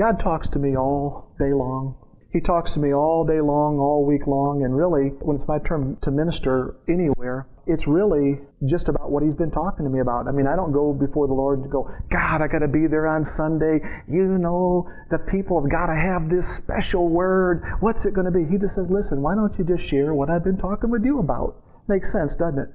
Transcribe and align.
God 0.00 0.18
talks 0.18 0.48
to 0.48 0.58
me 0.58 0.78
all 0.78 1.28
day 1.38 1.52
long. 1.52 1.94
He 2.32 2.40
talks 2.40 2.72
to 2.72 2.80
me 2.80 2.94
all 2.94 3.22
day 3.22 3.42
long, 3.42 3.78
all 3.78 4.06
week 4.06 4.26
long, 4.26 4.64
and 4.64 4.74
really, 4.74 5.08
when 5.20 5.36
it's 5.36 5.46
my 5.46 5.58
turn 5.58 5.98
to 6.00 6.10
minister 6.10 6.76
anywhere, 6.88 7.46
it's 7.66 7.86
really 7.86 8.40
just 8.64 8.88
about 8.88 9.10
what 9.10 9.22
he's 9.22 9.34
been 9.34 9.50
talking 9.50 9.84
to 9.84 9.90
me 9.90 10.00
about. 10.00 10.26
I 10.26 10.30
mean, 10.30 10.46
I 10.46 10.56
don't 10.56 10.72
go 10.72 10.94
before 10.94 11.26
the 11.26 11.34
Lord 11.34 11.58
and 11.58 11.70
go, 11.70 11.90
God, 12.10 12.40
I 12.40 12.48
got 12.48 12.60
to 12.60 12.68
be 12.68 12.86
there 12.86 13.06
on 13.08 13.22
Sunday. 13.22 13.78
You 14.08 14.38
know, 14.38 14.88
the 15.10 15.18
people 15.18 15.60
have 15.60 15.70
got 15.70 15.88
to 15.92 15.96
have 15.96 16.30
this 16.30 16.48
special 16.48 17.10
word. 17.10 17.62
What's 17.80 18.06
it 18.06 18.14
going 18.14 18.24
to 18.24 18.32
be? 18.32 18.46
He 18.46 18.56
just 18.56 18.76
says, 18.76 18.88
listen, 18.88 19.20
why 19.20 19.34
don't 19.34 19.52
you 19.58 19.66
just 19.66 19.86
share 19.86 20.14
what 20.14 20.30
I've 20.30 20.44
been 20.44 20.56
talking 20.56 20.88
with 20.88 21.04
you 21.04 21.18
about? 21.18 21.56
Makes 21.88 22.10
sense, 22.10 22.36
doesn't 22.36 22.58
it? 22.58 22.68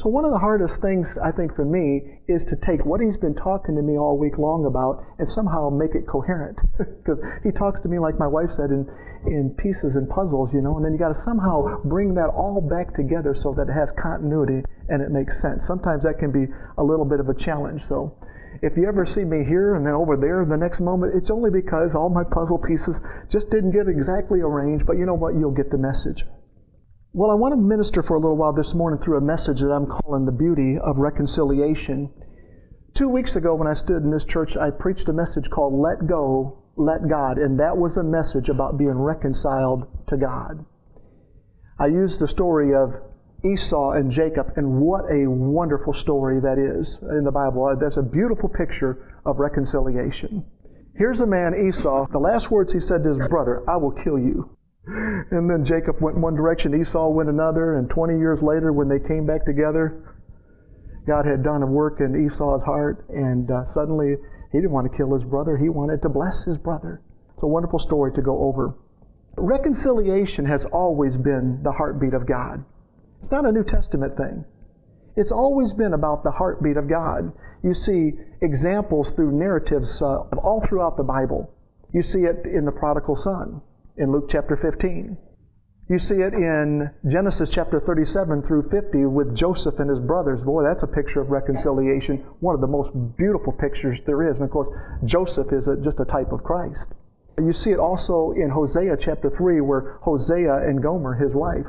So, 0.00 0.08
one 0.08 0.24
of 0.24 0.30
the 0.30 0.38
hardest 0.38 0.80
things, 0.80 1.18
I 1.18 1.30
think, 1.30 1.54
for 1.54 1.66
me 1.66 2.20
is 2.26 2.46
to 2.46 2.56
take 2.56 2.86
what 2.86 3.02
he's 3.02 3.18
been 3.18 3.34
talking 3.34 3.76
to 3.76 3.82
me 3.82 3.98
all 3.98 4.16
week 4.16 4.38
long 4.38 4.64
about 4.64 5.04
and 5.18 5.28
somehow 5.28 5.68
make 5.68 5.94
it 5.94 6.06
coherent. 6.06 6.58
Because 6.78 7.18
he 7.42 7.50
talks 7.50 7.82
to 7.82 7.88
me, 7.88 7.98
like 7.98 8.18
my 8.18 8.26
wife 8.26 8.48
said, 8.50 8.70
in, 8.70 8.90
in 9.26 9.50
pieces 9.58 9.96
and 9.96 10.08
puzzles, 10.08 10.54
you 10.54 10.62
know, 10.62 10.76
and 10.76 10.86
then 10.86 10.94
you 10.94 10.98
got 10.98 11.08
to 11.08 11.14
somehow 11.28 11.82
bring 11.84 12.14
that 12.14 12.30
all 12.30 12.62
back 12.62 12.96
together 12.96 13.34
so 13.34 13.52
that 13.52 13.68
it 13.68 13.72
has 13.72 13.92
continuity 13.92 14.64
and 14.88 15.02
it 15.02 15.10
makes 15.10 15.38
sense. 15.38 15.66
Sometimes 15.66 16.04
that 16.04 16.18
can 16.18 16.32
be 16.32 16.50
a 16.78 16.82
little 16.82 17.04
bit 17.04 17.20
of 17.20 17.28
a 17.28 17.34
challenge. 17.34 17.84
So, 17.84 18.16
if 18.62 18.78
you 18.78 18.88
ever 18.88 19.04
see 19.04 19.24
me 19.26 19.44
here 19.44 19.74
and 19.74 19.84
then 19.84 19.92
over 19.92 20.16
there 20.16 20.46
the 20.46 20.56
next 20.56 20.80
moment, 20.80 21.14
it's 21.14 21.28
only 21.28 21.50
because 21.50 21.94
all 21.94 22.08
my 22.08 22.24
puzzle 22.24 22.56
pieces 22.56 23.02
just 23.28 23.50
didn't 23.50 23.72
get 23.72 23.86
exactly 23.86 24.40
arranged, 24.40 24.86
but 24.86 24.96
you 24.96 25.04
know 25.04 25.12
what? 25.12 25.34
You'll 25.34 25.50
get 25.50 25.70
the 25.70 25.76
message. 25.76 26.24
Well, 27.12 27.32
I 27.32 27.34
want 27.34 27.50
to 27.54 27.56
minister 27.56 28.04
for 28.04 28.14
a 28.14 28.20
little 28.20 28.36
while 28.36 28.52
this 28.52 28.72
morning 28.72 29.00
through 29.00 29.18
a 29.18 29.20
message 29.20 29.58
that 29.58 29.72
I'm 29.72 29.86
calling 29.86 30.26
The 30.26 30.30
Beauty 30.30 30.78
of 30.78 30.98
Reconciliation. 30.98 32.08
Two 32.94 33.08
weeks 33.08 33.34
ago, 33.34 33.52
when 33.56 33.66
I 33.66 33.72
stood 33.72 34.04
in 34.04 34.12
this 34.12 34.24
church, 34.24 34.56
I 34.56 34.70
preached 34.70 35.08
a 35.08 35.12
message 35.12 35.50
called 35.50 35.74
Let 35.74 36.06
Go, 36.06 36.62
Let 36.76 37.08
God, 37.08 37.38
and 37.38 37.58
that 37.58 37.76
was 37.76 37.96
a 37.96 38.04
message 38.04 38.48
about 38.48 38.78
being 38.78 38.96
reconciled 38.96 39.88
to 40.06 40.16
God. 40.16 40.64
I 41.80 41.86
used 41.86 42.20
the 42.20 42.28
story 42.28 42.76
of 42.76 42.94
Esau 43.44 43.90
and 43.90 44.08
Jacob, 44.08 44.52
and 44.54 44.80
what 44.80 45.10
a 45.10 45.26
wonderful 45.26 45.92
story 45.92 46.38
that 46.38 46.58
is 46.58 47.02
in 47.02 47.24
the 47.24 47.32
Bible. 47.32 47.64
Uh, 47.64 47.74
that's 47.74 47.96
a 47.96 48.04
beautiful 48.04 48.48
picture 48.48 49.18
of 49.26 49.40
reconciliation. 49.40 50.44
Here's 50.94 51.22
a 51.22 51.26
man, 51.26 51.56
Esau, 51.56 52.06
the 52.06 52.20
last 52.20 52.52
words 52.52 52.72
he 52.72 52.78
said 52.78 53.02
to 53.02 53.08
his 53.08 53.28
brother, 53.28 53.68
I 53.68 53.78
will 53.78 53.90
kill 53.90 54.16
you. 54.16 54.56
And 54.86 55.48
then 55.48 55.64
Jacob 55.64 56.00
went 56.00 56.16
one 56.16 56.34
direction, 56.34 56.74
Esau 56.74 57.10
went 57.10 57.28
another, 57.28 57.76
and 57.76 57.88
20 57.90 58.18
years 58.18 58.42
later, 58.42 58.72
when 58.72 58.88
they 58.88 58.98
came 58.98 59.26
back 59.26 59.44
together, 59.44 60.16
God 61.06 61.26
had 61.26 61.42
done 61.42 61.62
a 61.62 61.66
work 61.66 62.00
in 62.00 62.16
Esau's 62.16 62.64
heart, 62.64 63.04
and 63.10 63.50
uh, 63.50 63.64
suddenly 63.66 64.16
he 64.52 64.58
didn't 64.58 64.72
want 64.72 64.90
to 64.90 64.96
kill 64.96 65.12
his 65.12 65.24
brother, 65.24 65.56
he 65.56 65.68
wanted 65.68 66.00
to 66.02 66.08
bless 66.08 66.44
his 66.44 66.58
brother. 66.58 67.02
It's 67.34 67.42
a 67.42 67.46
wonderful 67.46 67.78
story 67.78 68.12
to 68.12 68.22
go 68.22 68.38
over. 68.40 68.74
Reconciliation 69.36 70.46
has 70.46 70.64
always 70.64 71.16
been 71.16 71.62
the 71.62 71.72
heartbeat 71.72 72.14
of 72.14 72.26
God. 72.26 72.64
It's 73.20 73.30
not 73.30 73.44
a 73.44 73.52
New 73.52 73.64
Testament 73.64 74.16
thing. 74.16 74.44
It's 75.14 75.32
always 75.32 75.74
been 75.74 75.92
about 75.92 76.24
the 76.24 76.30
heartbeat 76.30 76.78
of 76.78 76.88
God. 76.88 77.32
You 77.62 77.74
see 77.74 78.18
examples 78.40 79.12
through 79.12 79.32
narratives 79.32 80.00
uh, 80.00 80.20
all 80.42 80.62
throughout 80.62 80.96
the 80.96 81.04
Bible. 81.04 81.52
You 81.92 82.02
see 82.02 82.24
it 82.24 82.46
in 82.46 82.64
the 82.64 82.72
prodigal 82.72 83.16
son 83.16 83.60
in 84.00 84.10
Luke 84.10 84.28
chapter 84.28 84.56
15. 84.56 85.16
You 85.90 85.98
see 85.98 86.22
it 86.22 86.32
in 86.32 86.90
Genesis 87.06 87.50
chapter 87.50 87.78
37 87.78 88.42
through 88.42 88.70
50 88.70 89.04
with 89.04 89.36
Joseph 89.36 89.78
and 89.78 89.90
his 89.90 90.00
brothers. 90.00 90.42
Boy, 90.42 90.62
that's 90.62 90.82
a 90.82 90.86
picture 90.86 91.20
of 91.20 91.30
reconciliation, 91.30 92.24
one 92.40 92.54
of 92.54 92.62
the 92.62 92.66
most 92.66 92.92
beautiful 93.18 93.52
pictures 93.52 94.00
there 94.06 94.30
is. 94.30 94.36
And 94.36 94.44
of 94.44 94.50
course, 94.50 94.70
Joseph 95.04 95.52
is 95.52 95.68
a, 95.68 95.76
just 95.76 96.00
a 96.00 96.06
type 96.06 96.32
of 96.32 96.42
Christ. 96.42 96.94
You 97.38 97.52
see 97.52 97.72
it 97.72 97.78
also 97.78 98.32
in 98.32 98.48
Hosea 98.48 98.96
chapter 98.96 99.28
3 99.28 99.60
where 99.60 99.98
Hosea 100.02 100.66
and 100.66 100.82
Gomer, 100.82 101.14
his 101.14 101.34
wife, 101.34 101.66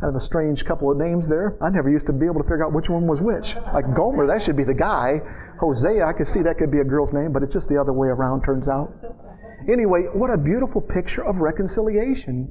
kind 0.00 0.10
of 0.10 0.16
a 0.16 0.20
strange 0.20 0.64
couple 0.64 0.90
of 0.90 0.96
names 0.96 1.28
there. 1.28 1.58
I 1.60 1.68
never 1.68 1.90
used 1.90 2.06
to 2.06 2.12
be 2.12 2.24
able 2.24 2.40
to 2.42 2.48
figure 2.48 2.64
out 2.64 2.72
which 2.72 2.88
one 2.88 3.06
was 3.06 3.20
which. 3.20 3.56
Like 3.74 3.94
Gomer, 3.94 4.26
that 4.26 4.40
should 4.40 4.56
be 4.56 4.64
the 4.64 4.74
guy. 4.74 5.20
Hosea, 5.60 6.06
I 6.06 6.12
could 6.14 6.28
see 6.28 6.40
that 6.42 6.56
could 6.56 6.70
be 6.70 6.80
a 6.80 6.84
girl's 6.84 7.12
name, 7.12 7.32
but 7.32 7.42
it's 7.42 7.52
just 7.52 7.68
the 7.68 7.80
other 7.80 7.92
way 7.92 8.08
around, 8.08 8.44
turns 8.44 8.68
out. 8.68 8.92
Anyway, 9.68 10.02
what 10.12 10.30
a 10.30 10.36
beautiful 10.36 10.80
picture 10.80 11.24
of 11.24 11.36
reconciliation. 11.36 12.48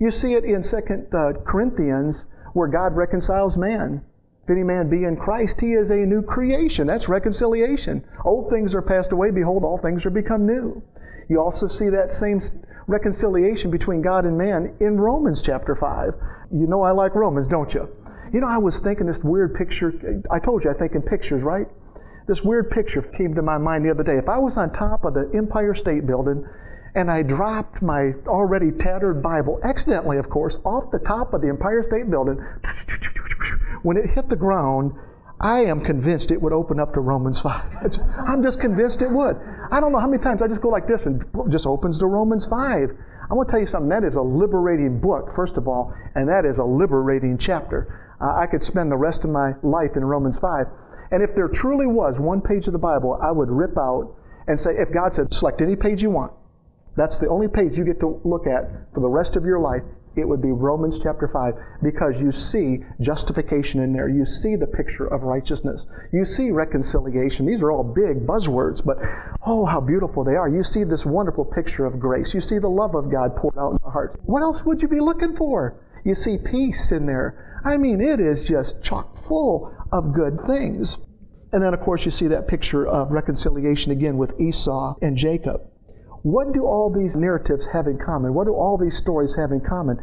You 0.00 0.10
see 0.10 0.34
it 0.34 0.44
in 0.44 0.62
Second 0.62 1.06
uh, 1.14 1.32
Corinthians 1.46 2.26
where 2.52 2.68
God 2.68 2.96
reconciles 2.96 3.56
man. 3.56 4.02
If 4.44 4.50
any 4.50 4.62
man 4.62 4.88
be 4.88 5.04
in 5.04 5.16
Christ, 5.16 5.60
he 5.60 5.74
is 5.74 5.90
a 5.90 5.96
new 5.96 6.22
creation. 6.22 6.86
That's 6.86 7.08
reconciliation. 7.08 8.04
Old 8.24 8.50
things 8.50 8.74
are 8.74 8.82
passed 8.82 9.12
away. 9.12 9.30
Behold, 9.30 9.62
all 9.62 9.78
things 9.78 10.04
are 10.06 10.10
become 10.10 10.46
new. 10.46 10.82
You 11.28 11.40
also 11.40 11.66
see 11.66 11.88
that 11.90 12.10
same 12.10 12.40
reconciliation 12.86 13.70
between 13.70 14.02
God 14.02 14.24
and 14.24 14.36
man 14.36 14.74
in 14.80 15.00
Romans 15.00 15.42
chapter 15.42 15.74
5. 15.74 16.14
You 16.52 16.66
know 16.66 16.82
I 16.82 16.90
like 16.90 17.14
Romans, 17.14 17.46
don't 17.46 17.72
you? 17.72 17.88
You 18.32 18.40
know, 18.40 18.48
I 18.48 18.58
was 18.58 18.80
thinking 18.80 19.06
this 19.06 19.22
weird 19.22 19.54
picture. 19.54 20.22
I 20.30 20.38
told 20.38 20.64
you 20.64 20.70
I 20.70 20.74
think 20.74 20.94
in 20.94 21.02
pictures, 21.02 21.42
right? 21.42 21.68
This 22.30 22.44
weird 22.44 22.70
picture 22.70 23.02
came 23.02 23.34
to 23.34 23.42
my 23.42 23.58
mind 23.58 23.84
the 23.84 23.90
other 23.90 24.04
day. 24.04 24.16
If 24.16 24.28
I 24.28 24.38
was 24.38 24.56
on 24.56 24.72
top 24.72 25.04
of 25.04 25.14
the 25.14 25.28
Empire 25.34 25.74
State 25.74 26.06
Building 26.06 26.46
and 26.94 27.10
I 27.10 27.22
dropped 27.22 27.82
my 27.82 28.12
already 28.28 28.70
tattered 28.70 29.20
Bible, 29.20 29.58
accidentally, 29.64 30.16
of 30.16 30.30
course, 30.30 30.60
off 30.64 30.92
the 30.92 31.00
top 31.00 31.34
of 31.34 31.40
the 31.40 31.48
Empire 31.48 31.82
State 31.82 32.08
Building, 32.08 32.36
when 33.82 33.96
it 33.96 34.10
hit 34.10 34.28
the 34.28 34.36
ground, 34.36 34.92
I 35.40 35.64
am 35.64 35.80
convinced 35.80 36.30
it 36.30 36.40
would 36.40 36.52
open 36.52 36.78
up 36.78 36.94
to 36.94 37.00
Romans 37.00 37.40
5. 37.40 37.98
I'm 38.28 38.44
just 38.44 38.60
convinced 38.60 39.02
it 39.02 39.10
would. 39.10 39.36
I 39.72 39.80
don't 39.80 39.90
know 39.90 39.98
how 39.98 40.06
many 40.06 40.22
times 40.22 40.40
I 40.40 40.46
just 40.46 40.60
go 40.60 40.68
like 40.68 40.86
this 40.86 41.06
and 41.06 41.24
just 41.50 41.66
opens 41.66 41.98
to 41.98 42.06
Romans 42.06 42.46
5. 42.46 42.90
I 43.28 43.34
want 43.34 43.48
to 43.48 43.52
tell 43.52 43.60
you 43.60 43.66
something. 43.66 43.88
That 43.88 44.04
is 44.04 44.14
a 44.14 44.22
liberating 44.22 45.00
book, 45.00 45.34
first 45.34 45.56
of 45.56 45.66
all, 45.66 45.92
and 46.14 46.28
that 46.28 46.44
is 46.44 46.58
a 46.58 46.64
liberating 46.64 47.38
chapter. 47.38 48.14
Uh, 48.20 48.36
I 48.36 48.46
could 48.46 48.62
spend 48.62 48.92
the 48.92 48.96
rest 48.96 49.24
of 49.24 49.30
my 49.30 49.54
life 49.64 49.96
in 49.96 50.04
Romans 50.04 50.38
5. 50.38 50.68
And 51.10 51.22
if 51.22 51.34
there 51.34 51.48
truly 51.48 51.86
was 51.86 52.18
one 52.18 52.40
page 52.40 52.66
of 52.66 52.72
the 52.72 52.78
Bible, 52.78 53.18
I 53.20 53.32
would 53.32 53.50
rip 53.50 53.76
out 53.76 54.14
and 54.46 54.58
say, 54.58 54.76
if 54.76 54.92
God 54.92 55.12
said, 55.12 55.32
select 55.32 55.60
any 55.60 55.76
page 55.76 56.02
you 56.02 56.10
want, 56.10 56.32
that's 56.96 57.18
the 57.18 57.28
only 57.28 57.48
page 57.48 57.76
you 57.78 57.84
get 57.84 58.00
to 58.00 58.20
look 58.24 58.46
at 58.46 58.70
for 58.94 59.00
the 59.00 59.08
rest 59.08 59.36
of 59.36 59.44
your 59.44 59.60
life, 59.60 59.82
it 60.16 60.28
would 60.28 60.42
be 60.42 60.50
Romans 60.50 60.98
chapter 60.98 61.28
5 61.28 61.54
because 61.82 62.20
you 62.20 62.32
see 62.32 62.84
justification 63.00 63.80
in 63.80 63.92
there. 63.92 64.08
You 64.08 64.24
see 64.24 64.56
the 64.56 64.66
picture 64.66 65.06
of 65.06 65.22
righteousness. 65.22 65.86
You 66.12 66.24
see 66.24 66.50
reconciliation. 66.50 67.46
These 67.46 67.62
are 67.62 67.70
all 67.70 67.84
big 67.84 68.26
buzzwords, 68.26 68.84
but 68.84 68.98
oh, 69.46 69.64
how 69.64 69.80
beautiful 69.80 70.24
they 70.24 70.34
are. 70.34 70.48
You 70.48 70.64
see 70.64 70.82
this 70.82 71.06
wonderful 71.06 71.44
picture 71.44 71.86
of 71.86 72.00
grace. 72.00 72.34
You 72.34 72.40
see 72.40 72.58
the 72.58 72.68
love 72.68 72.96
of 72.96 73.10
God 73.10 73.36
poured 73.36 73.56
out 73.56 73.72
in 73.72 73.78
our 73.84 73.92
hearts. 73.92 74.16
What 74.24 74.42
else 74.42 74.64
would 74.64 74.82
you 74.82 74.88
be 74.88 75.00
looking 75.00 75.36
for? 75.36 75.76
You 76.04 76.14
see 76.14 76.38
peace 76.38 76.92
in 76.92 77.06
there. 77.06 77.60
I 77.64 77.76
mean, 77.76 78.00
it 78.00 78.20
is 78.20 78.44
just 78.44 78.82
chock 78.82 79.16
full 79.26 79.74
of 79.92 80.14
good 80.14 80.40
things. 80.46 80.98
And 81.52 81.62
then, 81.62 81.74
of 81.74 81.80
course, 81.80 82.04
you 82.04 82.10
see 82.10 82.28
that 82.28 82.48
picture 82.48 82.86
of 82.86 83.10
reconciliation 83.10 83.92
again 83.92 84.16
with 84.16 84.40
Esau 84.40 84.94
and 85.02 85.16
Jacob. 85.16 85.62
What 86.22 86.52
do 86.52 86.66
all 86.66 86.90
these 86.90 87.16
narratives 87.16 87.66
have 87.66 87.86
in 87.86 87.98
common? 87.98 88.34
What 88.34 88.44
do 88.46 88.54
all 88.54 88.78
these 88.78 88.96
stories 88.96 89.34
have 89.36 89.52
in 89.52 89.60
common? 89.60 89.98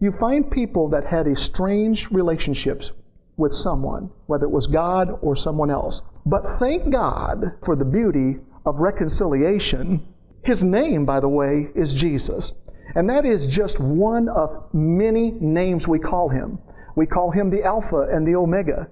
You 0.00 0.12
find 0.12 0.50
people 0.50 0.88
that 0.90 1.06
had 1.06 1.26
estranged 1.26 2.10
relationships 2.10 2.92
with 3.36 3.52
someone, 3.52 4.10
whether 4.26 4.44
it 4.44 4.50
was 4.50 4.66
God 4.66 5.18
or 5.22 5.36
someone 5.36 5.70
else. 5.70 6.02
But 6.26 6.58
thank 6.58 6.90
God 6.90 7.52
for 7.64 7.76
the 7.76 7.84
beauty 7.84 8.38
of 8.66 8.80
reconciliation. 8.80 10.06
His 10.42 10.64
name, 10.64 11.04
by 11.04 11.20
the 11.20 11.28
way, 11.28 11.68
is 11.74 11.94
Jesus. 11.94 12.52
And 12.94 13.08
that 13.10 13.26
is 13.26 13.46
just 13.46 13.80
one 13.80 14.28
of 14.28 14.64
many 14.72 15.32
names 15.40 15.86
we 15.86 15.98
call 15.98 16.28
him. 16.28 16.58
We 16.96 17.06
call 17.06 17.30
him 17.30 17.50
the 17.50 17.62
Alpha 17.62 18.08
and 18.10 18.26
the 18.26 18.34
Omega. 18.34 18.88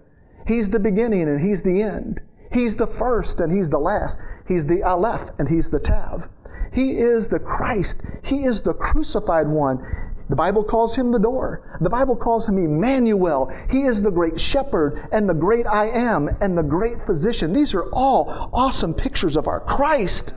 He's 0.47 0.71
the 0.71 0.79
beginning 0.79 1.23
and 1.23 1.41
He's 1.41 1.63
the 1.63 1.83
end. 1.83 2.21
He's 2.53 2.77
the 2.77 2.87
first 2.87 3.41
and 3.41 3.53
He's 3.53 3.71
the 3.71 3.79
last. 3.79 4.19
He's 4.47 4.65
the 4.67 4.83
Aleph 4.83 5.31
and 5.39 5.49
He's 5.49 5.71
the 5.71 5.81
Tav. 5.81 6.29
He 6.73 6.99
is 6.99 7.29
the 7.29 7.41
Christ. 7.41 8.03
He 8.23 8.45
is 8.45 8.63
the 8.63 8.75
crucified 8.75 9.49
one. 9.49 9.85
The 10.29 10.37
Bible 10.37 10.65
calls 10.65 10.95
him 10.95 11.13
the 11.13 11.19
door. 11.19 11.79
The 11.81 11.91
Bible 11.91 12.17
calls 12.17 12.49
him 12.49 12.59
Emmanuel. 12.59 13.53
He 13.71 13.83
is 13.83 14.03
the 14.03 14.11
great 14.11 14.41
shepherd 14.41 15.01
and 15.13 15.29
the 15.29 15.35
great 15.35 15.67
I 15.67 15.89
am 15.89 16.29
and 16.41 16.59
the 16.59 16.63
great 16.63 17.07
physician. 17.07 17.53
These 17.53 17.75
are 17.75 17.89
all 17.93 18.51
awesome 18.53 18.93
pictures 18.93 19.37
of 19.37 19.47
our 19.47 19.61
Christ. 19.61 20.35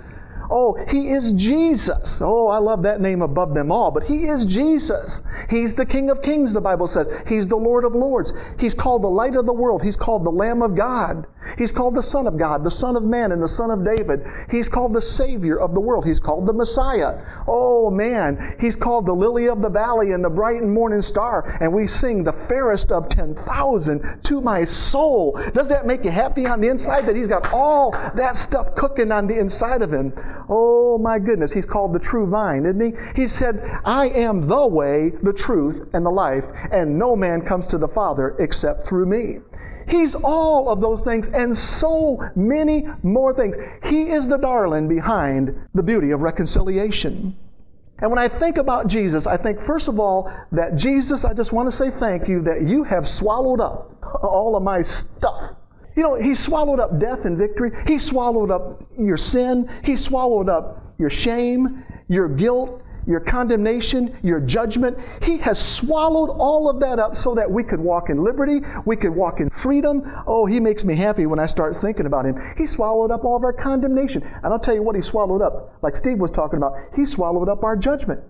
Oh, 0.49 0.73
He 0.89 1.09
is 1.09 1.33
Jesus. 1.33 2.21
Oh, 2.21 2.47
I 2.47 2.57
love 2.57 2.83
that 2.83 3.01
name 3.01 3.21
above 3.21 3.53
them 3.53 3.71
all, 3.71 3.91
but 3.91 4.03
He 4.03 4.25
is 4.25 4.45
Jesus. 4.45 5.21
He's 5.49 5.75
the 5.75 5.85
King 5.85 6.09
of 6.09 6.21
Kings, 6.21 6.53
the 6.53 6.61
Bible 6.61 6.87
says. 6.87 7.07
He's 7.27 7.47
the 7.47 7.55
Lord 7.55 7.85
of 7.85 7.93
Lords. 7.93 8.33
He's 8.59 8.73
called 8.73 9.03
the 9.03 9.09
light 9.09 9.35
of 9.35 9.45
the 9.45 9.53
world. 9.53 9.83
He's 9.83 9.95
called 9.95 10.25
the 10.25 10.31
Lamb 10.31 10.61
of 10.61 10.75
God. 10.75 11.25
He's 11.57 11.71
called 11.71 11.95
the 11.95 12.03
Son 12.03 12.27
of 12.27 12.37
God, 12.37 12.63
the 12.63 12.71
Son 12.71 12.95
of 12.95 13.03
Man, 13.03 13.31
and 13.31 13.41
the 13.41 13.47
Son 13.47 13.71
of 13.71 13.83
David. 13.83 14.25
He's 14.49 14.69
called 14.69 14.93
the 14.93 15.01
Savior 15.01 15.59
of 15.59 15.73
the 15.73 15.79
world. 15.79 16.05
He's 16.05 16.19
called 16.19 16.45
the 16.45 16.53
Messiah. 16.53 17.21
Oh 17.47 17.89
man, 17.89 18.55
He's 18.59 18.75
called 18.75 19.05
the 19.05 19.13
Lily 19.13 19.47
of 19.47 19.61
the 19.61 19.69
Valley 19.69 20.11
and 20.11 20.23
the 20.23 20.29
bright 20.29 20.61
and 20.61 20.71
morning 20.71 21.01
star. 21.01 21.57
And 21.61 21.73
we 21.73 21.87
sing 21.87 22.23
the 22.23 22.33
fairest 22.33 22.91
of 22.91 23.09
10,000 23.09 24.23
to 24.23 24.41
my 24.41 24.63
soul. 24.63 25.39
Does 25.53 25.69
that 25.69 25.85
make 25.85 26.03
you 26.03 26.11
happy 26.11 26.45
on 26.45 26.61
the 26.61 26.67
inside 26.67 27.05
that 27.07 27.15
He's 27.15 27.27
got 27.27 27.51
all 27.51 27.91
that 27.91 28.35
stuff 28.35 28.75
cooking 28.75 29.11
on 29.11 29.27
the 29.27 29.39
inside 29.39 29.81
of 29.81 29.91
Him? 29.91 30.13
Oh 30.47 30.97
my 30.97 31.19
goodness, 31.19 31.51
He's 31.51 31.65
called 31.65 31.93
the 31.93 31.99
true 31.99 32.27
vine, 32.27 32.65
isn't 32.65 32.81
He? 32.81 33.21
He 33.21 33.27
said, 33.27 33.61
I 33.83 34.09
am 34.09 34.47
the 34.47 34.67
way, 34.67 35.11
the 35.23 35.33
truth, 35.33 35.89
and 35.93 36.05
the 36.05 36.11
life, 36.11 36.45
and 36.71 36.97
no 36.97 37.15
man 37.15 37.41
comes 37.41 37.67
to 37.67 37.77
the 37.77 37.87
Father 37.87 38.35
except 38.39 38.85
through 38.85 39.05
me. 39.05 39.39
He's 39.89 40.15
all 40.15 40.69
of 40.69 40.81
those 40.81 41.01
things 41.01 41.27
and 41.29 41.55
so 41.55 42.19
many 42.35 42.87
more 43.01 43.33
things. 43.33 43.57
He 43.85 44.09
is 44.09 44.27
the 44.27 44.37
darling 44.37 44.87
behind 44.87 45.55
the 45.73 45.83
beauty 45.83 46.11
of 46.11 46.21
reconciliation. 46.21 47.35
And 48.01 48.09
when 48.09 48.19
I 48.19 48.27
think 48.29 48.57
about 48.57 48.87
Jesus, 48.87 49.27
I 49.27 49.35
think, 49.35 49.59
first 49.59 49.87
of 49.87 49.99
all, 49.99 50.31
that 50.51 50.75
Jesus, 50.75 51.25
I 51.25 51.33
just 51.33 51.51
want 51.51 51.67
to 51.67 51.71
say 51.75 51.89
thank 51.89 52.29
you 52.29 52.41
that 52.43 52.61
you 52.61 52.83
have 52.83 53.05
swallowed 53.05 53.59
up 53.59 53.91
all 54.23 54.55
of 54.55 54.63
my 54.63 54.81
stuff. 54.81 55.55
You 55.95 56.03
know, 56.03 56.15
He 56.15 56.35
swallowed 56.35 56.79
up 56.79 56.99
death 56.99 57.25
and 57.25 57.37
victory. 57.37 57.71
He 57.87 57.97
swallowed 57.97 58.51
up 58.51 58.83
your 58.97 59.17
sin. 59.17 59.69
He 59.83 59.95
swallowed 59.95 60.49
up 60.49 60.93
your 60.97 61.09
shame, 61.09 61.83
your 62.07 62.27
guilt, 62.27 62.81
your 63.09 63.19
condemnation, 63.19 64.15
your 64.21 64.39
judgment. 64.39 64.97
He 65.23 65.37
has 65.39 65.59
swallowed 65.59 66.29
all 66.29 66.69
of 66.69 66.79
that 66.81 66.99
up 66.99 67.15
so 67.15 67.33
that 67.35 67.49
we 67.49 67.63
could 67.63 67.79
walk 67.79 68.09
in 68.09 68.23
liberty, 68.23 68.61
we 68.85 68.95
could 68.95 69.09
walk 69.09 69.39
in 69.39 69.49
freedom. 69.49 70.03
Oh, 70.27 70.45
He 70.45 70.59
makes 70.59 70.83
me 70.83 70.95
happy 70.95 71.25
when 71.25 71.39
I 71.39 71.47
start 71.47 71.75
thinking 71.77 72.05
about 72.05 72.25
Him. 72.25 72.39
He 72.57 72.67
swallowed 72.67 73.09
up 73.09 73.25
all 73.25 73.35
of 73.35 73.43
our 73.43 73.53
condemnation. 73.53 74.21
And 74.43 74.53
I'll 74.53 74.59
tell 74.59 74.75
you 74.75 74.83
what 74.83 74.95
He 74.95 75.01
swallowed 75.01 75.41
up, 75.41 75.77
like 75.81 75.95
Steve 75.95 76.19
was 76.19 76.31
talking 76.31 76.57
about, 76.57 76.75
He 76.95 77.03
swallowed 77.03 77.49
up 77.49 77.63
our 77.63 77.75
judgment. 77.75 78.21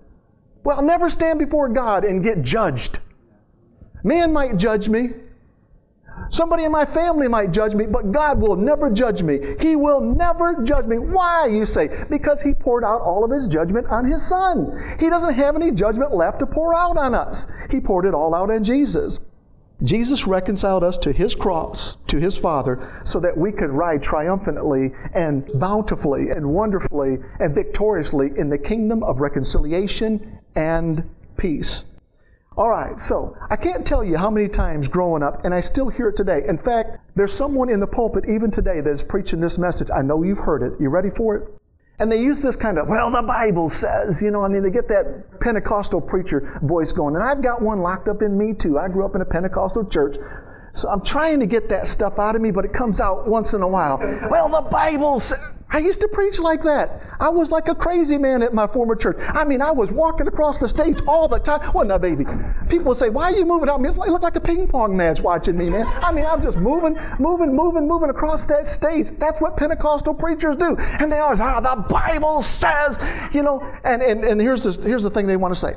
Well, 0.63 0.77
I'll 0.77 0.85
never 0.85 1.09
stand 1.09 1.39
before 1.39 1.69
God 1.69 2.05
and 2.05 2.23
get 2.23 2.41
judged. 2.41 2.99
Man 4.03 4.31
might 4.31 4.57
judge 4.57 4.87
me. 4.87 5.09
Somebody 6.29 6.63
in 6.65 6.71
my 6.71 6.85
family 6.85 7.27
might 7.27 7.51
judge 7.51 7.73
me, 7.73 7.85
but 7.85 8.11
God 8.11 8.39
will 8.39 8.55
never 8.55 8.89
judge 8.89 9.23
me. 9.23 9.55
He 9.59 9.75
will 9.75 10.01
never 10.01 10.63
judge 10.63 10.85
me. 10.85 10.97
Why, 10.97 11.47
you 11.47 11.65
say? 11.65 11.89
Because 12.09 12.41
He 12.41 12.53
poured 12.53 12.83
out 12.83 13.01
all 13.01 13.23
of 13.23 13.31
His 13.31 13.47
judgment 13.47 13.87
on 13.87 14.05
His 14.05 14.25
Son. 14.27 14.97
He 14.99 15.09
doesn't 15.09 15.33
have 15.33 15.55
any 15.55 15.71
judgment 15.71 16.13
left 16.13 16.39
to 16.39 16.45
pour 16.45 16.75
out 16.75 16.97
on 16.97 17.15
us. 17.15 17.47
He 17.69 17.79
poured 17.79 18.05
it 18.05 18.13
all 18.13 18.35
out 18.35 18.51
on 18.51 18.63
Jesus. 18.63 19.19
Jesus 19.81 20.27
reconciled 20.27 20.83
us 20.83 20.97
to 20.99 21.13
His 21.13 21.35
cross, 21.35 21.95
to 22.07 22.17
His 22.17 22.37
Father, 22.37 22.79
so 23.05 23.19
that 23.21 23.37
we 23.37 23.51
could 23.51 23.69
ride 23.69 24.03
triumphantly 24.03 24.91
and 25.13 25.49
bountifully 25.55 26.31
and 26.31 26.45
wonderfully 26.45 27.19
and 27.39 27.55
victoriously 27.55 28.33
in 28.35 28.49
the 28.49 28.57
kingdom 28.57 29.03
of 29.03 29.21
reconciliation 29.21 30.39
and 30.55 31.09
peace. 31.37 31.85
All 32.59 32.69
right, 32.69 32.99
so 32.99 33.37
I 33.49 33.55
can't 33.55 33.87
tell 33.87 34.03
you 34.03 34.17
how 34.17 34.29
many 34.29 34.49
times 34.49 34.89
growing 34.89 35.23
up, 35.23 35.45
and 35.45 35.53
I 35.53 35.61
still 35.61 35.87
hear 35.87 36.09
it 36.09 36.17
today. 36.17 36.43
In 36.45 36.57
fact, 36.57 36.97
there's 37.15 37.31
someone 37.31 37.69
in 37.69 37.79
the 37.79 37.87
pulpit 37.87 38.25
even 38.27 38.51
today 38.51 38.81
that 38.81 38.89
is 38.91 39.01
preaching 39.01 39.39
this 39.39 39.57
message. 39.57 39.87
I 39.95 40.01
know 40.01 40.23
you've 40.23 40.39
heard 40.39 40.61
it. 40.61 40.73
You 40.77 40.89
ready 40.89 41.09
for 41.09 41.37
it? 41.37 41.47
And 41.99 42.11
they 42.11 42.21
use 42.21 42.41
this 42.41 42.57
kind 42.57 42.77
of, 42.77 42.89
well, 42.89 43.11
the 43.11 43.21
Bible 43.21 43.69
says, 43.69 44.21
you 44.21 44.29
know, 44.29 44.43
I 44.43 44.49
mean, 44.49 44.61
they 44.61 44.71
get 44.71 44.89
that 44.89 45.39
Pentecostal 45.39 46.01
preacher 46.01 46.59
voice 46.61 46.91
going. 46.91 47.15
And 47.15 47.23
I've 47.23 47.41
got 47.41 47.61
one 47.61 47.79
locked 47.79 48.09
up 48.09 48.21
in 48.21 48.37
me 48.37 48.53
too. 48.53 48.77
I 48.77 48.89
grew 48.89 49.05
up 49.05 49.15
in 49.15 49.21
a 49.21 49.25
Pentecostal 49.25 49.85
church. 49.85 50.17
So 50.73 50.89
I'm 50.89 51.01
trying 51.01 51.39
to 51.39 51.45
get 51.45 51.69
that 51.69 51.87
stuff 51.87 52.19
out 52.19 52.35
of 52.35 52.41
me, 52.41 52.51
but 52.51 52.65
it 52.65 52.73
comes 52.73 52.99
out 52.99 53.25
once 53.25 53.53
in 53.53 53.61
a 53.61 53.67
while. 53.69 53.99
Well, 54.29 54.49
the 54.49 54.69
Bible 54.69 55.21
says. 55.21 55.39
I 55.71 55.77
used 55.77 56.01
to 56.01 56.07
preach 56.07 56.39
like 56.39 56.63
that. 56.63 57.03
I 57.19 57.29
was 57.29 57.51
like 57.51 57.67
a 57.67 57.75
crazy 57.75 58.17
man 58.17 58.41
at 58.41 58.53
my 58.53 58.65
former 58.65 58.95
church. 58.95 59.17
I 59.19 59.43
mean, 59.43 59.61
I 59.61 59.71
was 59.71 59.91
walking 59.91 60.27
across 60.27 60.57
the 60.57 60.67
stage 60.67 60.99
all 61.07 61.27
the 61.27 61.37
time. 61.37 61.71
Wasn't 61.73 61.91
I, 61.91 61.97
baby? 61.99 62.25
People 62.69 62.85
would 62.85 62.97
say, 62.97 63.09
Why 63.09 63.25
are 63.25 63.35
you 63.35 63.45
moving 63.45 63.69
out? 63.69 63.79
I 63.79 63.83
mean, 63.83 63.91
it 63.91 63.97
looked 63.97 64.23
like 64.23 64.35
a 64.35 64.41
ping 64.41 64.67
pong 64.67 64.97
match 64.97 65.21
watching 65.21 65.57
me, 65.57 65.69
man. 65.69 65.85
I 65.87 66.11
mean, 66.11 66.25
I'm 66.25 66.41
just 66.41 66.57
moving, 66.57 66.97
moving, 67.19 67.55
moving, 67.55 67.87
moving 67.87 68.09
across 68.09 68.47
that 68.47 68.65
stage. 68.65 69.09
That's 69.19 69.39
what 69.39 69.57
Pentecostal 69.57 70.15
preachers 70.15 70.55
do. 70.55 70.75
And 70.99 71.11
they 71.11 71.19
always, 71.19 71.39
ah, 71.39 71.59
the 71.59 71.83
Bible 71.87 72.41
says, 72.41 72.99
you 73.31 73.43
know, 73.43 73.61
and, 73.83 74.01
and, 74.01 74.23
and 74.23 74.41
here's, 74.41 74.63
the, 74.63 74.87
here's 74.87 75.03
the 75.03 75.11
thing 75.11 75.27
they 75.27 75.37
want 75.37 75.53
to 75.53 75.59
say. 75.59 75.73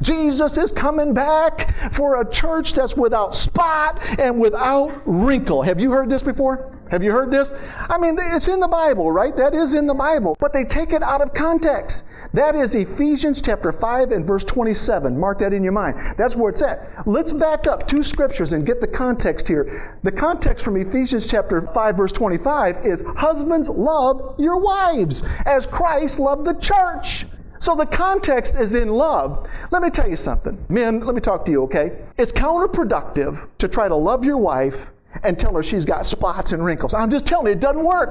Jesus 0.00 0.56
is 0.56 0.72
coming 0.72 1.12
back 1.12 1.74
for 1.92 2.20
a 2.20 2.30
church 2.30 2.74
that's 2.74 2.96
without 2.96 3.34
spot 3.34 4.00
and 4.18 4.40
without 4.40 5.02
wrinkle. 5.04 5.62
Have 5.62 5.80
you 5.80 5.90
heard 5.90 6.08
this 6.08 6.22
before? 6.22 6.73
Have 6.94 7.02
you 7.02 7.10
heard 7.10 7.32
this? 7.32 7.52
I 7.90 7.98
mean, 7.98 8.16
it's 8.20 8.46
in 8.46 8.60
the 8.60 8.68
Bible, 8.68 9.10
right? 9.10 9.36
That 9.36 9.52
is 9.52 9.74
in 9.74 9.88
the 9.88 9.94
Bible. 9.94 10.36
But 10.38 10.52
they 10.52 10.62
take 10.62 10.92
it 10.92 11.02
out 11.02 11.20
of 11.20 11.34
context. 11.34 12.04
That 12.32 12.54
is 12.54 12.76
Ephesians 12.76 13.42
chapter 13.42 13.72
5 13.72 14.12
and 14.12 14.24
verse 14.24 14.44
27. 14.44 15.18
Mark 15.18 15.40
that 15.40 15.52
in 15.52 15.64
your 15.64 15.72
mind. 15.72 16.14
That's 16.16 16.36
where 16.36 16.50
it's 16.50 16.62
at. 16.62 17.04
Let's 17.04 17.32
back 17.32 17.66
up 17.66 17.88
two 17.88 18.04
scriptures 18.04 18.52
and 18.52 18.64
get 18.64 18.80
the 18.80 18.86
context 18.86 19.48
here. 19.48 19.98
The 20.04 20.12
context 20.12 20.64
from 20.64 20.76
Ephesians 20.76 21.28
chapter 21.28 21.62
5 21.62 21.96
verse 21.96 22.12
25 22.12 22.86
is 22.86 23.02
husbands 23.16 23.68
love 23.68 24.36
your 24.38 24.58
wives 24.58 25.24
as 25.46 25.66
Christ 25.66 26.20
loved 26.20 26.44
the 26.44 26.54
church. 26.54 27.26
So 27.58 27.74
the 27.74 27.86
context 27.86 28.54
is 28.54 28.74
in 28.74 28.88
love. 28.88 29.48
Let 29.72 29.82
me 29.82 29.90
tell 29.90 30.08
you 30.08 30.16
something. 30.16 30.64
Men, 30.68 31.00
let 31.00 31.16
me 31.16 31.20
talk 31.20 31.44
to 31.46 31.50
you, 31.50 31.64
okay? 31.64 31.98
It's 32.18 32.30
counterproductive 32.30 33.48
to 33.58 33.66
try 33.66 33.88
to 33.88 33.96
love 33.96 34.24
your 34.24 34.38
wife 34.38 34.90
and 35.22 35.38
tell 35.38 35.54
her 35.54 35.62
she's 35.62 35.84
got 35.84 36.06
spots 36.06 36.52
and 36.52 36.64
wrinkles. 36.64 36.94
I'm 36.94 37.10
just 37.10 37.26
telling 37.26 37.46
you, 37.46 37.52
it 37.52 37.60
doesn't 37.60 37.84
work. 37.84 38.10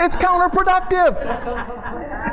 It's 0.00 0.16
counterproductive. 0.16 1.22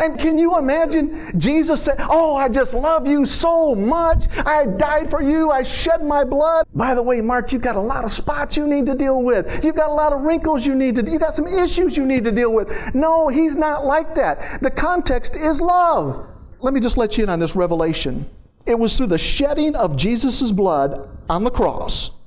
And 0.02 0.20
can 0.20 0.38
you 0.38 0.58
imagine 0.58 1.40
Jesus 1.40 1.84
said, 1.84 1.98
Oh, 2.10 2.36
I 2.36 2.50
just 2.50 2.74
love 2.74 3.08
you 3.08 3.26
so 3.26 3.76
much. 3.76 4.26
I 4.46 4.66
died 4.66 5.10
for 5.10 5.22
you. 5.22 5.52
I 5.52 5.62
shed 5.64 6.04
my 6.04 6.24
blood. 6.24 6.66
By 6.74 6.96
the 6.96 7.04
way, 7.04 7.22
Mark, 7.22 7.52
you've 7.52 7.62
got 7.62 7.76
a 7.76 7.82
lot 7.82 8.04
of 8.04 8.12
spots 8.12 8.58
you 8.58 8.68
need 8.68 8.86
to 8.88 8.96
deal 8.96 9.22
with. 9.22 9.64
You've 9.64 9.76
got 9.76 9.90
a 9.90 9.94
lot 9.94 10.14
of 10.14 10.22
wrinkles 10.22 10.66
you 10.66 10.76
need 10.76 10.96
to, 10.96 11.04
you've 11.04 11.22
got 11.22 11.36
some 11.36 11.48
issues 11.48 11.96
you 11.96 12.06
need 12.06 12.24
to 12.24 12.32
deal 12.32 12.54
with. 12.54 12.96
No, 12.96 13.28
he's 13.28 13.56
not 13.56 13.86
like 13.86 14.16
that. 14.16 14.62
The 14.62 14.72
context 14.72 15.36
is 15.36 15.62
love. 15.62 16.28
Let 16.60 16.74
me 16.74 16.80
just 16.80 16.98
let 16.98 17.18
you 17.18 17.24
in 17.24 17.30
on 17.30 17.40
this 17.40 17.56
revelation. 17.56 18.28
It 18.66 18.80
was 18.80 18.98
through 18.98 19.08
the 19.08 19.18
shedding 19.18 19.76
of 19.76 19.98
Jesus' 19.98 20.52
blood 20.52 21.10
on 21.30 21.44
the 21.44 21.52
cross 21.52 22.23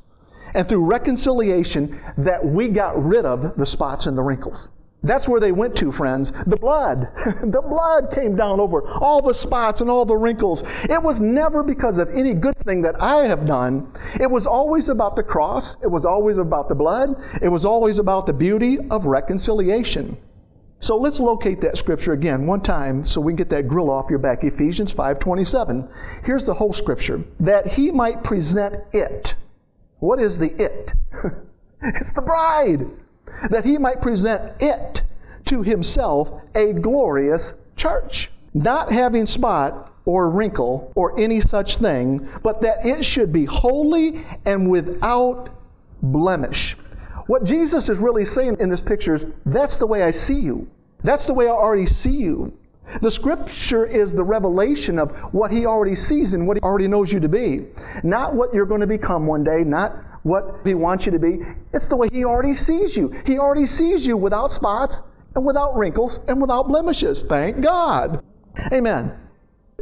and 0.56 0.66
through 0.66 0.86
reconciliation 0.86 2.00
that 2.16 2.42
we 2.42 2.68
got 2.68 3.04
rid 3.04 3.26
of 3.26 3.56
the 3.56 3.66
spots 3.66 4.06
and 4.06 4.16
the 4.16 4.22
wrinkles. 4.22 4.70
That's 5.02 5.28
where 5.28 5.38
they 5.38 5.52
went 5.52 5.76
to, 5.76 5.92
friends. 5.92 6.32
The 6.46 6.56
blood. 6.56 7.08
the 7.42 7.60
blood 7.60 8.10
came 8.10 8.34
down 8.34 8.58
over 8.58 8.88
all 8.88 9.20
the 9.20 9.34
spots 9.34 9.82
and 9.82 9.90
all 9.90 10.06
the 10.06 10.16
wrinkles. 10.16 10.64
It 10.84 11.00
was 11.00 11.20
never 11.20 11.62
because 11.62 11.98
of 11.98 12.08
any 12.10 12.32
good 12.32 12.56
thing 12.60 12.80
that 12.82 13.00
I 13.00 13.26
have 13.26 13.46
done. 13.46 13.92
It 14.18 14.30
was 14.30 14.46
always 14.46 14.88
about 14.88 15.14
the 15.14 15.22
cross. 15.22 15.76
It 15.82 15.88
was 15.88 16.06
always 16.06 16.38
about 16.38 16.70
the 16.70 16.74
blood. 16.74 17.22
It 17.42 17.50
was 17.50 17.66
always 17.66 17.98
about 17.98 18.26
the 18.26 18.32
beauty 18.32 18.78
of 18.90 19.04
reconciliation. 19.04 20.16
So 20.80 20.96
let's 20.96 21.20
locate 21.20 21.60
that 21.60 21.76
scripture 21.76 22.14
again 22.14 22.46
one 22.46 22.62
time 22.62 23.04
so 23.04 23.20
we 23.20 23.32
can 23.32 23.36
get 23.36 23.50
that 23.50 23.68
grill 23.68 23.90
off 23.90 24.08
your 24.08 24.18
back. 24.18 24.42
Ephesians 24.42 24.90
5:27. 24.90 25.86
Here's 26.24 26.46
the 26.46 26.54
whole 26.54 26.72
scripture. 26.72 27.20
That 27.40 27.66
he 27.66 27.90
might 27.90 28.24
present 28.24 28.76
it 28.92 29.34
what 29.98 30.20
is 30.20 30.38
the 30.38 30.52
it? 30.62 30.92
it's 31.82 32.12
the 32.12 32.22
bride. 32.22 32.86
That 33.50 33.64
he 33.64 33.78
might 33.78 34.00
present 34.00 34.52
it 34.60 35.02
to 35.46 35.62
himself 35.62 36.42
a 36.54 36.72
glorious 36.72 37.54
church, 37.76 38.30
not 38.54 38.90
having 38.90 39.26
spot 39.26 39.92
or 40.04 40.30
wrinkle 40.30 40.92
or 40.94 41.18
any 41.18 41.40
such 41.40 41.76
thing, 41.76 42.28
but 42.42 42.62
that 42.62 42.84
it 42.86 43.04
should 43.04 43.32
be 43.32 43.44
holy 43.44 44.24
and 44.44 44.70
without 44.70 45.50
blemish. 46.02 46.76
What 47.26 47.44
Jesus 47.44 47.88
is 47.88 47.98
really 47.98 48.24
saying 48.24 48.56
in 48.60 48.68
this 48.68 48.80
picture 48.80 49.16
is 49.16 49.26
that's 49.44 49.76
the 49.76 49.86
way 49.86 50.02
I 50.02 50.12
see 50.12 50.38
you. 50.38 50.68
That's 51.02 51.26
the 51.26 51.34
way 51.34 51.46
I 51.46 51.50
already 51.50 51.86
see 51.86 52.16
you. 52.16 52.56
The 53.02 53.10
scripture 53.10 53.84
is 53.84 54.12
the 54.14 54.24
revelation 54.24 54.98
of 54.98 55.16
what 55.32 55.50
he 55.50 55.66
already 55.66 55.94
sees 55.94 56.34
and 56.34 56.46
what 56.46 56.56
he 56.56 56.60
already 56.62 56.88
knows 56.88 57.12
you 57.12 57.20
to 57.20 57.28
be. 57.28 57.66
Not 58.02 58.34
what 58.34 58.54
you're 58.54 58.66
going 58.66 58.80
to 58.80 58.86
become 58.86 59.26
one 59.26 59.44
day, 59.44 59.64
not 59.64 59.96
what 60.22 60.60
he 60.64 60.74
wants 60.74 61.06
you 61.06 61.12
to 61.12 61.18
be. 61.18 61.40
It's 61.72 61.86
the 61.88 61.96
way 61.96 62.08
he 62.12 62.24
already 62.24 62.54
sees 62.54 62.96
you. 62.96 63.12
He 63.24 63.38
already 63.38 63.66
sees 63.66 64.06
you 64.06 64.16
without 64.16 64.52
spots 64.52 65.02
and 65.34 65.44
without 65.44 65.76
wrinkles 65.76 66.20
and 66.28 66.40
without 66.40 66.68
blemishes. 66.68 67.22
Thank 67.22 67.60
God. 67.60 68.22
Amen. 68.72 69.12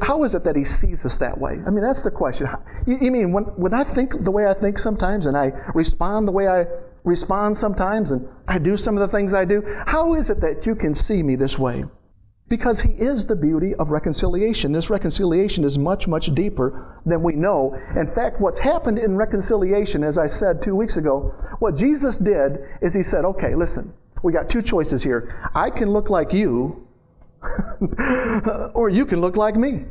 How 0.03 0.25
is 0.25 0.35
it 0.35 0.43
that 0.45 0.57
he 0.57 0.65
sees 0.65 1.07
us 1.07 1.19
that 1.19 1.39
way? 1.39 1.61
I 1.67 1.71
mean, 1.71 1.83
that's 1.83 2.03
the 2.03 2.11
question. 2.11 2.49
You, 2.87 3.11
mean 3.11 3.33
when, 3.33 3.45
when 3.45 3.73
I 3.73 3.85
think 3.85 4.25
the 4.25 4.31
way 4.31 4.47
I 4.47 4.55
think 4.55 4.79
sometimes 4.79 5.27
and 5.27 5.37
I 5.37 5.53
respond 5.75 6.27
the 6.27 6.33
way 6.33 6.49
I 6.49 6.67
respond 7.05 7.57
sometimes 7.57 8.11
and 8.11 8.27
I 8.49 8.59
do 8.59 8.77
some 8.77 8.97
of 8.97 9.01
the 9.01 9.17
things 9.17 9.35
I 9.35 9.45
do, 9.45 9.63
how 9.87 10.15
is 10.15 10.31
it 10.31 10.41
that 10.41 10.67
you 10.67 10.75
can 10.75 10.95
see 10.95 11.23
me 11.23 11.37
this 11.37 11.59
way? 11.59 11.85
Because 12.49 12.81
he 12.81 12.91
is 12.91 13.25
the 13.25 13.37
beauty 13.37 13.75
of 13.77 13.91
reconciliation. 13.91 14.71
This 14.71 14.91
reconciliation 14.91 15.65
is 15.65 15.79
much, 15.79 16.07
much 16.07 16.35
deeper 16.35 17.01
than 17.07 17.23
we 17.23 17.35
know. 17.35 17.75
In 17.97 18.13
fact, 18.15 18.41
what's 18.41 18.59
happened 18.59 18.99
in 18.99 19.17
reconciliation, 19.17 20.05
as 20.05 20.19
I 20.19 20.27
said 20.27 20.61
two 20.61 20.77
weeks 20.77 20.97
ago, 20.99 21.35
what 21.59 21.77
Jesus 21.77 22.19
did 22.19 22.59
is 22.83 22.93
he 22.93 23.03
said, 23.03 23.25
okay, 23.25 23.55
listen, 23.55 23.93
we 24.23 24.33
got 24.33 24.49
two 24.49 24.63
choices 24.63 25.03
here. 25.03 25.35
I 25.55 25.71
can 25.71 25.91
look 25.91 26.11
like 26.11 26.33
you, 26.33 26.87
or 28.75 28.91
you 28.91 29.07
can 29.07 29.21
look 29.21 29.37
like 29.37 29.57
me. 29.57 29.85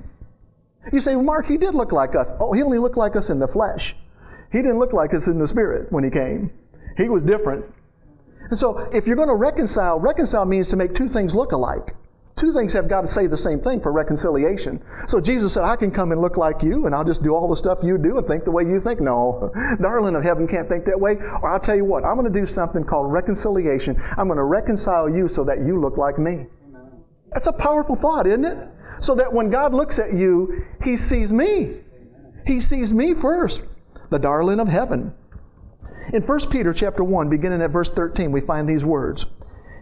You 0.91 0.99
say, 0.99 1.15
well, 1.15 1.25
Mark, 1.25 1.45
he 1.47 1.57
did 1.57 1.75
look 1.75 1.91
like 1.91 2.15
us. 2.15 2.31
Oh, 2.39 2.53
he 2.53 2.61
only 2.61 2.77
looked 2.77 2.97
like 2.97 3.15
us 3.15 3.29
in 3.29 3.39
the 3.39 3.47
flesh. 3.47 3.95
He 4.51 4.59
didn't 4.59 4.79
look 4.79 4.93
like 4.93 5.13
us 5.13 5.27
in 5.27 5.39
the 5.39 5.47
spirit 5.47 5.91
when 5.91 6.03
he 6.03 6.09
came. 6.09 6.51
He 6.97 7.09
was 7.09 7.23
different. 7.23 7.65
And 8.49 8.59
so, 8.59 8.77
if 8.93 9.07
you're 9.07 9.15
going 9.15 9.29
to 9.29 9.35
reconcile, 9.35 9.99
reconcile 9.99 10.45
means 10.45 10.67
to 10.69 10.75
make 10.75 10.93
two 10.93 11.07
things 11.07 11.35
look 11.35 11.53
alike. 11.53 11.95
Two 12.35 12.51
things 12.51 12.73
have 12.73 12.87
got 12.87 13.01
to 13.01 13.07
say 13.07 13.27
the 13.27 13.37
same 13.37 13.59
thing 13.59 13.79
for 13.79 13.91
reconciliation. 13.91 14.83
So 15.05 15.21
Jesus 15.21 15.53
said, 15.53 15.63
I 15.63 15.75
can 15.75 15.91
come 15.91 16.11
and 16.11 16.19
look 16.19 16.35
like 16.35 16.63
you, 16.63 16.87
and 16.87 16.95
I'll 16.95 17.03
just 17.03 17.21
do 17.21 17.35
all 17.35 17.47
the 17.47 17.55
stuff 17.55 17.79
you 17.83 17.97
do 17.97 18.17
and 18.17 18.27
think 18.27 18.43
the 18.43 18.51
way 18.51 18.63
you 18.63 18.79
think. 18.79 18.99
No, 18.99 19.51
darling 19.81 20.15
of 20.15 20.23
heaven 20.23 20.47
can't 20.47 20.67
think 20.67 20.85
that 20.85 20.99
way. 20.99 21.13
Or 21.13 21.51
I'll 21.51 21.59
tell 21.59 21.75
you 21.75 21.85
what, 21.85 22.03
I'm 22.03 22.17
going 22.17 22.31
to 22.31 22.39
do 22.39 22.45
something 22.47 22.83
called 22.83 23.11
reconciliation. 23.11 24.01
I'm 24.17 24.27
going 24.27 24.37
to 24.37 24.43
reconcile 24.43 25.07
you 25.07 25.27
so 25.27 25.43
that 25.43 25.59
you 25.59 25.79
look 25.79 25.97
like 25.97 26.17
me. 26.17 26.47
That's 27.31 27.47
a 27.47 27.53
powerful 27.53 27.95
thought, 27.95 28.25
isn't 28.25 28.45
it? 28.45 28.57
So 28.99 29.13
that 29.15 29.31
when 29.31 29.49
God 29.49 29.73
looks 29.73 29.99
at 29.99 30.13
you, 30.13 30.65
He 30.83 30.97
sees 30.97 31.31
me. 31.31 31.81
He 32.47 32.61
sees 32.61 32.93
me 32.93 33.13
first, 33.13 33.63
the 34.09 34.19
darling 34.19 34.59
of 34.59 34.67
heaven. 34.67 35.13
In 36.13 36.23
1 36.23 36.49
Peter 36.49 36.73
chapter 36.73 37.03
1, 37.03 37.29
beginning 37.29 37.61
at 37.61 37.71
verse 37.71 37.91
13, 37.91 38.31
we 38.31 38.41
find 38.41 38.67
these 38.67 38.83
words. 38.83 39.27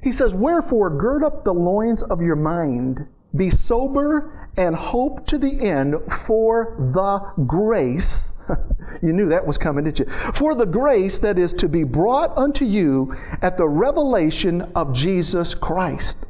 He 0.01 0.11
says, 0.11 0.33
Wherefore 0.33 0.89
gird 0.89 1.23
up 1.23 1.43
the 1.43 1.53
loins 1.53 2.01
of 2.03 2.21
your 2.21 2.35
mind, 2.35 3.07
be 3.35 3.49
sober, 3.49 4.49
and 4.57 4.75
hope 4.75 5.25
to 5.27 5.37
the 5.37 5.61
end 5.61 5.95
for 6.11 6.75
the 6.93 7.43
grace. 7.45 8.31
you 9.01 9.13
knew 9.13 9.29
that 9.29 9.45
was 9.45 9.57
coming, 9.57 9.85
didn't 9.85 9.99
you? 9.99 10.13
For 10.33 10.55
the 10.55 10.65
grace 10.65 11.19
that 11.19 11.37
is 11.37 11.53
to 11.53 11.69
be 11.69 11.83
brought 11.83 12.35
unto 12.37 12.65
you 12.65 13.15
at 13.41 13.57
the 13.57 13.67
revelation 13.67 14.61
of 14.75 14.93
Jesus 14.93 15.53
Christ. 15.53 16.25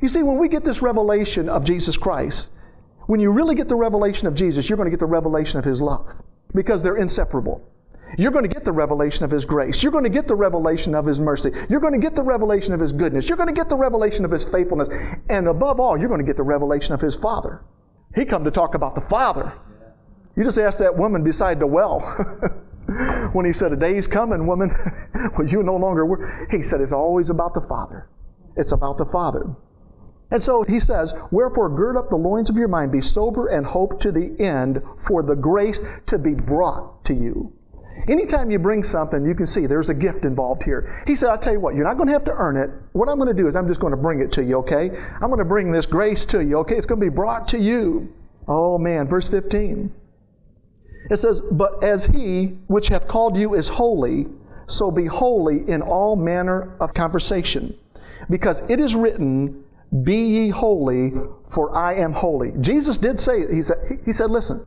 You 0.00 0.08
see, 0.08 0.22
when 0.22 0.38
we 0.38 0.48
get 0.48 0.64
this 0.64 0.82
revelation 0.82 1.48
of 1.48 1.64
Jesus 1.64 1.96
Christ, 1.96 2.50
when 3.06 3.20
you 3.20 3.32
really 3.32 3.54
get 3.54 3.68
the 3.68 3.76
revelation 3.76 4.28
of 4.28 4.34
Jesus, 4.34 4.68
you're 4.68 4.76
going 4.76 4.86
to 4.86 4.90
get 4.90 5.00
the 5.00 5.06
revelation 5.06 5.58
of 5.58 5.64
His 5.64 5.82
love 5.82 6.06
because 6.54 6.82
they're 6.82 6.96
inseparable. 6.96 7.69
You're 8.18 8.32
going 8.32 8.44
to 8.44 8.52
get 8.52 8.64
the 8.64 8.72
revelation 8.72 9.24
of 9.24 9.30
His 9.30 9.44
grace. 9.44 9.82
You're 9.82 9.92
going 9.92 10.04
to 10.04 10.10
get 10.10 10.28
the 10.28 10.34
revelation 10.34 10.94
of 10.94 11.06
His 11.06 11.20
mercy. 11.20 11.52
You're 11.68 11.80
going 11.80 11.92
to 11.92 11.98
get 11.98 12.14
the 12.14 12.22
revelation 12.22 12.72
of 12.72 12.80
His 12.80 12.92
goodness. 12.92 13.28
You're 13.28 13.36
going 13.36 13.48
to 13.48 13.54
get 13.54 13.68
the 13.68 13.76
revelation 13.76 14.24
of 14.24 14.30
His 14.30 14.48
faithfulness. 14.48 14.88
And 15.28 15.48
above 15.48 15.80
all, 15.80 15.98
you're 15.98 16.08
going 16.08 16.20
to 16.20 16.26
get 16.26 16.36
the 16.36 16.42
revelation 16.42 16.94
of 16.94 17.00
His 17.00 17.16
Father. 17.16 17.62
He 18.14 18.24
come 18.24 18.44
to 18.44 18.50
talk 18.50 18.74
about 18.74 18.94
the 18.94 19.02
Father. 19.02 19.52
You 20.36 20.44
just 20.44 20.58
ask 20.58 20.78
that 20.78 20.96
woman 20.96 21.22
beside 21.22 21.60
the 21.60 21.66
well. 21.66 22.00
when 23.32 23.46
he 23.46 23.52
said, 23.52 23.72
A 23.72 23.76
day's 23.76 24.06
coming, 24.06 24.46
woman, 24.46 24.70
when 25.36 25.48
you 25.48 25.62
no 25.62 25.76
longer 25.76 26.04
work. 26.04 26.50
He 26.50 26.62
said, 26.62 26.80
It's 26.80 26.92
always 26.92 27.30
about 27.30 27.54
the 27.54 27.60
Father. 27.60 28.08
It's 28.56 28.72
about 28.72 28.98
the 28.98 29.06
Father. 29.06 29.54
And 30.30 30.40
so 30.40 30.62
he 30.62 30.80
says, 30.80 31.14
Wherefore 31.30 31.68
gird 31.68 31.96
up 31.96 32.08
the 32.08 32.16
loins 32.16 32.50
of 32.50 32.56
your 32.56 32.68
mind, 32.68 32.92
be 32.92 33.00
sober, 33.00 33.48
and 33.48 33.66
hope 33.66 34.00
to 34.00 34.12
the 34.12 34.34
end 34.40 34.82
for 35.06 35.22
the 35.22 35.34
grace 35.34 35.80
to 36.06 36.18
be 36.18 36.34
brought 36.34 37.04
to 37.06 37.14
you. 37.14 37.52
Anytime 38.08 38.50
you 38.50 38.58
bring 38.58 38.82
something, 38.82 39.24
you 39.24 39.34
can 39.34 39.46
see 39.46 39.66
there's 39.66 39.88
a 39.88 39.94
gift 39.94 40.24
involved 40.24 40.62
here. 40.62 41.02
He 41.06 41.14
said, 41.14 41.30
I'll 41.30 41.38
tell 41.38 41.52
you 41.52 41.60
what, 41.60 41.74
you're 41.74 41.84
not 41.84 41.96
going 41.96 42.06
to 42.08 42.12
have 42.12 42.24
to 42.24 42.32
earn 42.32 42.56
it. 42.56 42.70
What 42.92 43.08
I'm 43.08 43.18
going 43.18 43.34
to 43.34 43.42
do 43.42 43.48
is 43.48 43.56
I'm 43.56 43.68
just 43.68 43.80
going 43.80 43.92
to 43.92 43.96
bring 43.96 44.20
it 44.20 44.32
to 44.32 44.44
you, 44.44 44.56
okay? 44.58 44.90
I'm 45.20 45.28
going 45.28 45.38
to 45.38 45.44
bring 45.44 45.70
this 45.70 45.86
grace 45.86 46.24
to 46.26 46.44
you, 46.44 46.58
okay? 46.58 46.76
It's 46.76 46.86
going 46.86 47.00
to 47.00 47.06
be 47.06 47.14
brought 47.14 47.48
to 47.48 47.58
you. 47.58 48.12
Oh 48.48 48.78
man, 48.78 49.06
verse 49.06 49.28
15. 49.28 49.92
It 51.10 51.16
says, 51.18 51.40
But 51.40 51.82
as 51.82 52.06
he 52.06 52.58
which 52.66 52.88
hath 52.88 53.06
called 53.06 53.36
you 53.36 53.54
is 53.54 53.68
holy, 53.68 54.26
so 54.66 54.90
be 54.90 55.04
holy 55.04 55.68
in 55.68 55.82
all 55.82 56.16
manner 56.16 56.76
of 56.80 56.94
conversation. 56.94 57.76
Because 58.28 58.62
it 58.68 58.80
is 58.80 58.94
written, 58.94 59.64
Be 60.02 60.16
ye 60.16 60.48
holy, 60.48 61.12
for 61.48 61.76
I 61.76 61.94
am 61.94 62.12
holy. 62.12 62.52
Jesus 62.60 62.98
did 62.98 63.18
say, 63.18 63.52
He 63.52 63.62
said, 63.62 64.00
he 64.04 64.12
said 64.12 64.30
Listen, 64.30 64.66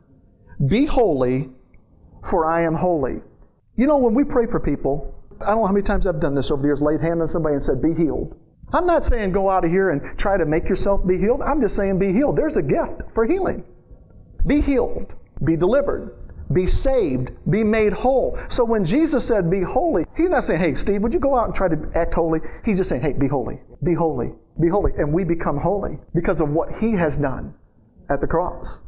be 0.67 0.85
holy, 0.85 1.49
for 2.23 2.45
I 2.45 2.63
am 2.63 2.75
holy. 2.75 3.21
You 3.75 3.87
know, 3.87 3.97
when 3.97 4.13
we 4.13 4.23
pray 4.23 4.45
for 4.45 4.59
people, 4.59 5.13
I 5.41 5.47
don't 5.47 5.57
know 5.57 5.65
how 5.65 5.73
many 5.73 5.83
times 5.83 6.07
I've 6.07 6.19
done 6.19 6.35
this 6.35 6.51
over 6.51 6.61
the 6.61 6.67
years, 6.67 6.81
laid 6.81 7.01
hand 7.01 7.21
on 7.21 7.27
somebody 7.27 7.53
and 7.53 7.63
said, 7.63 7.81
Be 7.81 7.93
healed. 7.93 8.39
I'm 8.73 8.87
not 8.87 9.03
saying 9.03 9.31
go 9.31 9.49
out 9.49 9.65
of 9.65 9.71
here 9.71 9.91
and 9.91 10.17
try 10.17 10.37
to 10.37 10.45
make 10.45 10.67
yourself 10.67 11.05
be 11.05 11.17
healed. 11.17 11.41
I'm 11.41 11.61
just 11.61 11.75
saying 11.75 11.99
be 11.99 12.11
healed. 12.11 12.35
There's 12.35 12.57
a 12.57 12.61
gift 12.61 13.01
for 13.13 13.25
healing. 13.25 13.63
Be 14.47 14.61
healed, 14.61 15.13
be 15.43 15.55
delivered, 15.55 16.15
be 16.51 16.65
saved, 16.65 17.31
be 17.49 17.63
made 17.63 17.93
whole. 17.93 18.39
So 18.49 18.65
when 18.65 18.83
Jesus 18.83 19.25
said 19.25 19.49
be 19.49 19.61
holy, 19.61 20.05
he's 20.17 20.29
not 20.29 20.43
saying, 20.43 20.59
hey, 20.59 20.73
Steve, 20.73 21.01
would 21.01 21.13
you 21.13 21.19
go 21.19 21.37
out 21.37 21.45
and 21.45 21.55
try 21.55 21.67
to 21.67 21.91
act 21.95 22.13
holy? 22.13 22.39
He's 22.65 22.77
just 22.77 22.89
saying, 22.89 23.01
hey, 23.01 23.13
be 23.13 23.27
holy, 23.27 23.59
be 23.83 23.93
holy, 23.93 24.31
be 24.59 24.67
holy. 24.67 24.91
And 24.97 25.13
we 25.13 25.23
become 25.23 25.57
holy 25.57 25.99
because 26.15 26.41
of 26.41 26.49
what 26.49 26.75
he 26.79 26.91
has 26.93 27.17
done 27.17 27.53
at 28.09 28.21
the 28.21 28.27
cross. 28.27 28.79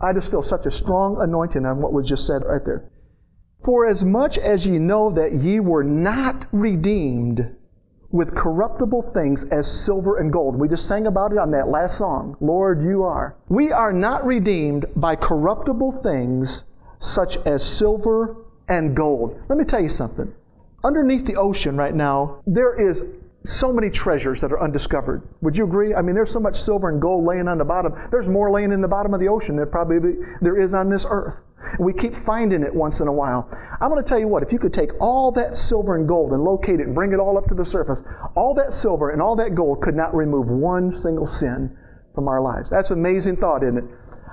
I 0.00 0.12
just 0.12 0.30
feel 0.30 0.42
such 0.42 0.66
a 0.66 0.70
strong 0.70 1.16
anointing 1.20 1.64
on 1.64 1.80
what 1.80 1.92
was 1.92 2.06
just 2.06 2.26
said 2.26 2.42
right 2.44 2.64
there. 2.64 2.90
For 3.64 3.86
as 3.86 4.04
much 4.04 4.36
as 4.36 4.66
ye 4.66 4.78
know 4.78 5.10
that 5.10 5.32
ye 5.32 5.60
were 5.60 5.84
not 5.84 6.46
redeemed 6.52 7.54
with 8.10 8.34
corruptible 8.34 9.10
things 9.14 9.44
as 9.44 9.66
silver 9.66 10.18
and 10.18 10.32
gold. 10.32 10.56
We 10.56 10.68
just 10.68 10.86
sang 10.86 11.06
about 11.06 11.32
it 11.32 11.38
on 11.38 11.50
that 11.50 11.68
last 11.68 11.98
song. 11.98 12.36
Lord, 12.40 12.82
you 12.82 13.02
are. 13.02 13.36
We 13.48 13.72
are 13.72 13.92
not 13.92 14.24
redeemed 14.24 14.86
by 14.94 15.16
corruptible 15.16 16.00
things 16.02 16.64
such 16.98 17.38
as 17.38 17.64
silver 17.64 18.36
and 18.68 18.94
gold. 18.94 19.40
Let 19.48 19.58
me 19.58 19.64
tell 19.64 19.80
you 19.80 19.88
something. 19.88 20.32
Underneath 20.84 21.26
the 21.26 21.36
ocean 21.36 21.76
right 21.76 21.94
now, 21.94 22.42
there 22.46 22.88
is 22.88 23.02
so 23.46 23.70
many 23.72 23.90
treasures 23.90 24.40
that 24.40 24.52
are 24.52 24.60
undiscovered. 24.60 25.22
Would 25.42 25.56
you 25.56 25.64
agree? 25.64 25.94
I 25.94 26.00
mean, 26.00 26.14
there's 26.14 26.30
so 26.30 26.40
much 26.40 26.56
silver 26.56 26.88
and 26.88 27.00
gold 27.00 27.24
laying 27.24 27.46
on 27.46 27.58
the 27.58 27.64
bottom. 27.64 27.92
There's 28.10 28.28
more 28.28 28.50
laying 28.50 28.72
in 28.72 28.80
the 28.80 28.88
bottom 28.88 29.12
of 29.12 29.20
the 29.20 29.28
ocean 29.28 29.56
than 29.56 29.68
probably 29.68 30.14
there 30.40 30.58
is 30.58 30.72
on 30.72 30.88
this 30.88 31.04
earth. 31.08 31.40
And 31.76 31.84
we 31.84 31.92
keep 31.92 32.16
finding 32.24 32.62
it 32.62 32.74
once 32.74 33.00
in 33.00 33.08
a 33.08 33.12
while. 33.12 33.48
I'm 33.80 33.90
going 33.90 34.02
to 34.02 34.08
tell 34.08 34.18
you 34.18 34.28
what, 34.28 34.42
if 34.42 34.50
you 34.50 34.58
could 34.58 34.72
take 34.72 34.92
all 34.98 35.30
that 35.32 35.56
silver 35.56 35.96
and 35.96 36.08
gold 36.08 36.32
and 36.32 36.42
locate 36.42 36.80
it 36.80 36.86
and 36.86 36.94
bring 36.94 37.12
it 37.12 37.18
all 37.18 37.36
up 37.36 37.46
to 37.48 37.54
the 37.54 37.64
surface, 37.64 38.02
all 38.34 38.54
that 38.54 38.72
silver 38.72 39.10
and 39.10 39.20
all 39.20 39.36
that 39.36 39.54
gold 39.54 39.82
could 39.82 39.94
not 39.94 40.14
remove 40.14 40.48
one 40.48 40.90
single 40.90 41.26
sin 41.26 41.76
from 42.14 42.28
our 42.28 42.40
lives. 42.40 42.70
That's 42.70 42.92
an 42.92 42.98
amazing 42.98 43.36
thought, 43.36 43.62
isn't 43.62 43.76
it? 43.78 43.84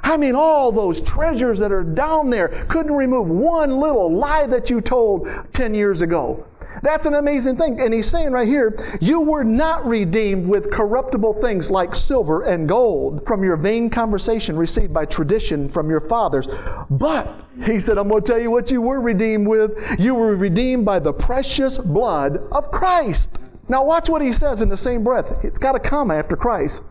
I 0.04 0.18
mean, 0.18 0.36
all 0.36 0.72
those 0.72 1.02
treasures 1.02 1.60
that 1.60 1.72
are 1.72 1.84
down 1.84 2.30
there 2.30 2.50
couldn't 2.70 2.94
remove 2.94 3.28
one 3.28 3.80
little 3.80 4.12
lie 4.12 4.48
that 4.48 4.70
you 4.70 4.82
told 4.82 5.30
10 5.54 5.74
years 5.74 6.02
ago. 6.02 6.46
That's 6.84 7.06
an 7.06 7.14
amazing 7.14 7.58
thing. 7.58 7.80
And 7.80 7.94
he's 7.94 8.10
saying 8.10 8.32
right 8.32 8.48
here, 8.48 8.98
you 9.00 9.22
were 9.22 9.44
not 9.44 9.86
redeemed 9.86 10.48
with 10.48 10.72
corruptible 10.72 11.42
things 11.42 11.70
like 11.70 11.94
silver 11.94 12.44
and 12.44 12.68
gold 12.68 13.26
from 13.28 13.44
your 13.44 13.58
vain 13.58 13.90
conversation 13.90 14.56
received 14.58 14.94
by 14.94 15.06
tradition 15.06 15.70
from 15.70 15.90
your 15.90 16.02
fathers. 16.02 16.48
But, 16.90 17.34
he 17.66 17.80
said, 17.80 17.98
I'm 17.98 18.08
going 18.08 18.24
to 18.24 18.32
tell 18.32 18.42
you 18.42 18.50
what 18.50 18.72
you 18.72 18.82
were 18.82 19.00
redeemed 19.00 19.48
with. 19.48 19.78
You 20.00 20.16
were 20.16 20.36
redeemed 20.36 20.86
by 20.86 21.00
the 21.00 21.14
precious 21.14 21.78
blood 21.78 22.38
of 22.52 22.72
Christ. 22.72 23.38
Now, 23.70 23.84
watch 23.84 24.10
what 24.10 24.22
he 24.22 24.34
says 24.34 24.62
in 24.62 24.70
the 24.70 24.78
same 24.78 25.04
breath. 25.04 25.46
It's 25.46 25.60
got 25.60 25.76
a 25.76 25.80
comma 25.80 26.16
after 26.16 26.36
Christ. 26.36 26.82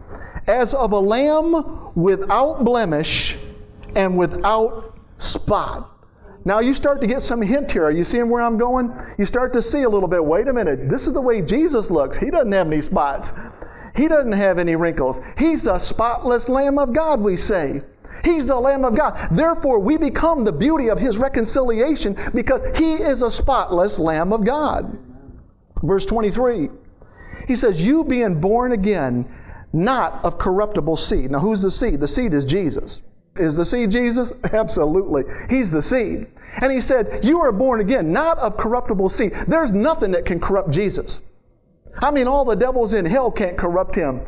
As 0.51 0.75
of 0.75 0.91
a 0.91 0.99
lamb 0.99 1.93
without 1.95 2.65
blemish 2.65 3.39
and 3.95 4.19
without 4.19 4.99
spot. 5.17 5.89
Now 6.45 6.59
you 6.59 6.75
start 6.75 7.01
to 7.03 7.07
get 7.07 7.23
some 7.23 7.41
hint 7.41 7.71
here. 7.71 7.85
Are 7.85 7.93
you 7.93 8.03
seeing 8.03 8.29
where 8.29 8.43
I'm 8.43 8.59
going? 8.59 8.93
You 9.17 9.27
start 9.27 9.53
to 9.53 9.63
see 9.63 9.83
a 9.83 9.89
little 9.89 10.09
bit. 10.09 10.25
Wait 10.25 10.49
a 10.49 10.53
minute. 10.53 10.89
This 10.89 11.07
is 11.07 11.13
the 11.13 11.21
way 11.21 11.41
Jesus 11.41 11.89
looks. 11.89 12.17
He 12.17 12.33
doesn't 12.33 12.51
have 12.51 12.67
any 12.67 12.81
spots. 12.81 13.33
He 13.95 14.09
doesn't 14.09 14.33
have 14.33 14.59
any 14.59 14.75
wrinkles. 14.75 15.21
He's 15.39 15.63
the 15.63 15.79
spotless 15.79 16.49
Lamb 16.49 16.81
of 16.81 16.93
God, 16.93 17.21
we 17.21 17.37
say. 17.37 17.83
He's 18.25 18.49
the 18.49 18.59
Lamb 18.59 18.85
of 18.85 18.97
God. 18.97 19.29
Therefore, 19.31 19.79
we 19.79 19.99
become 19.99 20.43
the 20.43 20.53
beauty 20.53 20.89
of 20.89 20.99
His 20.99 21.17
reconciliation 21.17 22.17
because 22.35 22.61
He 22.77 22.95
is 22.95 23.23
a 23.23 23.31
spotless 23.31 24.01
Lamb 24.01 24.33
of 24.33 24.45
God. 24.45 24.99
Verse 25.85 26.07
23, 26.07 26.71
He 27.47 27.55
says, 27.55 27.81
You 27.81 28.03
being 28.03 28.41
born 28.41 28.73
again, 28.73 29.33
not 29.73 30.25
of 30.25 30.39
corruptible 30.39 30.97
seed. 30.97 31.31
Now, 31.31 31.39
who's 31.39 31.63
the 31.63 31.71
seed? 31.71 32.01
The 32.01 32.09
seed 32.09 32.35
is 32.35 32.45
Jesus. 32.45 33.01
Is 33.37 33.57
the 33.57 33.65
seed 33.65 33.91
Jesus? 33.91 34.33
Absolutely. 34.53 35.25
He's 35.49 35.71
the 35.71 35.83
seed. 35.83 36.27
And 36.61 36.73
he 36.73 36.81
said, 36.81 37.25
You 37.25 37.41
are 37.41 37.53
born 37.53 37.81
again, 37.81 38.13
not 38.13 38.39
of 38.39 38.57
corruptible 38.57 39.09
seed. 39.09 39.33
There's 39.47 39.73
nothing 39.73 40.11
that 40.13 40.25
can 40.25 40.41
corrupt 40.41 40.71
Jesus. 40.71 41.21
I 41.99 42.11
mean, 42.11 42.27
all 42.27 42.45
the 42.45 42.57
devils 42.57 42.95
in 42.95 43.05
hell 43.05 43.31
can't 43.31 43.57
corrupt 43.57 43.95
him. 43.95 44.23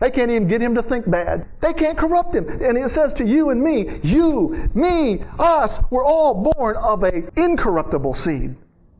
They 0.00 0.10
can't 0.10 0.30
even 0.30 0.46
get 0.46 0.62
him 0.62 0.74
to 0.76 0.82
think 0.82 1.10
bad. 1.10 1.46
They 1.60 1.72
can't 1.72 1.98
corrupt 1.98 2.34
him. 2.34 2.48
And 2.48 2.78
it 2.78 2.88
says 2.90 3.14
to 3.14 3.26
you 3.26 3.50
and 3.50 3.60
me, 3.60 3.98
you, 4.02 4.70
me, 4.74 5.24
us, 5.38 5.80
we're 5.90 6.04
all 6.04 6.34
born 6.34 6.76
of 6.76 7.02
a 7.02 7.28
incorruptible 7.40 8.14
seed. 8.14 8.54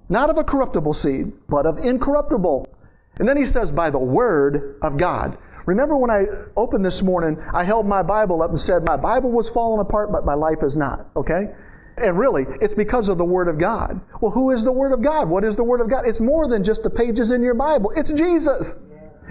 Not 0.08 0.30
of 0.30 0.38
a 0.38 0.44
corruptible 0.44 0.94
seed, 0.94 1.32
but 1.48 1.66
of 1.66 1.78
incorruptible. 1.78 2.68
And 3.18 3.28
then 3.28 3.36
he 3.36 3.46
says, 3.46 3.70
by 3.70 3.90
the 3.90 3.98
word 3.98 4.78
of 4.82 4.96
God. 4.96 5.38
Remember 5.68 5.98
when 5.98 6.10
I 6.10 6.24
opened 6.56 6.82
this 6.82 7.02
morning, 7.02 7.38
I 7.52 7.62
held 7.62 7.86
my 7.86 8.02
Bible 8.02 8.40
up 8.40 8.48
and 8.48 8.58
said, 8.58 8.86
My 8.86 8.96
Bible 8.96 9.30
was 9.30 9.50
falling 9.50 9.82
apart, 9.82 10.10
but 10.10 10.24
my 10.24 10.32
life 10.32 10.62
is 10.62 10.76
not. 10.76 11.10
Okay? 11.14 11.50
And 11.98 12.18
really, 12.18 12.46
it's 12.62 12.72
because 12.72 13.08
of 13.08 13.18
the 13.18 13.24
Word 13.26 13.48
of 13.48 13.58
God. 13.58 14.00
Well, 14.22 14.30
who 14.30 14.50
is 14.52 14.64
the 14.64 14.72
Word 14.72 14.92
of 14.92 15.02
God? 15.02 15.28
What 15.28 15.44
is 15.44 15.56
the 15.56 15.64
Word 15.64 15.82
of 15.82 15.90
God? 15.90 16.08
It's 16.08 16.20
more 16.20 16.48
than 16.48 16.64
just 16.64 16.84
the 16.84 16.88
pages 16.90 17.32
in 17.32 17.42
your 17.42 17.52
Bible, 17.52 17.92
it's 17.94 18.10
Jesus. 18.12 18.76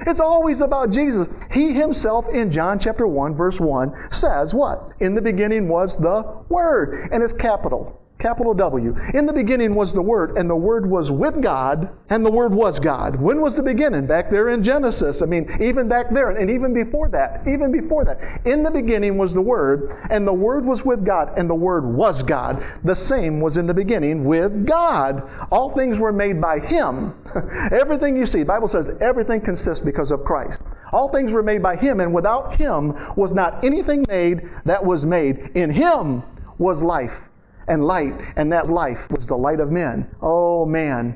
It's 0.06 0.20
always 0.20 0.62
about 0.62 0.92
Jesus. 0.92 1.28
He 1.52 1.74
himself 1.74 2.30
in 2.30 2.52
John 2.52 2.78
chapter 2.78 3.08
1 3.08 3.34
verse 3.34 3.60
1 3.60 4.12
says 4.12 4.54
what? 4.54 4.92
In 5.00 5.16
the 5.16 5.24
beginning 5.24 5.68
was 5.68 5.98
the 5.98 6.22
Word. 6.50 7.10
And 7.12 7.24
it's 7.24 7.34
capital. 7.34 8.00
Capital 8.20 8.56
W. 8.56 8.98
In 9.14 9.28
the 9.28 9.34
beginning 9.34 9.76
was 9.76 9.94
the 9.94 10.02
Word, 10.02 10.38
and 10.38 10.50
the 10.50 10.56
Word 10.56 10.90
was 10.90 11.12
with 11.12 11.40
God, 11.40 11.88
and 12.10 12.26
the 12.26 12.32
Word 12.32 12.52
was 12.52 12.80
God. 12.80 13.16
When 13.18 13.42
was 13.42 13.54
the 13.56 13.62
beginning? 13.62 14.08
Back 14.08 14.32
there 14.32 14.50
in 14.50 14.64
Genesis. 14.64 15.22
I 15.22 15.28
mean, 15.28 15.48
even 15.62 15.88
back 15.88 16.10
there, 16.10 16.32
and 16.32 16.50
even 16.50 16.74
before 16.74 17.10
that, 17.10 17.48
even 17.48 17.72
before 17.72 18.06
that. 18.06 18.42
In 18.44 18.64
the 18.64 18.72
beginning 18.72 19.20
was 19.20 19.36
the 19.36 19.42
Word, 19.42 20.04
and 20.10 20.28
the 20.28 20.34
Word 20.34 20.66
was 20.66 20.84
with 20.84 21.06
God, 21.06 21.38
and 21.38 21.48
the 21.48 21.54
Word 21.54 21.86
was 21.86 22.24
God. 22.24 22.64
The 22.84 22.96
same 22.96 23.40
was 23.40 23.56
in 23.56 23.68
the 23.68 23.74
beginning 23.74 24.26
with 24.26 24.66
God. 24.66 25.30
All 25.52 25.76
things 25.76 26.00
were 26.00 26.12
made 26.12 26.42
by 26.42 26.58
Him. 26.58 27.14
everything 27.72 28.18
you 28.18 28.26
see, 28.26 28.44
Bible 28.44 28.68
says 28.68 28.98
everything 29.00 29.42
consists 29.42 29.86
because 29.86 30.10
of 30.10 30.24
Christ. 30.24 30.64
All 30.92 31.08
things 31.10 31.32
were 31.32 31.44
made 31.44 31.62
by 31.62 31.76
Him, 31.76 32.00
and 32.00 32.12
without 32.12 32.56
Him 32.56 32.96
was 33.16 33.32
not 33.32 33.64
anything 33.64 34.06
made 34.08 34.50
that 34.66 34.84
was 34.84 35.06
made. 35.06 35.52
In 35.54 35.70
Him 35.70 36.24
was 36.58 36.82
life 36.82 37.28
and 37.68 37.86
light, 37.86 38.14
and 38.36 38.52
that 38.52 38.70
life 38.70 39.10
was 39.12 39.28
the 39.28 39.38
light 39.38 39.60
of 39.60 39.72
men. 39.72 40.10
Oh 40.22 40.66
man. 40.66 41.16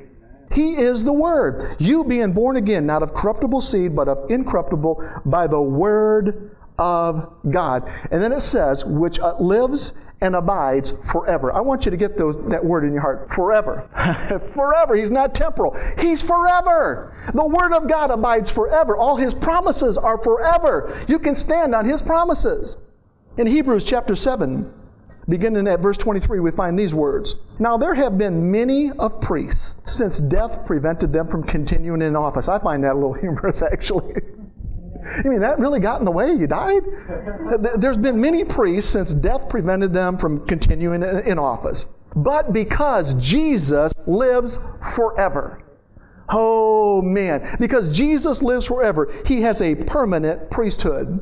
He 0.53 0.75
is 0.75 1.03
the 1.03 1.13
Word. 1.13 1.77
You 1.79 2.03
being 2.03 2.34
born 2.34 2.58
again, 2.58 2.86
not 2.86 3.03
of 3.03 3.13
corruptible 3.13 3.62
seed, 3.62 3.96
but 3.96 4.10
of 4.10 4.29
incorruptible, 4.29 5.22
by 5.25 5.48
the 5.48 5.62
Word 5.62 6.51
of 6.77 7.34
God. 7.50 7.89
And 8.12 8.22
then 8.22 8.34
it 8.34 8.41
says, 8.41 8.84
which 8.84 9.20
uh, 9.20 9.36
lives 9.39 9.93
and 10.22 10.36
abides 10.36 10.93
forever. 11.12 11.51
I 11.53 11.62
want 11.62 11.86
you 11.86 11.91
to 11.91 11.98
get 11.98 12.15
those, 12.17 12.36
that 12.50 12.63
word 12.63 12.84
in 12.86 12.93
your 12.93 13.01
heart. 13.01 13.31
Forever. 13.34 13.89
forever. 14.53 14.96
He's 14.96 15.10
not 15.10 15.34
temporal. 15.34 15.75
He's 16.00 16.22
forever. 16.22 17.15
The 17.34 17.46
Word 17.46 17.74
of 17.74 17.88
God 17.88 18.12
abides 18.12 18.51
forever. 18.51 18.96
All 18.96 19.15
His 19.15 19.34
promises 19.34 19.98
are 19.98 20.17
forever. 20.20 21.03
You 21.08 21.17
can 21.17 21.36
stand 21.36 21.74
on 21.74 21.86
His 21.86 22.01
promises. 22.01 22.77
In 23.38 23.48
Hebrews 23.48 23.84
chapter 23.84 24.15
7, 24.15 24.72
Beginning 25.31 25.65
at 25.69 25.79
verse 25.79 25.97
23, 25.97 26.41
we 26.41 26.51
find 26.51 26.77
these 26.77 26.93
words 26.93 27.38
Now 27.57 27.77
there 27.77 27.93
have 27.93 28.17
been 28.17 28.51
many 28.51 28.91
of 28.91 29.21
priests 29.21 29.81
since 29.85 30.19
death 30.19 30.65
prevented 30.65 31.13
them 31.13 31.29
from 31.29 31.43
continuing 31.43 32.01
in 32.01 32.17
office. 32.17 32.50
I 32.50 32.59
find 32.59 32.83
that 32.83 32.91
a 32.91 32.95
little 32.95 33.13
humorous, 33.21 33.61
actually. 33.61 34.13
I 35.03 35.25
mean 35.25 35.39
that 35.39 35.57
really 35.57 35.79
got 35.79 36.00
in 36.00 36.05
the 36.05 36.11
way? 36.11 36.33
You 36.33 36.47
died? 36.47 36.81
There's 37.77 37.95
been 37.95 38.19
many 38.19 38.43
priests 38.43 38.91
since 38.91 39.13
death 39.13 39.47
prevented 39.47 39.93
them 39.93 40.17
from 40.17 40.45
continuing 40.47 41.01
in 41.01 41.39
office. 41.39 41.85
But 42.13 42.51
because 42.51 43.13
Jesus 43.13 43.93
lives 44.05 44.59
forever. 44.93 45.63
Oh 46.27 47.01
man, 47.01 47.55
because 47.57 47.93
Jesus 47.93 48.41
lives 48.41 48.65
forever, 48.65 49.13
he 49.25 49.41
has 49.43 49.61
a 49.61 49.75
permanent 49.75 50.50
priesthood. 50.51 51.21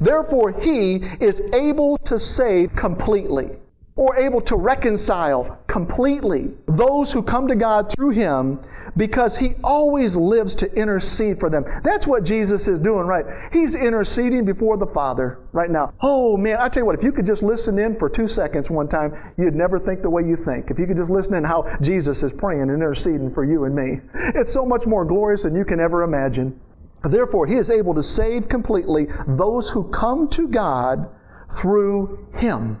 Therefore, 0.00 0.52
he 0.52 0.96
is 1.20 1.40
able 1.52 1.96
to 1.98 2.18
save 2.18 2.74
completely 2.74 3.50
or 3.96 4.16
able 4.16 4.40
to 4.40 4.56
reconcile 4.56 5.58
completely 5.66 6.50
those 6.66 7.12
who 7.12 7.22
come 7.22 7.46
to 7.48 7.54
God 7.54 7.92
through 7.92 8.10
him 8.10 8.58
because 8.96 9.36
he 9.36 9.54
always 9.62 10.16
lives 10.16 10.54
to 10.56 10.72
intercede 10.74 11.38
for 11.38 11.50
them. 11.50 11.64
That's 11.82 12.06
what 12.06 12.24
Jesus 12.24 12.66
is 12.68 12.80
doing, 12.80 13.06
right? 13.06 13.24
He's 13.52 13.74
interceding 13.74 14.44
before 14.44 14.76
the 14.76 14.86
Father 14.86 15.38
right 15.52 15.70
now. 15.70 15.92
Oh 16.00 16.36
man, 16.36 16.56
I 16.58 16.68
tell 16.68 16.82
you 16.82 16.86
what, 16.86 16.98
if 16.98 17.04
you 17.04 17.12
could 17.12 17.26
just 17.26 17.42
listen 17.42 17.78
in 17.78 17.98
for 17.98 18.08
two 18.08 18.28
seconds 18.28 18.70
one 18.70 18.88
time, 18.88 19.16
you'd 19.36 19.54
never 19.54 19.78
think 19.78 20.02
the 20.02 20.10
way 20.10 20.22
you 20.22 20.36
think. 20.36 20.70
If 20.70 20.78
you 20.78 20.86
could 20.86 20.96
just 20.96 21.10
listen 21.10 21.34
in 21.34 21.44
how 21.44 21.76
Jesus 21.80 22.22
is 22.22 22.32
praying 22.32 22.62
and 22.62 22.72
interceding 22.72 23.32
for 23.32 23.44
you 23.44 23.64
and 23.64 23.74
me, 23.74 24.00
it's 24.34 24.52
so 24.52 24.64
much 24.64 24.86
more 24.86 25.04
glorious 25.04 25.42
than 25.42 25.54
you 25.54 25.64
can 25.64 25.80
ever 25.80 26.02
imagine. 26.02 26.58
Therefore, 27.02 27.46
he 27.46 27.54
is 27.54 27.70
able 27.70 27.94
to 27.94 28.02
save 28.02 28.48
completely 28.48 29.08
those 29.26 29.70
who 29.70 29.84
come 29.84 30.28
to 30.28 30.48
God 30.48 31.08
through 31.52 32.26
him, 32.34 32.78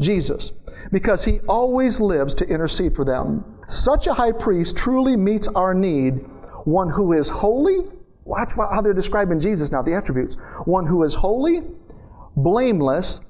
Jesus, 0.00 0.52
because 0.90 1.24
he 1.24 1.40
always 1.40 2.00
lives 2.00 2.34
to 2.34 2.48
intercede 2.48 2.96
for 2.96 3.04
them. 3.04 3.44
Such 3.66 4.06
a 4.06 4.14
high 4.14 4.32
priest 4.32 4.76
truly 4.76 5.16
meets 5.16 5.48
our 5.48 5.74
need, 5.74 6.14
one 6.64 6.88
who 6.88 7.12
is 7.12 7.28
holy. 7.28 7.80
Watch 8.24 8.52
how 8.52 8.80
they're 8.80 8.94
describing 8.94 9.40
Jesus 9.40 9.70
now, 9.70 9.82
the 9.82 9.94
attributes. 9.94 10.36
One 10.64 10.86
who 10.86 11.02
is 11.02 11.14
holy, 11.14 11.62
blameless, 12.36 13.20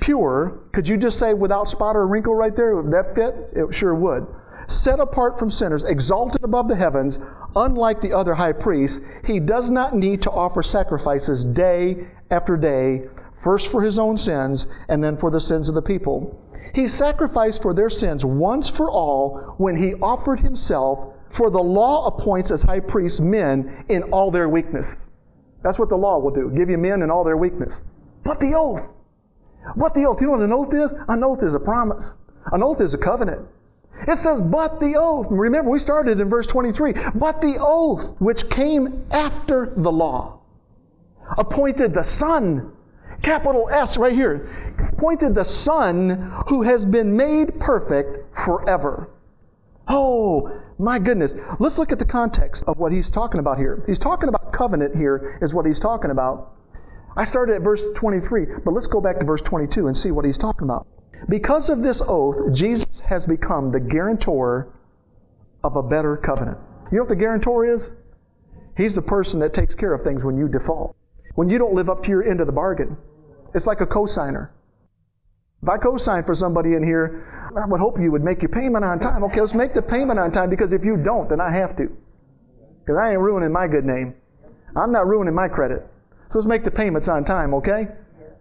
pure. 0.00 0.60
Could 0.72 0.86
you 0.86 0.96
just 0.96 1.18
say 1.18 1.34
without 1.34 1.68
spot 1.68 1.96
or 1.96 2.06
wrinkle 2.06 2.34
right 2.34 2.54
there? 2.54 2.76
Would 2.76 2.92
that 2.92 3.14
fit? 3.14 3.34
It 3.54 3.74
sure 3.74 3.94
would 3.94 4.26
set 4.66 5.00
apart 5.00 5.38
from 5.38 5.50
sinners, 5.50 5.84
exalted 5.84 6.42
above 6.44 6.68
the 6.68 6.76
heavens, 6.76 7.18
unlike 7.56 8.00
the 8.00 8.12
other 8.12 8.34
high 8.34 8.52
priests, 8.52 9.00
he 9.24 9.40
does 9.40 9.70
not 9.70 9.94
need 9.94 10.22
to 10.22 10.30
offer 10.30 10.62
sacrifices 10.62 11.44
day 11.44 12.06
after 12.30 12.56
day, 12.56 13.08
first 13.42 13.70
for 13.70 13.82
his 13.82 13.98
own 13.98 14.16
sins 14.16 14.66
and 14.88 15.02
then 15.02 15.16
for 15.16 15.30
the 15.30 15.40
sins 15.40 15.68
of 15.68 15.74
the 15.74 15.82
people. 15.82 16.40
He 16.74 16.88
sacrificed 16.88 17.62
for 17.62 17.72
their 17.72 17.90
sins 17.90 18.24
once 18.24 18.68
for 18.68 18.90
all 18.90 19.54
when 19.58 19.76
he 19.76 19.94
offered 19.94 20.40
himself, 20.40 21.14
for 21.30 21.50
the 21.50 21.62
law 21.62 22.06
appoints 22.06 22.50
as 22.50 22.62
high 22.62 22.80
priests 22.80 23.20
men 23.20 23.84
in 23.88 24.02
all 24.04 24.30
their 24.30 24.48
weakness. 24.48 25.06
That's 25.62 25.78
what 25.78 25.88
the 25.88 25.96
law 25.96 26.18
will 26.18 26.30
do 26.30 26.50
give 26.54 26.68
you 26.68 26.78
men 26.78 27.02
in 27.02 27.10
all 27.10 27.24
their 27.24 27.36
weakness. 27.36 27.80
But 28.22 28.40
the 28.40 28.54
oath. 28.54 28.88
What 29.74 29.94
the 29.94 30.04
oath? 30.06 30.20
You 30.20 30.26
know 30.26 30.34
what 30.34 30.42
an 30.42 30.52
oath 30.52 30.74
is? 30.74 30.94
An 31.08 31.24
oath 31.24 31.42
is 31.42 31.54
a 31.54 31.60
promise. 31.60 32.16
An 32.52 32.62
oath 32.62 32.80
is 32.80 32.92
a 32.92 32.98
covenant. 32.98 33.46
It 34.06 34.18
says, 34.18 34.40
but 34.40 34.80
the 34.80 34.96
oath. 34.96 35.26
Remember, 35.30 35.70
we 35.70 35.78
started 35.78 36.20
in 36.20 36.28
verse 36.28 36.46
23. 36.46 36.94
But 37.14 37.40
the 37.40 37.56
oath 37.60 38.14
which 38.18 38.48
came 38.50 39.06
after 39.10 39.72
the 39.76 39.90
law 39.92 40.40
appointed 41.38 41.94
the 41.94 42.04
Son, 42.04 42.72
capital 43.22 43.68
S 43.70 43.96
right 43.96 44.12
here, 44.12 44.48
appointed 44.92 45.34
the 45.34 45.44
Son 45.44 46.32
who 46.48 46.62
has 46.62 46.84
been 46.84 47.16
made 47.16 47.58
perfect 47.58 48.36
forever. 48.38 49.10
Oh, 49.88 50.60
my 50.78 50.98
goodness. 50.98 51.34
Let's 51.58 51.78
look 51.78 51.92
at 51.92 51.98
the 51.98 52.04
context 52.04 52.64
of 52.66 52.78
what 52.78 52.92
he's 52.92 53.10
talking 53.10 53.40
about 53.40 53.58
here. 53.58 53.82
He's 53.86 53.98
talking 53.98 54.28
about 54.28 54.52
covenant 54.52 54.96
here, 54.96 55.38
is 55.42 55.54
what 55.54 55.66
he's 55.66 55.80
talking 55.80 56.10
about. 56.10 56.52
I 57.16 57.24
started 57.24 57.54
at 57.56 57.62
verse 57.62 57.84
23, 57.94 58.46
but 58.64 58.72
let's 58.72 58.86
go 58.86 59.00
back 59.00 59.18
to 59.18 59.24
verse 59.24 59.42
22 59.42 59.86
and 59.86 59.96
see 59.96 60.10
what 60.10 60.24
he's 60.24 60.38
talking 60.38 60.64
about. 60.64 60.86
Because 61.28 61.68
of 61.68 61.82
this 61.82 62.02
oath, 62.06 62.52
Jesus 62.52 63.00
has 63.00 63.26
become 63.26 63.70
the 63.70 63.80
guarantor 63.80 64.68
of 65.62 65.76
a 65.76 65.82
better 65.82 66.16
covenant. 66.16 66.58
You 66.90 66.98
know 66.98 67.04
what 67.04 67.08
the 67.08 67.16
guarantor 67.16 67.64
is? 67.64 67.92
He's 68.76 68.94
the 68.94 69.02
person 69.02 69.40
that 69.40 69.54
takes 69.54 69.74
care 69.74 69.94
of 69.94 70.02
things 70.02 70.24
when 70.24 70.36
you 70.36 70.48
default. 70.48 70.96
When 71.34 71.48
you 71.48 71.58
don't 71.58 71.74
live 71.74 71.88
up 71.88 72.02
to 72.04 72.10
your 72.10 72.28
end 72.28 72.40
of 72.40 72.46
the 72.46 72.52
bargain. 72.52 72.96
It's 73.54 73.66
like 73.66 73.80
a 73.80 73.86
cosigner. 73.86 74.50
If 75.62 75.68
I 75.68 75.78
cosign 75.78 76.26
for 76.26 76.34
somebody 76.34 76.74
in 76.74 76.82
here, 76.82 77.50
I 77.56 77.66
would 77.66 77.80
hope 77.80 77.98
you 77.98 78.12
would 78.12 78.24
make 78.24 78.42
your 78.42 78.50
payment 78.50 78.84
on 78.84 79.00
time. 79.00 79.24
Okay, 79.24 79.40
let's 79.40 79.54
make 79.54 79.72
the 79.72 79.82
payment 79.82 80.18
on 80.18 80.30
time 80.30 80.50
because 80.50 80.72
if 80.72 80.84
you 80.84 80.96
don't, 80.96 81.28
then 81.28 81.40
I 81.40 81.50
have 81.52 81.76
to. 81.76 81.90
Because 82.80 82.98
I 83.00 83.12
ain't 83.12 83.20
ruining 83.20 83.52
my 83.52 83.66
good 83.66 83.84
name. 83.84 84.14
I'm 84.76 84.92
not 84.92 85.06
ruining 85.06 85.34
my 85.34 85.48
credit. 85.48 85.86
So 86.28 86.38
let's 86.38 86.46
make 86.46 86.64
the 86.64 86.70
payments 86.70 87.08
on 87.08 87.24
time, 87.24 87.54
okay? 87.54 87.88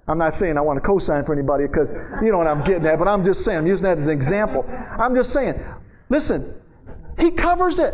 I'm 0.08 0.18
not 0.18 0.34
saying 0.34 0.58
I 0.58 0.62
want 0.62 0.78
to 0.78 0.82
co-sign 0.82 1.24
for 1.24 1.34
anybody 1.34 1.66
because 1.66 1.94
you 2.22 2.32
know 2.32 2.38
what 2.38 2.48
I'm 2.48 2.64
getting 2.64 2.86
at, 2.86 3.00
but 3.00 3.08
I'm 3.08 3.24
just 3.24 3.46
saying, 3.46 3.60
I'm 3.60 3.68
using 3.68 3.86
that 3.86 3.98
as 3.98 4.08
an 4.08 4.14
example. 4.14 4.66
I'm 5.00 5.16
just 5.16 5.32
saying, 5.32 5.56
listen, 6.10 6.54
he 7.20 7.32
covers 7.32 7.80
it. 7.80 7.94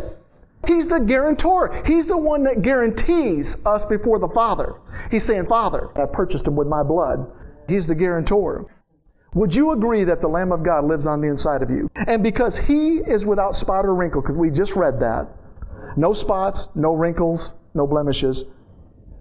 He's 0.66 0.88
the 0.88 0.98
guarantor. 0.98 1.82
He's 1.86 2.06
the 2.06 2.18
one 2.18 2.42
that 2.44 2.62
guarantees 2.62 3.56
us 3.64 3.84
before 3.84 4.18
the 4.18 4.28
Father. 4.28 4.74
He's 5.10 5.24
saying, 5.24 5.46
Father, 5.46 5.88
I 5.96 6.06
purchased 6.06 6.46
him 6.46 6.56
with 6.56 6.66
my 6.66 6.82
blood. 6.82 7.30
He's 7.68 7.86
the 7.86 7.94
guarantor. 7.94 8.66
Would 9.34 9.54
you 9.54 9.70
agree 9.70 10.02
that 10.04 10.20
the 10.20 10.28
Lamb 10.28 10.50
of 10.50 10.64
God 10.64 10.84
lives 10.84 11.06
on 11.06 11.20
the 11.20 11.28
inside 11.28 11.62
of 11.62 11.70
you? 11.70 11.88
And 11.94 12.22
because 12.22 12.58
he 12.58 12.96
is 12.96 13.24
without 13.24 13.54
spot 13.54 13.86
or 13.86 13.94
wrinkle, 13.94 14.20
because 14.20 14.36
we 14.36 14.50
just 14.50 14.74
read 14.74 14.98
that, 15.00 15.28
no 15.96 16.12
spots, 16.12 16.68
no 16.74 16.94
wrinkles, 16.94 17.54
no 17.74 17.86
blemishes, 17.86 18.44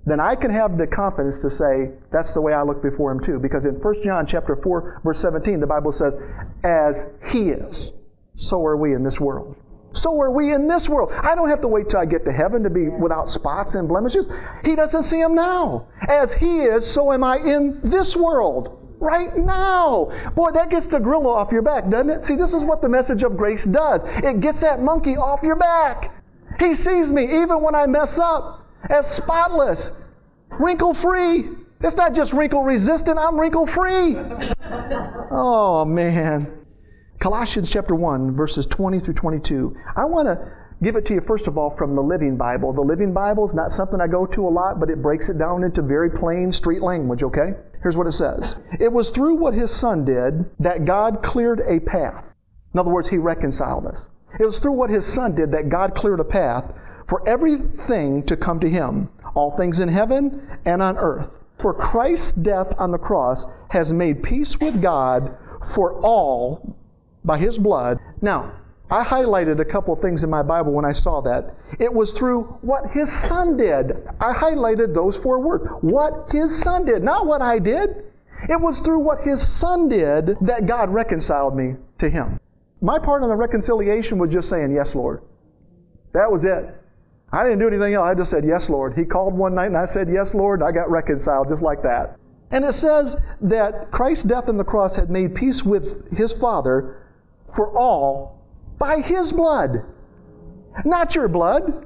then 0.09 0.19
I 0.19 0.35
can 0.35 0.51
have 0.51 0.77
the 0.77 0.87
confidence 0.87 1.41
to 1.41 1.49
say 1.49 1.91
that's 2.11 2.33
the 2.33 2.41
way 2.41 2.53
I 2.53 2.61
look 2.61 2.81
before 2.81 3.11
him 3.11 3.19
too. 3.19 3.39
Because 3.39 3.65
in 3.65 3.75
1 3.75 4.03
John 4.03 4.25
chapter 4.25 4.55
4, 4.55 5.01
verse 5.03 5.19
17, 5.19 5.59
the 5.59 5.67
Bible 5.67 5.91
says, 5.91 6.17
As 6.63 7.07
he 7.27 7.49
is, 7.49 7.93
so 8.35 8.65
are 8.65 8.77
we 8.77 8.93
in 8.93 9.03
this 9.03 9.19
world. 9.19 9.55
So 9.91 10.19
are 10.21 10.31
we 10.31 10.53
in 10.53 10.67
this 10.67 10.87
world. 10.87 11.11
I 11.23 11.33
don't 11.35 11.49
have 11.49 11.61
to 11.61 11.67
wait 11.67 11.89
till 11.89 11.99
I 11.99 12.05
get 12.05 12.23
to 12.25 12.31
heaven 12.31 12.63
to 12.63 12.69
be 12.69 12.89
without 12.89 13.27
spots 13.27 13.75
and 13.75 13.87
blemishes. 13.87 14.29
He 14.63 14.75
doesn't 14.75 15.03
see 15.03 15.21
them 15.21 15.33
now. 15.33 15.87
As 16.07 16.33
he 16.33 16.61
is, 16.61 16.85
so 16.85 17.11
am 17.11 17.23
I 17.23 17.37
in 17.37 17.79
this 17.83 18.15
world. 18.15 18.75
Right 18.99 19.35
now. 19.35 20.11
Boy, 20.35 20.51
that 20.51 20.69
gets 20.69 20.87
the 20.87 20.99
gorilla 20.99 21.29
off 21.29 21.51
your 21.51 21.61
back, 21.61 21.89
doesn't 21.89 22.09
it? 22.09 22.25
See, 22.25 22.35
this 22.35 22.53
is 22.53 22.63
what 22.63 22.81
the 22.81 22.89
message 22.89 23.23
of 23.23 23.37
grace 23.37 23.65
does. 23.65 24.03
It 24.23 24.41
gets 24.41 24.61
that 24.61 24.81
monkey 24.81 25.15
off 25.15 25.41
your 25.41 25.55
back. 25.55 26.13
He 26.59 26.75
sees 26.75 27.11
me 27.11 27.23
even 27.41 27.61
when 27.61 27.75
I 27.75 27.85
mess 27.87 28.19
up 28.19 28.67
as 28.89 29.09
spotless. 29.09 29.91
Wrinkle 30.59 30.93
free. 30.93 31.49
It's 31.81 31.95
not 31.95 32.13
just 32.13 32.33
wrinkle 32.33 32.63
resistant, 32.63 33.17
I'm 33.17 33.39
wrinkle 33.39 33.65
free. 33.65 34.17
oh, 35.31 35.85
man. 35.85 36.65
Colossians 37.19 37.71
chapter 37.71 37.95
1, 37.95 38.35
verses 38.35 38.65
20 38.65 38.99
through 38.99 39.13
22. 39.13 39.75
I 39.95 40.05
want 40.05 40.27
to 40.27 40.51
give 40.83 40.95
it 40.95 41.05
to 41.07 41.13
you, 41.13 41.21
first 41.21 41.47
of 41.47 41.57
all, 41.57 41.75
from 41.75 41.95
the 41.95 42.01
Living 42.01 42.37
Bible. 42.37 42.73
The 42.73 42.81
Living 42.81 43.13
Bible 43.13 43.47
is 43.47 43.53
not 43.53 43.71
something 43.71 43.99
I 43.99 44.07
go 44.07 44.25
to 44.25 44.47
a 44.47 44.49
lot, 44.49 44.79
but 44.79 44.89
it 44.89 45.01
breaks 45.01 45.29
it 45.29 45.37
down 45.37 45.63
into 45.63 45.81
very 45.81 46.09
plain 46.09 46.51
street 46.51 46.81
language, 46.81 47.23
okay? 47.23 47.53
Here's 47.81 47.95
what 47.95 48.07
it 48.07 48.13
says 48.13 48.57
It 48.79 48.91
was 48.91 49.09
through 49.09 49.35
what 49.35 49.53
his 49.53 49.71
son 49.71 50.03
did 50.03 50.45
that 50.59 50.85
God 50.85 51.23
cleared 51.23 51.61
a 51.61 51.79
path. 51.79 52.23
In 52.73 52.79
other 52.79 52.91
words, 52.91 53.07
he 53.07 53.17
reconciled 53.17 53.85
us. 53.85 54.09
It 54.39 54.45
was 54.45 54.59
through 54.59 54.73
what 54.73 54.89
his 54.89 55.05
son 55.05 55.33
did 55.33 55.51
that 55.53 55.69
God 55.69 55.95
cleared 55.95 56.19
a 56.19 56.25
path 56.25 56.71
for 57.09 57.27
everything 57.27 58.23
to 58.27 58.37
come 58.37 58.59
to 58.59 58.69
him, 58.69 59.09
all 59.33 59.57
things 59.57 59.79
in 59.79 59.89
heaven 59.89 60.47
and 60.65 60.81
on 60.81 60.95
earth. 60.97 61.27
For 61.57 61.73
Christ's 61.73 62.33
death 62.33 62.73
on 62.77 62.91
the 62.91 62.99
cross 62.99 63.45
has 63.69 63.91
made 63.91 64.23
peace 64.23 64.59
with 64.59 64.81
God 64.81 65.35
for 65.65 65.99
all 66.01 66.77
by 67.25 67.37
his 67.37 67.57
blood. 67.57 67.97
Now, 68.21 68.53
I 68.91 69.03
highlighted 69.03 69.59
a 69.59 69.65
couple 69.65 69.93
of 69.93 70.01
things 70.01 70.23
in 70.23 70.29
my 70.29 70.41
Bible 70.41 70.71
when 70.71 70.85
I 70.85 70.91
saw 70.91 71.19
that. 71.21 71.55
It 71.79 71.93
was 71.93 72.13
through 72.13 72.43
what 72.61 72.91
his 72.91 73.11
son 73.11 73.57
did. 73.57 74.07
I 74.19 74.33
highlighted 74.33 74.93
those 74.93 75.17
four 75.17 75.39
words. 75.39 75.67
What 75.81 76.29
his 76.31 76.61
son 76.61 76.85
did, 76.85 77.03
not 77.03 77.27
what 77.27 77.41
I 77.41 77.59
did. 77.59 78.03
It 78.47 78.59
was 78.59 78.79
through 78.79 78.99
what 78.99 79.21
his 79.21 79.45
son 79.45 79.89
did 79.89 80.37
that 80.41 80.65
God 80.65 80.89
reconciled 80.89 81.57
me 81.57 81.75
to 81.97 82.09
him. 82.09 82.39
My 82.81 82.97
part 82.97 83.21
in 83.21 83.29
the 83.29 83.35
reconciliation 83.35 84.17
was 84.17 84.29
just 84.29 84.47
saying, 84.47 84.71
Yes, 84.71 84.95
Lord. 84.95 85.21
That 86.13 86.31
was 86.31 86.45
it. 86.45 86.73
I 87.31 87.43
didn't 87.43 87.59
do 87.59 87.67
anything 87.67 87.93
else. 87.93 88.05
I 88.05 88.15
just 88.15 88.31
said, 88.31 88.43
Yes, 88.45 88.69
Lord. 88.69 88.97
He 88.97 89.05
called 89.05 89.33
one 89.33 89.55
night 89.55 89.67
and 89.67 89.77
I 89.77 89.85
said, 89.85 90.09
Yes, 90.09 90.33
Lord. 90.33 90.63
I 90.63 90.71
got 90.71 90.89
reconciled 90.89 91.49
just 91.49 91.61
like 91.61 91.83
that. 91.83 92.17
And 92.51 92.65
it 92.65 92.73
says 92.73 93.15
that 93.41 93.91
Christ's 93.91 94.23
death 94.23 94.49
on 94.49 94.57
the 94.57 94.63
cross 94.63 94.95
had 94.95 95.09
made 95.09 95.35
peace 95.35 95.63
with 95.63 96.11
his 96.15 96.33
Father 96.33 97.05
for 97.55 97.77
all 97.77 98.41
by 98.79 99.01
his 99.01 99.31
blood. 99.31 99.85
Not 100.85 101.13
your 101.13 101.27
blood, 101.27 101.85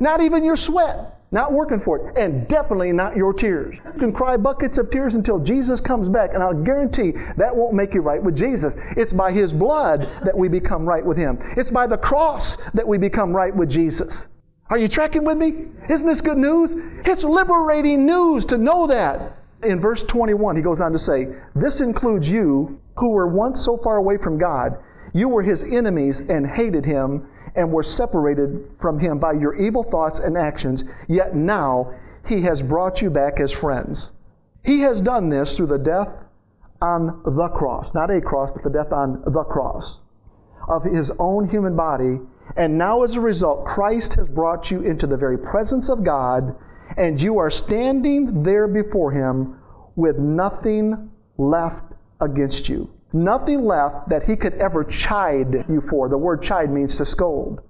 not 0.00 0.20
even 0.20 0.42
your 0.42 0.56
sweat, 0.56 1.20
not 1.30 1.52
working 1.52 1.80
for 1.80 2.08
it, 2.10 2.16
and 2.16 2.48
definitely 2.48 2.92
not 2.92 3.16
your 3.16 3.32
tears. 3.32 3.80
You 3.84 4.00
can 4.00 4.12
cry 4.12 4.36
buckets 4.36 4.78
of 4.78 4.90
tears 4.90 5.14
until 5.14 5.38
Jesus 5.38 5.80
comes 5.80 6.08
back, 6.08 6.30
and 6.32 6.42
I'll 6.42 6.62
guarantee 6.62 7.12
that 7.36 7.54
won't 7.54 7.74
make 7.74 7.92
you 7.92 8.00
right 8.00 8.22
with 8.22 8.36
Jesus. 8.36 8.76
It's 8.96 9.12
by 9.12 9.30
his 9.30 9.52
blood 9.52 10.08
that 10.24 10.36
we 10.36 10.48
become 10.48 10.86
right 10.86 11.04
with 11.04 11.18
him, 11.18 11.38
it's 11.56 11.70
by 11.70 11.86
the 11.86 11.98
cross 11.98 12.56
that 12.72 12.86
we 12.86 12.98
become 12.98 13.34
right 13.34 13.54
with 13.54 13.68
Jesus. 13.68 14.28
Are 14.70 14.78
you 14.78 14.88
tracking 14.88 15.24
with 15.24 15.36
me? 15.36 15.66
Isn't 15.88 16.06
this 16.06 16.20
good 16.20 16.38
news? 16.38 16.74
It's 17.04 17.22
liberating 17.22 18.06
news 18.06 18.46
to 18.46 18.58
know 18.58 18.86
that. 18.86 19.36
In 19.62 19.80
verse 19.80 20.02
21, 20.02 20.56
he 20.56 20.62
goes 20.62 20.80
on 20.80 20.92
to 20.92 20.98
say, 20.98 21.34
This 21.54 21.80
includes 21.80 22.28
you 22.28 22.80
who 22.96 23.10
were 23.10 23.26
once 23.26 23.60
so 23.60 23.76
far 23.76 23.96
away 23.96 24.16
from 24.16 24.38
God. 24.38 24.78
You 25.12 25.28
were 25.28 25.42
his 25.42 25.62
enemies 25.62 26.20
and 26.20 26.46
hated 26.46 26.84
him 26.84 27.28
and 27.54 27.70
were 27.70 27.82
separated 27.82 28.68
from 28.80 28.98
him 28.98 29.18
by 29.18 29.32
your 29.32 29.54
evil 29.54 29.82
thoughts 29.84 30.18
and 30.18 30.36
actions, 30.36 30.84
yet 31.08 31.36
now 31.36 31.94
he 32.26 32.42
has 32.42 32.62
brought 32.62 33.00
you 33.00 33.10
back 33.10 33.40
as 33.40 33.52
friends. 33.52 34.12
He 34.64 34.80
has 34.80 35.00
done 35.00 35.28
this 35.28 35.56
through 35.56 35.66
the 35.66 35.78
death 35.78 36.08
on 36.80 37.22
the 37.24 37.48
cross, 37.48 37.94
not 37.94 38.10
a 38.10 38.20
cross, 38.20 38.50
but 38.50 38.62
the 38.62 38.70
death 38.70 38.92
on 38.92 39.22
the 39.26 39.44
cross 39.44 40.00
of 40.68 40.82
his 40.84 41.12
own 41.18 41.48
human 41.48 41.76
body. 41.76 42.18
And 42.56 42.78
now, 42.78 43.02
as 43.02 43.16
a 43.16 43.20
result, 43.20 43.64
Christ 43.64 44.14
has 44.14 44.28
brought 44.28 44.70
you 44.70 44.82
into 44.82 45.06
the 45.06 45.16
very 45.16 45.38
presence 45.38 45.88
of 45.88 46.04
God, 46.04 46.54
and 46.96 47.20
you 47.20 47.38
are 47.38 47.50
standing 47.50 48.42
there 48.42 48.68
before 48.68 49.10
him 49.10 49.58
with 49.96 50.18
nothing 50.18 51.10
left 51.36 51.92
against 52.20 52.68
you. 52.68 52.90
Nothing 53.12 53.64
left 53.64 54.08
that 54.08 54.24
he 54.24 54.36
could 54.36 54.54
ever 54.54 54.84
chide 54.84 55.64
you 55.68 55.82
for. 55.88 56.08
The 56.08 56.18
word 56.18 56.42
chide 56.42 56.70
means 56.70 56.96
to 56.96 57.04
scold. 57.04 57.60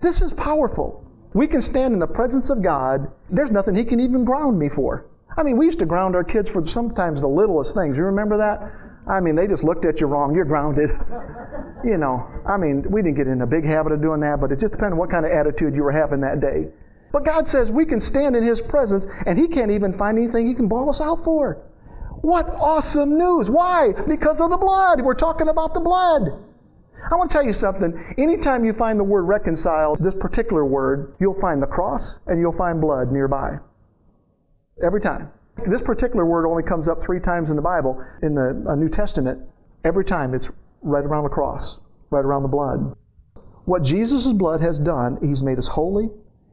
This 0.00 0.22
is 0.22 0.32
powerful. 0.32 1.04
We 1.32 1.48
can 1.48 1.60
stand 1.60 1.94
in 1.94 2.00
the 2.00 2.06
presence 2.06 2.50
of 2.50 2.62
God. 2.62 3.10
There's 3.30 3.50
nothing 3.50 3.74
he 3.74 3.84
can 3.84 3.98
even 4.00 4.24
ground 4.24 4.58
me 4.58 4.68
for. 4.68 5.06
I 5.36 5.42
mean, 5.42 5.56
we 5.56 5.66
used 5.66 5.80
to 5.80 5.86
ground 5.86 6.14
our 6.14 6.22
kids 6.22 6.48
for 6.48 6.64
sometimes 6.66 7.20
the 7.20 7.28
littlest 7.28 7.74
things. 7.74 7.96
You 7.96 8.04
remember 8.04 8.36
that? 8.36 8.70
I 9.06 9.20
mean, 9.20 9.34
they 9.34 9.46
just 9.46 9.64
looked 9.64 9.84
at 9.84 10.00
you 10.00 10.06
wrong. 10.06 10.34
You're 10.34 10.46
grounded. 10.46 10.90
you 11.84 11.98
know, 11.98 12.26
I 12.46 12.56
mean, 12.56 12.84
we 12.90 13.02
didn't 13.02 13.16
get 13.16 13.26
in 13.26 13.42
a 13.42 13.46
big 13.46 13.64
habit 13.64 13.92
of 13.92 14.00
doing 14.00 14.20
that, 14.20 14.40
but 14.40 14.50
it 14.50 14.60
just 14.60 14.72
depended 14.72 14.92
on 14.92 14.98
what 14.98 15.10
kind 15.10 15.26
of 15.26 15.32
attitude 15.32 15.74
you 15.74 15.82
were 15.82 15.92
having 15.92 16.20
that 16.20 16.40
day. 16.40 16.68
But 17.12 17.24
God 17.24 17.46
says 17.46 17.70
we 17.70 17.84
can 17.84 18.00
stand 18.00 18.34
in 18.34 18.42
His 18.42 18.60
presence, 18.62 19.06
and 19.26 19.38
He 19.38 19.46
can't 19.46 19.70
even 19.70 19.96
find 19.96 20.18
anything 20.18 20.46
He 20.46 20.54
can 20.54 20.68
bawl 20.68 20.88
us 20.88 21.00
out 21.00 21.22
for. 21.22 21.62
What 22.22 22.48
awesome 22.48 23.18
news! 23.18 23.50
Why? 23.50 23.92
Because 24.08 24.40
of 24.40 24.50
the 24.50 24.56
blood. 24.56 25.02
We're 25.02 25.14
talking 25.14 25.48
about 25.48 25.74
the 25.74 25.80
blood. 25.80 26.42
I 27.12 27.16
want 27.16 27.30
to 27.30 27.34
tell 27.36 27.44
you 27.44 27.52
something. 27.52 28.14
Anytime 28.16 28.64
you 28.64 28.72
find 28.72 28.98
the 28.98 29.04
word 29.04 29.24
reconciled, 29.24 29.98
this 30.02 30.14
particular 30.14 30.64
word, 30.64 31.14
you'll 31.20 31.38
find 31.38 31.62
the 31.62 31.66
cross 31.66 32.18
and 32.26 32.40
you'll 32.40 32.52
find 32.52 32.80
blood 32.80 33.12
nearby. 33.12 33.58
Every 34.82 35.02
time. 35.02 35.30
This 35.66 35.82
particular 35.82 36.26
word 36.26 36.46
only 36.46 36.62
comes 36.62 36.88
up 36.88 37.00
three 37.00 37.20
times 37.20 37.50
in 37.50 37.56
the 37.56 37.62
Bible, 37.62 38.04
in 38.22 38.34
the 38.34 38.74
New 38.76 38.88
Testament. 38.88 39.42
Every 39.84 40.04
time 40.04 40.34
it's 40.34 40.50
right 40.82 41.04
around 41.04 41.24
the 41.24 41.30
cross, 41.30 41.80
right 42.10 42.24
around 42.24 42.42
the 42.42 42.48
blood. 42.48 42.96
What 43.64 43.82
Jesus' 43.82 44.32
blood 44.32 44.60
has 44.60 44.78
done, 44.78 45.18
He's 45.22 45.42
made 45.42 45.58
us 45.58 45.68
holy, 45.68 46.10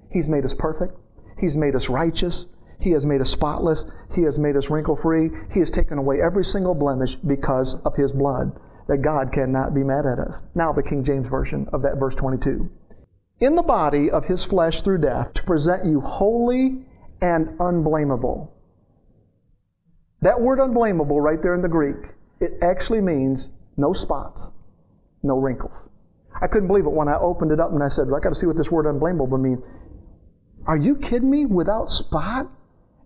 He's 0.10 0.30
made 0.30 0.46
us 0.46 0.54
perfect, 0.54 0.98
He's 1.38 1.58
made 1.58 1.76
us 1.76 1.90
righteous, 1.90 2.46
he 2.82 2.92
has 2.92 3.06
made 3.06 3.22
us 3.22 3.30
spotless. 3.30 3.86
He 4.16 4.24
has 4.24 4.40
made 4.40 4.58
us 4.58 4.72
wrinkle 4.72 4.96
free. 4.96 5.30
He 5.54 5.60
has 5.60 5.70
taken 5.70 6.00
away 6.00 6.20
every 6.20 6.44
single 6.44 6.74
blemish 6.74 7.16
because 7.16 7.76
of 7.86 7.96
His 7.96 8.12
blood, 8.12 8.60
that 8.88 9.04
God 9.04 9.32
cannot 9.32 9.76
be 9.76 9.84
mad 9.84 10.08
at 10.08 10.18
us. 10.18 10.42
Now, 10.56 10.74
the 10.74 10.82
King 10.82 11.04
James 11.04 11.28
Version 11.28 11.70
of 11.72 11.84
that 11.84 11.98
verse 11.98 12.16
22. 12.16 12.70
In 13.40 13.56
the 13.56 13.62
body 13.62 14.10
of 14.10 14.26
His 14.26 14.44
flesh 14.44 14.82
through 14.82 14.98
death, 14.98 15.34
to 15.36 15.44
present 15.44 15.86
you 15.86 16.02
holy 16.02 16.84
and 17.22 17.56
unblameable. 17.60 18.52
That 20.22 20.40
word 20.40 20.60
unblameable, 20.60 21.20
right 21.20 21.42
there 21.42 21.56
in 21.56 21.62
the 21.62 21.68
Greek, 21.68 21.96
it 22.40 22.54
actually 22.62 23.02
means 23.02 23.50
no 23.78 23.94
spots, 23.94 24.52
no 25.24 25.38
wrinkles. 25.38 25.74
I 26.42 26.48
couldn't 26.48 26.68
believe 26.68 26.86
it 26.86 26.92
when 26.92 27.08
I 27.08 27.18
opened 27.18 27.52
it 27.52 27.60
up 27.60 27.72
and 27.72 27.84
I 27.84 27.88
said, 27.88 28.08
well, 28.08 28.16
I 28.16 28.20
got 28.20 28.30
to 28.30 28.36
see 28.36 28.48
what 28.48 28.58
this 28.58 28.72
word 28.72 28.86
unblameable 28.86 29.38
means. 29.38 29.60
Are 30.66 30.78
you 30.78 30.96
kidding 30.96 31.30
me? 31.30 31.46
Without 31.46 31.90
spot? 31.90 32.48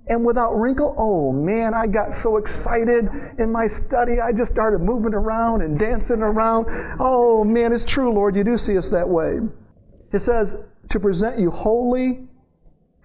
and 0.08 0.24
without 0.24 0.54
wrinkle. 0.54 0.96
Oh 0.98 1.32
man, 1.32 1.74
I 1.74 1.88
got 1.88 2.14
so 2.14 2.38
excited 2.38 3.10
in 3.40 3.52
my 3.52 3.66
study. 3.66 4.20
I 4.20 4.32
just 4.32 4.52
started 4.52 4.80
moving 4.80 5.14
around 5.14 5.62
and 5.62 5.80
dancing 5.80 6.22
around. 6.22 6.68
Oh 7.00 7.44
man, 7.44 7.74
it's 7.74 7.86
true, 7.86 8.12
Lord. 8.12 8.36
You 8.36 8.44
do 8.44 8.58
see 8.58 8.78
us 8.78 8.90
that 8.92 9.08
way. 9.08 9.40
It 10.12 10.20
says, 10.20 10.56
to 10.90 11.00
present 11.00 11.40
you 11.40 11.50
holy 11.50 12.28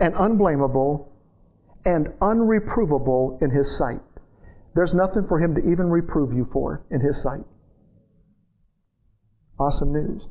and 0.00 0.14
unblameable 0.14 1.09
and 1.84 2.08
unreprovable 2.20 3.40
in 3.42 3.50
His 3.50 3.76
sight. 3.76 4.00
There's 4.74 4.94
nothing 4.94 5.26
for 5.26 5.38
Him 5.38 5.54
to 5.54 5.60
even 5.60 5.90
reprove 5.90 6.32
you 6.32 6.48
for 6.52 6.82
in 6.90 7.00
His 7.00 7.20
sight. 7.22 7.44
Awesome 9.58 9.92
news. 9.92 10.28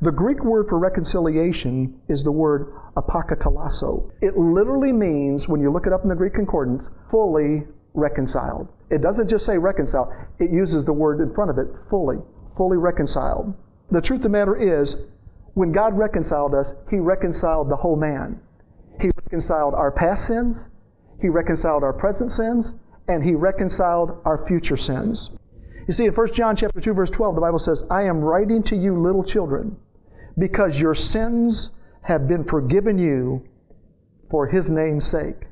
The 0.00 0.10
Greek 0.10 0.42
word 0.42 0.68
for 0.68 0.78
reconciliation 0.78 2.00
is 2.08 2.24
the 2.24 2.32
word 2.32 2.72
apokatallasso. 2.96 4.10
It 4.20 4.36
literally 4.36 4.92
means, 4.92 5.48
when 5.48 5.60
you 5.60 5.70
look 5.70 5.86
it 5.86 5.92
up 5.92 6.02
in 6.02 6.08
the 6.08 6.14
Greek 6.14 6.34
concordance, 6.34 6.88
fully 7.10 7.64
reconciled. 7.94 8.68
It 8.90 9.02
doesn't 9.02 9.28
just 9.28 9.44
say 9.46 9.58
reconciled, 9.58 10.12
it 10.38 10.50
uses 10.50 10.84
the 10.84 10.92
word 10.92 11.20
in 11.20 11.32
front 11.34 11.50
of 11.50 11.58
it, 11.58 11.68
fully, 11.88 12.18
fully 12.56 12.78
reconciled. 12.78 13.54
The 13.90 14.00
truth 14.00 14.20
of 14.20 14.24
the 14.24 14.28
matter 14.30 14.56
is, 14.56 15.10
when 15.54 15.72
God 15.72 15.96
reconciled 15.96 16.54
us, 16.54 16.74
He 16.90 16.98
reconciled 16.98 17.68
the 17.68 17.76
whole 17.76 17.96
man. 17.96 18.40
He 19.00 19.10
reconciled 19.24 19.74
our 19.74 19.92
past 19.92 20.26
sins, 20.26 20.70
He 21.22 21.28
reconciled 21.28 21.84
our 21.84 21.92
present 21.92 22.32
sins, 22.32 22.74
and 23.08 23.24
He 23.24 23.34
reconciled 23.34 24.20
our 24.24 24.44
future 24.46 24.76
sins. 24.76 25.30
You 25.86 25.94
see, 25.94 26.06
in 26.06 26.12
1 26.12 26.34
John 26.34 26.56
chapter 26.56 26.80
2, 26.80 26.92
verse 26.92 27.10
12, 27.10 27.36
the 27.36 27.40
Bible 27.40 27.58
says, 27.58 27.84
I 27.90 28.02
am 28.02 28.20
writing 28.20 28.62
to 28.64 28.76
you, 28.76 29.00
little 29.00 29.24
children, 29.24 29.76
because 30.36 30.78
your 30.78 30.94
sins 30.94 31.70
have 32.02 32.28
been 32.28 32.44
forgiven 32.44 32.98
you 32.98 33.44
for 34.30 34.46
his 34.48 34.68
name's 34.68 35.06
sake. 35.06 35.46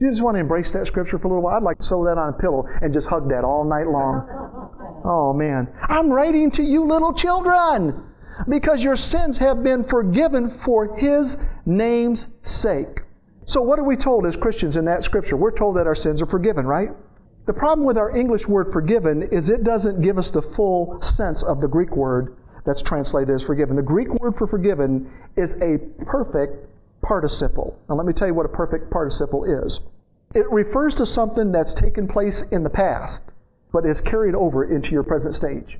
You 0.00 0.10
just 0.10 0.22
want 0.22 0.34
to 0.34 0.40
embrace 0.40 0.72
that 0.72 0.86
scripture 0.86 1.18
for 1.18 1.28
a 1.28 1.30
little 1.30 1.42
while? 1.42 1.56
I'd 1.56 1.62
like 1.62 1.78
to 1.78 1.84
sew 1.84 2.04
that 2.04 2.18
on 2.18 2.34
a 2.34 2.36
pillow 2.36 2.66
and 2.82 2.92
just 2.92 3.06
hug 3.06 3.28
that 3.30 3.44
all 3.44 3.64
night 3.64 3.86
long. 3.86 5.02
Oh 5.04 5.32
man. 5.32 5.68
I'm 5.88 6.10
writing 6.10 6.50
to 6.52 6.62
you 6.64 6.84
little 6.84 7.12
children 7.12 8.02
because 8.48 8.82
your 8.82 8.96
sins 8.96 9.38
have 9.38 9.62
been 9.62 9.84
forgiven 9.84 10.50
for 10.50 10.96
his 10.96 11.36
name's 11.64 12.26
sake. 12.42 13.03
So 13.46 13.60
what 13.60 13.78
are 13.78 13.84
we 13.84 13.96
told 13.96 14.24
as 14.26 14.36
Christians 14.36 14.76
in 14.76 14.86
that 14.86 15.04
scripture? 15.04 15.36
We're 15.36 15.52
told 15.52 15.76
that 15.76 15.86
our 15.86 15.94
sins 15.94 16.22
are 16.22 16.26
forgiven, 16.26 16.66
right? 16.66 16.90
The 17.46 17.52
problem 17.52 17.86
with 17.86 17.98
our 17.98 18.16
English 18.16 18.48
word 18.48 18.72
forgiven 18.72 19.22
is 19.30 19.50
it 19.50 19.64
doesn't 19.64 20.00
give 20.00 20.16
us 20.16 20.30
the 20.30 20.40
full 20.40 21.00
sense 21.02 21.42
of 21.42 21.60
the 21.60 21.68
Greek 21.68 21.94
word 21.94 22.36
that's 22.64 22.80
translated 22.80 23.34
as 23.34 23.42
forgiven. 23.42 23.76
The 23.76 23.82
Greek 23.82 24.08
word 24.14 24.36
for 24.38 24.46
forgiven 24.46 25.10
is 25.36 25.60
a 25.60 25.78
perfect 26.06 26.66
participle. 27.02 27.78
Now, 27.88 27.96
let 27.96 28.06
me 28.06 28.14
tell 28.14 28.28
you 28.28 28.34
what 28.34 28.46
a 28.46 28.48
perfect 28.48 28.90
participle 28.90 29.44
is. 29.44 29.80
It 30.34 30.50
refers 30.50 30.94
to 30.96 31.06
something 31.06 31.52
that's 31.52 31.74
taken 31.74 32.08
place 32.08 32.42
in 32.50 32.62
the 32.62 32.70
past, 32.70 33.24
but 33.72 33.84
is 33.84 34.00
carried 34.00 34.34
over 34.34 34.64
into 34.64 34.92
your 34.92 35.02
present 35.02 35.34
stage. 35.34 35.78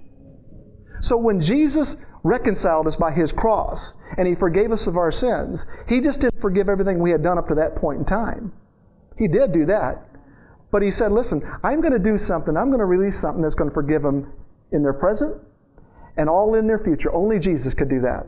So 1.01 1.17
when 1.17 1.41
Jesus 1.41 1.97
reconciled 2.25 2.89
us 2.89 2.97
by 2.97 3.13
his 3.13 3.31
cross 3.31 3.95
and 4.19 4.27
he 4.27 4.35
forgave 4.35 4.73
us 4.73 4.87
of 4.89 4.97
our 4.97 5.13
sins, 5.13 5.67
he 5.89 6.01
just 6.01 6.21
didn't 6.21 6.41
forgive 6.41 6.69
everything 6.69 6.99
we 6.99 7.11
had 7.11 7.23
done 7.23 7.39
up 7.39 7.47
to 7.49 7.55
that 7.55 7.77
point 7.77 8.01
in 8.01 8.05
time. 8.05 8.53
He 9.17 9.29
did 9.29 9.53
do 9.53 9.67
that. 9.67 10.09
But 10.73 10.83
he 10.83 10.91
said, 10.91 11.13
listen, 11.13 11.43
I'm 11.63 11.81
going 11.81 11.93
to 11.93 12.01
do 12.01 12.19
something. 12.19 12.57
I'm 12.57 12.69
going 12.69 12.81
to 12.81 12.87
release 12.87 13.17
something 13.21 13.41
that's 13.41 13.55
going 13.55 13.71
to 13.71 13.75
forgive 13.75 14.03
them 14.03 14.33
in 14.73 14.83
their 14.83 14.93
present 14.93 15.41
and 16.17 16.29
all 16.29 16.57
in 16.57 16.67
their 16.67 16.81
future. 16.81 17.15
Only 17.15 17.39
Jesus 17.39 17.75
could 17.75 17.89
do 17.89 18.01
that. 18.01 18.27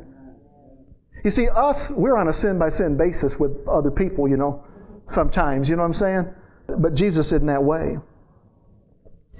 You 1.24 1.30
see, 1.30 1.48
us, 1.48 1.90
we're 1.90 2.16
on 2.16 2.28
a 2.28 2.32
sin 2.32 2.56
by 2.58 2.68
sin 2.68 2.96
basis 2.96 3.40
with 3.40 3.66
other 3.66 3.90
people, 3.90 4.28
you 4.28 4.36
know, 4.36 4.64
sometimes. 5.08 5.68
You 5.68 5.74
know 5.74 5.82
what 5.82 5.86
I'm 5.86 5.92
saying? 5.94 6.34
But 6.78 6.94
Jesus 6.94 7.32
isn't 7.32 7.46
that 7.46 7.64
way. 7.64 7.98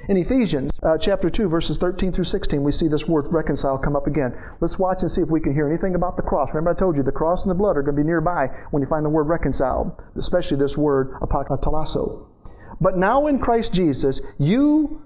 In 0.08 0.16
Ephesians 0.16 0.70
uh, 0.84 0.96
chapter 0.96 1.28
2, 1.28 1.48
verses 1.48 1.78
13 1.78 2.12
through 2.12 2.24
16, 2.24 2.62
we 2.62 2.70
see 2.70 2.86
this 2.86 3.08
word 3.08 3.26
reconcile 3.32 3.76
come 3.76 3.96
up 3.96 4.06
again. 4.06 4.32
Let's 4.60 4.78
watch 4.78 5.00
and 5.00 5.10
see 5.10 5.20
if 5.20 5.30
we 5.30 5.40
can 5.40 5.52
hear 5.52 5.68
anything 5.68 5.96
about 5.96 6.16
the 6.16 6.22
cross. 6.22 6.50
Remember, 6.50 6.70
I 6.70 6.74
told 6.74 6.96
you 6.96 7.02
the 7.02 7.10
cross 7.10 7.44
and 7.44 7.50
the 7.50 7.56
blood 7.56 7.76
are 7.76 7.82
going 7.82 7.96
to 7.96 8.02
be 8.02 8.06
nearby 8.06 8.46
when 8.70 8.80
you 8.80 8.88
find 8.88 9.04
the 9.04 9.10
word 9.10 9.24
reconciled, 9.24 10.00
especially 10.14 10.58
this 10.58 10.78
word 10.78 11.10
apokatallasso. 11.22 12.28
But 12.80 12.96
now 12.96 13.26
in 13.26 13.40
Christ 13.40 13.74
Jesus, 13.74 14.20
you 14.38 15.02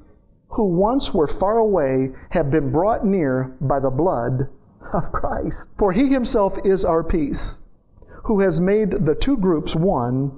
who 0.48 0.64
once 0.64 1.14
were 1.14 1.28
far 1.28 1.56
away 1.56 2.10
have 2.28 2.50
been 2.50 2.70
brought 2.70 3.06
near 3.06 3.56
by 3.58 3.80
the 3.80 3.88
blood 3.88 4.48
of 4.92 5.12
Christ. 5.12 5.66
For 5.78 5.92
he 5.92 6.08
himself 6.08 6.58
is 6.62 6.84
our 6.84 7.02
peace, 7.02 7.60
who 8.24 8.40
has 8.40 8.60
made 8.60 9.06
the 9.06 9.14
two 9.14 9.38
groups 9.38 9.74
one 9.74 10.32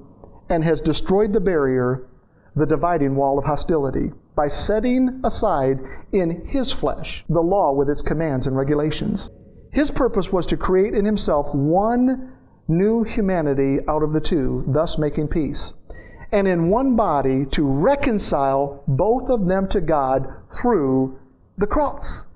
and 0.48 0.62
has 0.62 0.80
destroyed 0.80 1.32
the 1.32 1.40
barrier, 1.40 2.06
the 2.54 2.66
dividing 2.66 3.14
wall 3.16 3.38
of 3.38 3.44
hostility 3.44 4.12
by 4.34 4.48
setting 4.48 5.20
aside 5.24 5.80
in 6.12 6.46
his 6.46 6.72
flesh 6.72 7.24
the 7.28 7.40
law 7.40 7.72
with 7.72 7.88
its 7.88 8.02
commands 8.02 8.46
and 8.46 8.56
regulations. 8.56 9.30
His 9.70 9.90
purpose 9.90 10.32
was 10.32 10.46
to 10.46 10.56
create 10.56 10.94
in 10.94 11.04
himself 11.04 11.54
one 11.54 12.32
new 12.68 13.04
humanity 13.04 13.78
out 13.88 14.02
of 14.02 14.12
the 14.12 14.20
two, 14.20 14.64
thus 14.66 14.98
making 14.98 15.28
peace. 15.28 15.74
And 16.30 16.46
in 16.48 16.70
one 16.70 16.96
body 16.96 17.46
to 17.52 17.66
reconcile 17.66 18.84
both 18.86 19.28
of 19.28 19.46
them 19.46 19.68
to 19.68 19.80
God 19.80 20.26
through 20.54 21.18
the 21.58 21.66
cross. 21.66 22.26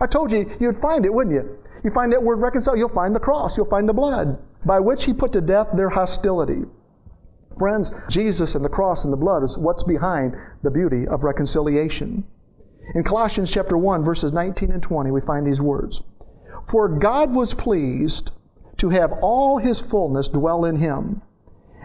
I 0.00 0.06
told 0.06 0.32
you 0.32 0.50
you'd 0.60 0.80
find 0.80 1.04
it, 1.04 1.12
wouldn't 1.12 1.34
you? 1.34 1.58
You 1.84 1.90
find 1.92 2.12
that 2.12 2.22
word 2.22 2.36
reconcile, 2.36 2.76
you'll 2.76 2.88
find 2.88 3.14
the 3.14 3.20
cross, 3.20 3.56
you'll 3.56 3.66
find 3.66 3.88
the 3.88 3.94
blood, 3.94 4.38
by 4.64 4.78
which 4.80 5.04
he 5.04 5.12
put 5.12 5.32
to 5.32 5.40
death 5.40 5.68
their 5.74 5.90
hostility. 5.90 6.64
Friends, 7.60 7.92
Jesus 8.08 8.54
and 8.54 8.64
the 8.64 8.70
cross 8.70 9.04
and 9.04 9.12
the 9.12 9.18
blood 9.18 9.42
is 9.42 9.58
what's 9.58 9.82
behind 9.82 10.34
the 10.62 10.70
beauty 10.70 11.06
of 11.06 11.24
reconciliation. 11.24 12.24
In 12.94 13.04
Colossians 13.04 13.50
chapter 13.50 13.76
1 13.76 14.02
verses 14.02 14.32
19 14.32 14.72
and 14.72 14.82
20 14.82 15.10
we 15.10 15.20
find 15.20 15.46
these 15.46 15.60
words. 15.60 16.02
For 16.70 16.88
God 16.88 17.34
was 17.34 17.52
pleased 17.52 18.32
to 18.78 18.88
have 18.88 19.12
all 19.20 19.58
his 19.58 19.78
fullness 19.78 20.30
dwell 20.30 20.64
in 20.64 20.76
him, 20.76 21.20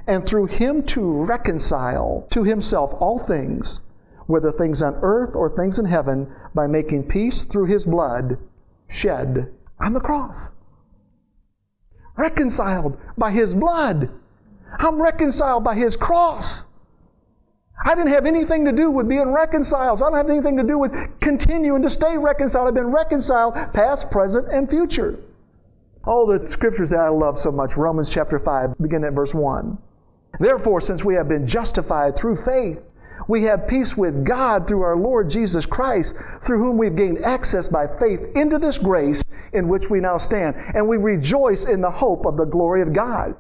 and 0.07 0.25
through 0.25 0.45
him 0.45 0.81
to 0.83 1.25
reconcile 1.25 2.25
to 2.29 2.43
himself 2.43 2.95
all 3.01 3.19
things, 3.19 3.81
whether 4.27 4.53
things 4.53 4.81
on 4.81 4.95
earth 5.01 5.35
or 5.35 5.49
things 5.49 5.77
in 5.77 5.87
heaven, 5.87 6.31
by 6.53 6.67
making 6.67 7.03
peace 7.03 7.43
through 7.43 7.65
his 7.65 7.85
blood 7.85 8.37
shed 8.87 9.51
on 9.81 9.91
the 9.91 9.99
cross. 9.99 10.53
Reconciled 12.15 12.97
by 13.17 13.31
his 13.31 13.55
blood. 13.55 14.09
I'm 14.79 15.01
reconciled 15.01 15.63
by 15.63 15.75
his 15.75 15.95
cross. 15.95 16.65
I 17.83 17.93
didn't 17.93 18.11
have 18.11 18.25
anything 18.25 18.65
to 18.65 18.71
do 18.71 18.89
with 18.89 19.07
being 19.07 19.31
reconciled. 19.31 19.99
So 19.99 20.05
I 20.05 20.09
don't 20.09 20.17
have 20.17 20.29
anything 20.29 20.57
to 20.57 20.63
do 20.63 20.77
with 20.77 20.93
continuing 21.19 21.81
to 21.81 21.89
stay 21.89 22.17
reconciled. 22.17 22.67
I've 22.67 22.73
been 22.73 22.91
reconciled 22.91 23.55
past, 23.73 24.09
present, 24.09 24.47
and 24.51 24.69
future. 24.69 25.19
All 26.05 26.25
the 26.25 26.47
scriptures 26.47 26.91
that 26.91 26.99
I 26.99 27.09
love 27.09 27.37
so 27.37 27.51
much. 27.51 27.77
Romans 27.77 28.09
chapter 28.09 28.39
5, 28.39 28.77
beginning 28.79 29.07
at 29.07 29.13
verse 29.13 29.33
1. 29.33 29.77
Therefore, 30.39 30.81
since 30.81 31.03
we 31.03 31.15
have 31.15 31.27
been 31.27 31.45
justified 31.45 32.15
through 32.15 32.37
faith, 32.37 32.79
we 33.27 33.43
have 33.43 33.67
peace 33.67 33.97
with 33.97 34.23
God 34.25 34.67
through 34.67 34.81
our 34.81 34.97
Lord 34.97 35.29
Jesus 35.29 35.65
Christ, 35.65 36.15
through 36.41 36.59
whom 36.59 36.77
we've 36.77 36.95
gained 36.95 37.23
access 37.23 37.67
by 37.67 37.87
faith 37.87 38.21
into 38.35 38.59
this 38.59 38.77
grace 38.77 39.23
in 39.53 39.67
which 39.67 39.89
we 39.89 39.99
now 39.99 40.17
stand. 40.17 40.55
And 40.75 40.87
we 40.87 40.97
rejoice 40.97 41.65
in 41.65 41.81
the 41.81 41.89
hope 41.89 42.25
of 42.25 42.37
the 42.37 42.45
glory 42.45 42.81
of 42.81 42.93
God. 42.93 43.35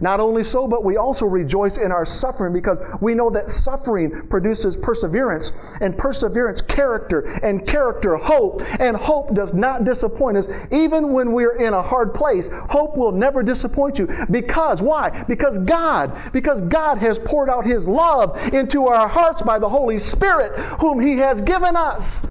Not 0.00 0.20
only 0.20 0.44
so, 0.44 0.66
but 0.66 0.84
we 0.84 0.96
also 0.96 1.26
rejoice 1.26 1.78
in 1.78 1.90
our 1.90 2.04
suffering 2.04 2.52
because 2.52 2.80
we 3.00 3.14
know 3.14 3.30
that 3.30 3.50
suffering 3.50 4.26
produces 4.28 4.76
perseverance, 4.76 5.52
and 5.80 5.96
perseverance, 5.96 6.60
character, 6.60 7.20
and 7.42 7.66
character, 7.66 8.16
hope. 8.16 8.62
And 8.80 8.96
hope 8.96 9.34
does 9.34 9.54
not 9.54 9.84
disappoint 9.84 10.36
us. 10.36 10.48
Even 10.70 11.12
when 11.12 11.32
we're 11.32 11.56
in 11.56 11.72
a 11.74 11.82
hard 11.82 12.14
place, 12.14 12.50
hope 12.52 12.96
will 12.96 13.12
never 13.12 13.42
disappoint 13.42 13.98
you. 13.98 14.08
Because, 14.30 14.82
why? 14.82 15.24
Because 15.28 15.58
God, 15.58 16.16
because 16.32 16.60
God 16.62 16.98
has 16.98 17.18
poured 17.18 17.48
out 17.48 17.64
His 17.64 17.88
love 17.88 18.36
into 18.52 18.88
our 18.88 19.08
hearts 19.08 19.42
by 19.42 19.58
the 19.58 19.68
Holy 19.68 19.98
Spirit, 19.98 20.52
whom 20.80 21.00
He 21.00 21.18
has 21.18 21.40
given 21.40 21.76
us. 21.76 22.30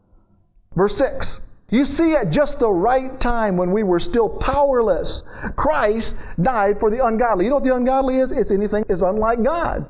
Verse 0.76 0.98
6. 0.98 1.42
You 1.70 1.84
see, 1.84 2.14
at 2.14 2.30
just 2.30 2.60
the 2.60 2.70
right 2.70 3.20
time 3.20 3.58
when 3.58 3.72
we 3.72 3.82
were 3.82 4.00
still 4.00 4.30
powerless, 4.30 5.24
Christ 5.56 6.16
died 6.42 6.80
for 6.80 6.92
the 6.92 7.04
ungodly. 7.04 7.46
You 7.46 7.50
know 7.50 7.56
what 7.56 7.64
the 7.64 7.76
ungodly 7.76 8.18
is? 8.18 8.32
It's 8.32 8.52
anything 8.52 8.86
that's 8.88 9.02
unlike 9.02 9.42
God. 9.42 9.88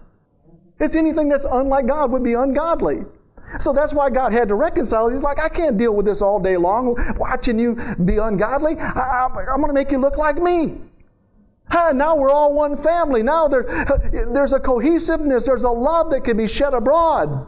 It's 0.80 0.96
anything 0.96 1.28
that's 1.28 1.46
unlike 1.46 1.88
God 1.88 2.12
would 2.12 2.24
be 2.24 2.34
ungodly. 2.34 3.04
So 3.58 3.74
that's 3.74 3.94
why 3.94 4.10
God 4.10 4.34
had 4.34 4.48
to 4.50 4.56
reconcile. 4.56 5.10
He's 5.10 5.22
like, 5.22 5.40
I 5.40 5.50
can't 5.50 5.78
deal 5.78 5.94
with 5.94 6.06
this 6.06 6.22
all 6.22 6.40
day 6.40 6.58
long, 6.58 6.96
watching 7.18 7.60
you 7.60 7.76
be 8.04 8.18
ungodly. 8.18 8.78
I, 8.78 9.26
am 9.26 9.62
going 9.62 9.68
to 9.68 9.74
make 9.74 9.92
you 9.92 9.98
look 9.98 10.18
like 10.18 10.38
me. 10.38 10.78
now 11.94 12.16
we're 12.16 12.32
all 12.32 12.54
one 12.54 12.82
family. 12.82 13.22
Now 13.24 13.48
there, 13.48 13.64
there's 14.34 14.54
a 14.54 14.60
cohesiveness, 14.60 15.46
there's 15.46 15.64
a 15.64 15.70
love 15.70 16.10
that 16.12 16.24
can 16.24 16.38
be 16.38 16.48
shed 16.48 16.74
abroad. 16.74 17.48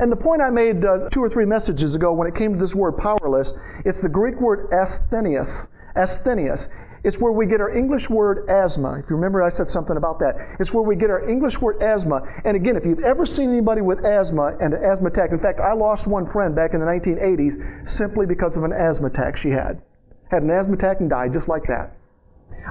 And 0.00 0.10
the 0.10 0.16
point 0.16 0.40
I 0.40 0.50
made 0.50 0.84
uh, 0.84 1.08
two 1.10 1.22
or 1.22 1.28
three 1.28 1.44
messages 1.44 1.94
ago 1.94 2.12
when 2.12 2.26
it 2.26 2.34
came 2.34 2.52
to 2.52 2.58
this 2.58 2.74
word 2.74 2.92
powerless, 2.92 3.52
it's 3.84 4.00
the 4.00 4.08
Greek 4.08 4.40
word 4.40 4.70
asthenius. 4.70 5.68
Asthenius. 5.96 6.68
It's 7.04 7.18
where 7.18 7.32
we 7.32 7.46
get 7.46 7.60
our 7.60 7.70
English 7.70 8.08
word 8.08 8.48
asthma. 8.48 8.98
If 9.00 9.10
you 9.10 9.16
remember, 9.16 9.42
I 9.42 9.48
said 9.48 9.68
something 9.68 9.96
about 9.96 10.20
that. 10.20 10.36
It's 10.60 10.72
where 10.72 10.84
we 10.84 10.94
get 10.94 11.10
our 11.10 11.28
English 11.28 11.60
word 11.60 11.82
asthma. 11.82 12.22
And 12.44 12.56
again, 12.56 12.76
if 12.76 12.86
you've 12.86 13.04
ever 13.04 13.26
seen 13.26 13.50
anybody 13.50 13.80
with 13.80 14.04
asthma 14.04 14.56
and 14.60 14.72
an 14.72 14.84
asthma 14.84 15.08
attack, 15.08 15.32
in 15.32 15.40
fact, 15.40 15.58
I 15.58 15.72
lost 15.72 16.06
one 16.06 16.26
friend 16.26 16.54
back 16.54 16.74
in 16.74 16.80
the 16.80 16.86
1980s 16.86 17.88
simply 17.88 18.24
because 18.24 18.56
of 18.56 18.62
an 18.62 18.72
asthma 18.72 19.08
attack 19.08 19.36
she 19.36 19.50
had. 19.50 19.82
Had 20.30 20.42
an 20.42 20.50
asthma 20.50 20.74
attack 20.74 21.00
and 21.00 21.10
died 21.10 21.32
just 21.32 21.48
like 21.48 21.64
that. 21.64 21.96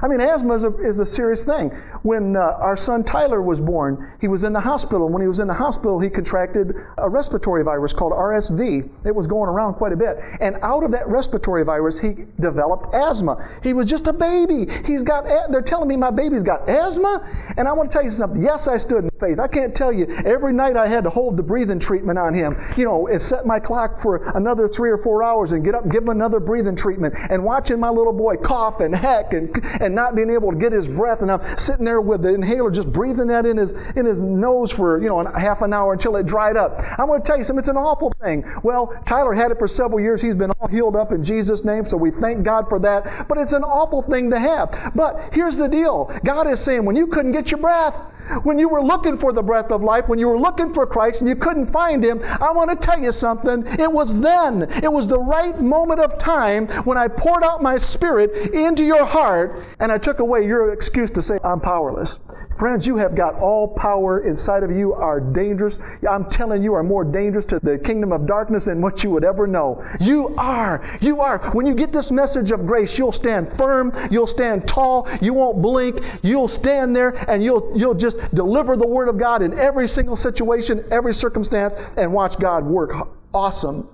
I 0.00 0.08
mean, 0.08 0.20
asthma 0.20 0.54
is 0.54 0.64
a, 0.64 0.74
is 0.78 0.98
a 0.98 1.06
serious 1.06 1.44
thing. 1.44 1.70
When 2.02 2.36
uh, 2.36 2.56
our 2.58 2.76
son 2.76 3.04
Tyler 3.04 3.42
was 3.42 3.60
born, 3.60 4.12
he 4.20 4.28
was 4.28 4.44
in 4.44 4.52
the 4.52 4.60
hospital. 4.60 5.08
When 5.08 5.22
he 5.22 5.28
was 5.28 5.38
in 5.38 5.46
the 5.48 5.54
hospital, 5.54 6.00
he 6.00 6.08
contracted 6.08 6.74
a 6.98 7.08
respiratory 7.08 7.62
virus 7.62 7.92
called 7.92 8.12
RSV. 8.12 8.88
It 9.04 9.14
was 9.14 9.26
going 9.26 9.48
around 9.48 9.74
quite 9.74 9.92
a 9.92 9.96
bit. 9.96 10.18
And 10.40 10.56
out 10.62 10.82
of 10.82 10.90
that 10.92 11.06
respiratory 11.08 11.64
virus, 11.64 11.98
he 11.98 12.26
developed 12.40 12.94
asthma. 12.94 13.48
He 13.62 13.72
was 13.72 13.88
just 13.88 14.06
a 14.06 14.12
baby. 14.12 14.66
He's 14.84 15.02
got, 15.02 15.24
they're 15.50 15.62
telling 15.62 15.88
me 15.88 15.96
my 15.96 16.10
baby's 16.10 16.42
got 16.42 16.68
asthma. 16.68 17.28
And 17.56 17.68
I 17.68 17.72
want 17.72 17.90
to 17.90 17.94
tell 17.94 18.04
you 18.04 18.10
something. 18.10 18.42
Yes, 18.42 18.68
I 18.68 18.78
stood 18.78 19.04
in 19.04 19.10
faith. 19.20 19.38
I 19.38 19.46
can't 19.46 19.74
tell 19.74 19.92
you, 19.92 20.06
every 20.24 20.52
night 20.52 20.76
I 20.76 20.86
had 20.86 21.04
to 21.04 21.10
hold 21.10 21.36
the 21.36 21.42
breathing 21.42 21.78
treatment 21.78 22.18
on 22.18 22.34
him, 22.34 22.56
you 22.76 22.84
know, 22.84 23.06
and 23.06 23.20
set 23.20 23.46
my 23.46 23.60
clock 23.60 24.00
for 24.02 24.16
another 24.36 24.66
three 24.66 24.90
or 24.90 24.98
four 24.98 25.22
hours 25.22 25.52
and 25.52 25.64
get 25.64 25.74
up 25.74 25.84
and 25.84 25.92
give 25.92 26.02
him 26.02 26.08
another 26.08 26.40
breathing 26.40 26.76
treatment 26.76 27.14
and 27.30 27.44
watching 27.44 27.78
my 27.78 27.88
little 27.88 28.12
boy 28.12 28.36
cough 28.36 28.80
and 28.80 28.94
heck 28.94 29.32
and, 29.32 29.54
and 29.82 29.94
not 29.94 30.14
being 30.14 30.30
able 30.30 30.50
to 30.50 30.56
get 30.56 30.72
his 30.72 30.88
breath. 30.88 31.22
And 31.22 31.30
I'm 31.30 31.58
sitting 31.58 31.84
there 31.84 32.00
with 32.00 32.22
the 32.22 32.34
inhaler 32.34 32.70
just 32.70 32.92
breathing 32.92 33.26
that 33.28 33.46
in 33.46 33.56
his, 33.56 33.72
in 33.96 34.06
his 34.06 34.20
nose 34.20 34.70
for, 34.72 35.00
you 35.00 35.08
know, 35.08 35.24
half 35.24 35.62
an 35.62 35.72
hour 35.72 35.92
until 35.92 36.16
it 36.16 36.26
dried 36.26 36.56
up. 36.56 36.78
I'm 36.98 37.06
going 37.06 37.20
to 37.20 37.26
tell 37.26 37.38
you 37.38 37.44
something. 37.44 37.60
It's 37.60 37.68
an 37.68 37.76
awful 37.76 38.12
thing. 38.22 38.44
Well, 38.62 38.98
Tyler 39.04 39.32
had 39.32 39.50
it 39.50 39.58
for 39.58 39.68
several 39.68 40.00
years. 40.00 40.22
He's 40.22 40.34
been 40.34 40.50
all 40.50 40.68
healed 40.68 40.96
up 40.96 41.12
in 41.12 41.22
Jesus' 41.22 41.64
name. 41.64 41.84
So 41.84 41.96
we 41.96 42.10
thank 42.10 42.44
God 42.44 42.68
for 42.68 42.78
that. 42.80 43.28
But 43.28 43.38
it's 43.38 43.52
an 43.52 43.64
awful 43.64 44.02
thing 44.02 44.30
to 44.30 44.38
have. 44.38 44.92
But 44.94 45.30
here's 45.32 45.56
the 45.56 45.68
deal. 45.68 46.10
God 46.24 46.46
is 46.46 46.60
saying 46.60 46.84
when 46.84 46.96
you 46.96 47.06
couldn't 47.06 47.32
get 47.32 47.50
your 47.50 47.60
breath, 47.60 47.96
when 48.42 48.58
you 48.58 48.68
were 48.68 48.82
looking 48.82 49.16
for 49.16 49.32
the 49.32 49.42
breath 49.42 49.70
of 49.70 49.82
life, 49.82 50.08
when 50.08 50.18
you 50.18 50.28
were 50.28 50.38
looking 50.38 50.72
for 50.72 50.86
Christ 50.86 51.20
and 51.20 51.28
you 51.28 51.36
couldn't 51.36 51.66
find 51.66 52.04
Him, 52.04 52.20
I 52.40 52.52
want 52.52 52.70
to 52.70 52.76
tell 52.76 53.00
you 53.00 53.12
something. 53.12 53.64
It 53.78 53.92
was 53.92 54.20
then, 54.20 54.62
it 54.82 54.92
was 54.92 55.08
the 55.08 55.18
right 55.18 55.60
moment 55.60 56.00
of 56.00 56.18
time 56.18 56.68
when 56.84 56.96
I 56.98 57.08
poured 57.08 57.44
out 57.44 57.62
my 57.62 57.76
Spirit 57.78 58.54
into 58.54 58.84
your 58.84 59.04
heart 59.04 59.64
and 59.80 59.90
I 59.90 59.98
took 59.98 60.20
away 60.20 60.46
your 60.46 60.72
excuse 60.72 61.10
to 61.12 61.22
say, 61.22 61.38
I'm 61.44 61.60
powerless. 61.60 62.20
Friends, 62.62 62.86
you 62.86 62.96
have 62.96 63.16
got 63.16 63.34
all 63.40 63.66
power 63.66 64.20
inside 64.20 64.62
of 64.62 64.70
you 64.70 64.94
are 64.94 65.18
dangerous. 65.18 65.80
I'm 66.08 66.30
telling 66.30 66.62
you 66.62 66.74
are 66.74 66.84
more 66.84 67.04
dangerous 67.04 67.44
to 67.46 67.58
the 67.58 67.76
kingdom 67.76 68.12
of 68.12 68.24
darkness 68.24 68.66
than 68.66 68.80
what 68.80 69.02
you 69.02 69.10
would 69.10 69.24
ever 69.24 69.48
know. 69.48 69.84
You 69.98 70.32
are. 70.38 70.80
You 71.00 71.20
are. 71.22 71.40
When 71.54 71.66
you 71.66 71.74
get 71.74 71.92
this 71.92 72.12
message 72.12 72.52
of 72.52 72.64
grace, 72.64 72.96
you'll 72.96 73.10
stand 73.10 73.52
firm, 73.54 73.92
you'll 74.12 74.28
stand 74.28 74.68
tall, 74.68 75.08
you 75.20 75.34
won't 75.34 75.60
blink, 75.60 76.04
you'll 76.22 76.46
stand 76.46 76.94
there 76.94 77.28
and 77.28 77.42
you'll 77.42 77.72
you'll 77.74 77.94
just 77.94 78.32
deliver 78.32 78.76
the 78.76 78.86
word 78.86 79.08
of 79.08 79.18
God 79.18 79.42
in 79.42 79.58
every 79.58 79.88
single 79.88 80.14
situation, 80.14 80.84
every 80.92 81.14
circumstance 81.14 81.74
and 81.96 82.12
watch 82.12 82.38
God 82.38 82.64
work 82.64 83.08
awesome. 83.34 83.88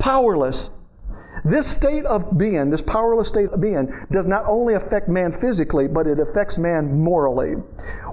Powerless 0.00 0.70
this 1.50 1.66
state 1.66 2.04
of 2.04 2.36
being, 2.36 2.70
this 2.70 2.82
powerless 2.82 3.28
state 3.28 3.50
of 3.50 3.60
being, 3.60 3.92
does 4.10 4.26
not 4.26 4.44
only 4.46 4.74
affect 4.74 5.08
man 5.08 5.32
physically, 5.32 5.86
but 5.88 6.06
it 6.06 6.18
affects 6.18 6.58
man 6.58 6.98
morally. 6.98 7.54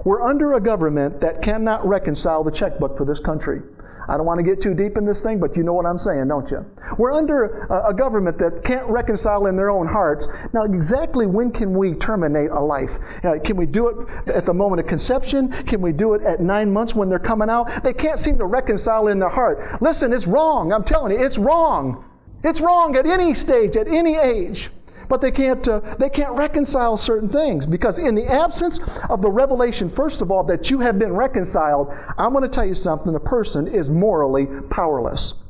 We're 0.04 0.22
under 0.22 0.54
a 0.54 0.60
government 0.60 1.20
that 1.20 1.42
cannot 1.42 1.86
reconcile 1.86 2.44
the 2.44 2.50
checkbook 2.50 2.96
for 2.96 3.04
this 3.04 3.20
country. 3.20 3.62
I 4.08 4.16
don't 4.16 4.26
want 4.26 4.38
to 4.38 4.44
get 4.44 4.60
too 4.60 4.74
deep 4.74 4.96
in 4.96 5.06
this 5.06 5.22
thing, 5.22 5.38
but 5.40 5.56
you 5.56 5.62
know 5.62 5.72
what 5.72 5.86
I'm 5.86 5.98
saying, 5.98 6.28
don't 6.28 6.50
you? 6.50 6.64
We're 6.98 7.12
under 7.12 7.66
a, 7.70 7.94
government 7.94 8.38
that 8.38 8.62
can't 8.64 8.86
reconcile 8.86 9.46
in 9.46 9.56
their 9.56 9.70
own 9.70 9.86
hearts. 9.86 10.28
Now, 10.52 10.64
exactly 10.64 11.26
when 11.26 11.50
can 11.50 11.72
we 11.72 11.94
terminate 11.94 12.50
a 12.50 12.60
life? 12.60 12.98
Uh, 13.22 13.38
can 13.42 13.56
we 13.56 13.66
do 13.66 13.88
it 13.88 14.28
at 14.28 14.44
the 14.44 14.52
moment 14.52 14.80
of 14.80 14.86
conception? 14.86 15.48
Can 15.48 15.80
we 15.80 15.92
do 15.92 16.14
it 16.14 16.22
at 16.22 16.40
nine 16.40 16.72
months 16.72 16.94
when 16.94 17.08
they're 17.08 17.18
coming 17.18 17.48
out? 17.48 17.82
They 17.82 17.94
can't 17.94 18.18
seem 18.18 18.36
to 18.38 18.46
reconcile 18.46 19.08
in 19.08 19.18
their 19.18 19.28
heart. 19.28 19.80
Listen, 19.80 20.12
it's 20.12 20.26
wrong. 20.26 20.72
I'm 20.72 20.84
telling 20.84 21.18
you, 21.18 21.24
it's 21.24 21.38
wrong. 21.38 22.04
It's 22.44 22.60
wrong 22.60 22.94
at 22.94 23.06
any 23.06 23.32
stage, 23.34 23.76
at 23.76 23.88
any 23.88 24.16
age. 24.16 24.70
But 25.08 25.20
they 25.20 25.30
can't, 25.30 25.66
uh, 25.68 25.80
they 25.98 26.08
can't 26.08 26.34
reconcile 26.36 26.96
certain 26.96 27.28
things 27.28 27.66
because, 27.66 27.98
in 27.98 28.14
the 28.14 28.26
absence 28.26 28.80
of 29.10 29.20
the 29.20 29.30
revelation, 29.30 29.90
first 29.90 30.22
of 30.22 30.30
all, 30.30 30.44
that 30.44 30.70
you 30.70 30.78
have 30.80 30.98
been 30.98 31.12
reconciled, 31.12 31.92
I'm 32.16 32.32
going 32.32 32.42
to 32.42 32.48
tell 32.48 32.64
you 32.64 32.74
something 32.74 33.12
the 33.12 33.20
person 33.20 33.66
is 33.66 33.90
morally 33.90 34.46
powerless. 34.70 35.44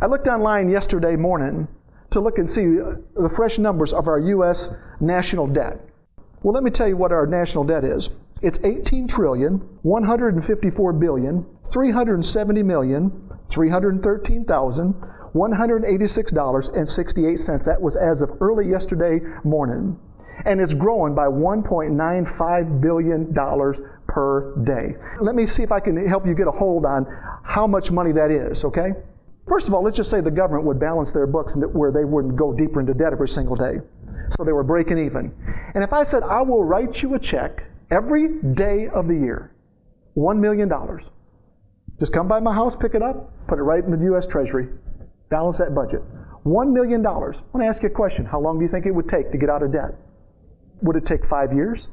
I 0.00 0.06
looked 0.06 0.28
online 0.28 0.68
yesterday 0.68 1.16
morning 1.16 1.66
to 2.10 2.20
look 2.20 2.38
and 2.38 2.48
see 2.48 2.80
uh, 2.80 2.94
the 3.16 3.28
fresh 3.28 3.58
numbers 3.58 3.92
of 3.92 4.08
our 4.08 4.18
U.S. 4.18 4.70
national 5.00 5.46
debt. 5.46 5.80
Well, 6.42 6.54
let 6.54 6.62
me 6.62 6.70
tell 6.70 6.88
you 6.88 6.96
what 6.96 7.12
our 7.12 7.26
national 7.26 7.64
debt 7.64 7.84
is. 7.84 8.10
It's 8.42 8.64
18 8.64 9.06
trillion, 9.06 9.58
154 9.82 10.92
billion, 10.94 11.46
370 11.70 12.62
million, 12.62 13.30
313,000, 13.50 14.94
$186.68. 15.34 17.64
That 17.64 17.80
was 17.80 17.96
as 17.96 18.22
of 18.22 18.30
early 18.40 18.68
yesterday 18.68 19.20
morning. 19.44 19.98
And 20.46 20.60
it's 20.60 20.74
growing 20.74 21.14
by 21.14 21.26
$1.95 21.26 22.80
billion 22.80 23.34
per 24.06 24.56
day. 24.64 24.96
Let 25.20 25.34
me 25.34 25.44
see 25.46 25.62
if 25.62 25.70
I 25.70 25.80
can 25.80 26.06
help 26.06 26.26
you 26.26 26.34
get 26.34 26.48
a 26.48 26.52
hold 26.52 26.86
on 26.86 27.06
how 27.44 27.66
much 27.66 27.90
money 27.90 28.12
that 28.12 28.30
is, 28.30 28.64
okay? 28.64 28.92
First 29.46 29.68
of 29.68 29.74
all, 29.74 29.82
let's 29.82 29.96
just 29.96 30.10
say 30.10 30.20
the 30.20 30.30
government 30.30 30.66
would 30.66 30.78
balance 30.78 31.12
their 31.12 31.26
books 31.26 31.56
where 31.56 31.92
they 31.92 32.04
wouldn't 32.04 32.36
go 32.36 32.52
deeper 32.52 32.80
into 32.80 32.94
debt 32.94 33.12
every 33.12 33.28
single 33.28 33.56
day. 33.56 33.80
So 34.30 34.44
they 34.44 34.52
were 34.52 34.62
breaking 34.62 34.98
even. 34.98 35.34
And 35.74 35.84
if 35.84 35.92
I 35.92 36.04
said, 36.04 36.22
I 36.22 36.42
will 36.42 36.64
write 36.64 37.02
you 37.02 37.14
a 37.14 37.18
check 37.18 37.64
every 37.90 38.40
day 38.54 38.88
of 38.88 39.08
the 39.08 39.14
year, 39.14 39.52
$1 40.16 40.38
million, 40.38 40.70
just 41.98 42.12
come 42.12 42.28
by 42.28 42.38
my 42.40 42.54
house, 42.54 42.76
pick 42.76 42.94
it 42.94 43.02
up, 43.02 43.32
put 43.46 43.58
it 43.58 43.62
right 43.62 43.84
in 43.84 43.90
the 43.90 44.04
U.S. 44.06 44.26
Treasury. 44.26 44.68
Balance 45.30 45.58
that 45.58 45.74
budget. 45.74 46.02
$1 46.44 46.72
million. 46.72 47.06
I 47.06 47.10
want 47.10 47.42
to 47.60 47.64
ask 47.64 47.82
you 47.82 47.88
a 47.88 47.92
question. 47.92 48.24
How 48.24 48.40
long 48.40 48.58
do 48.58 48.64
you 48.64 48.68
think 48.68 48.86
it 48.86 48.90
would 48.90 49.08
take 49.08 49.30
to 49.30 49.38
get 49.38 49.48
out 49.48 49.62
of 49.62 49.72
debt? 49.72 49.94
Would 50.82 50.96
it 50.96 51.06
take 51.06 51.24
five 51.24 51.52
years? 51.52 51.90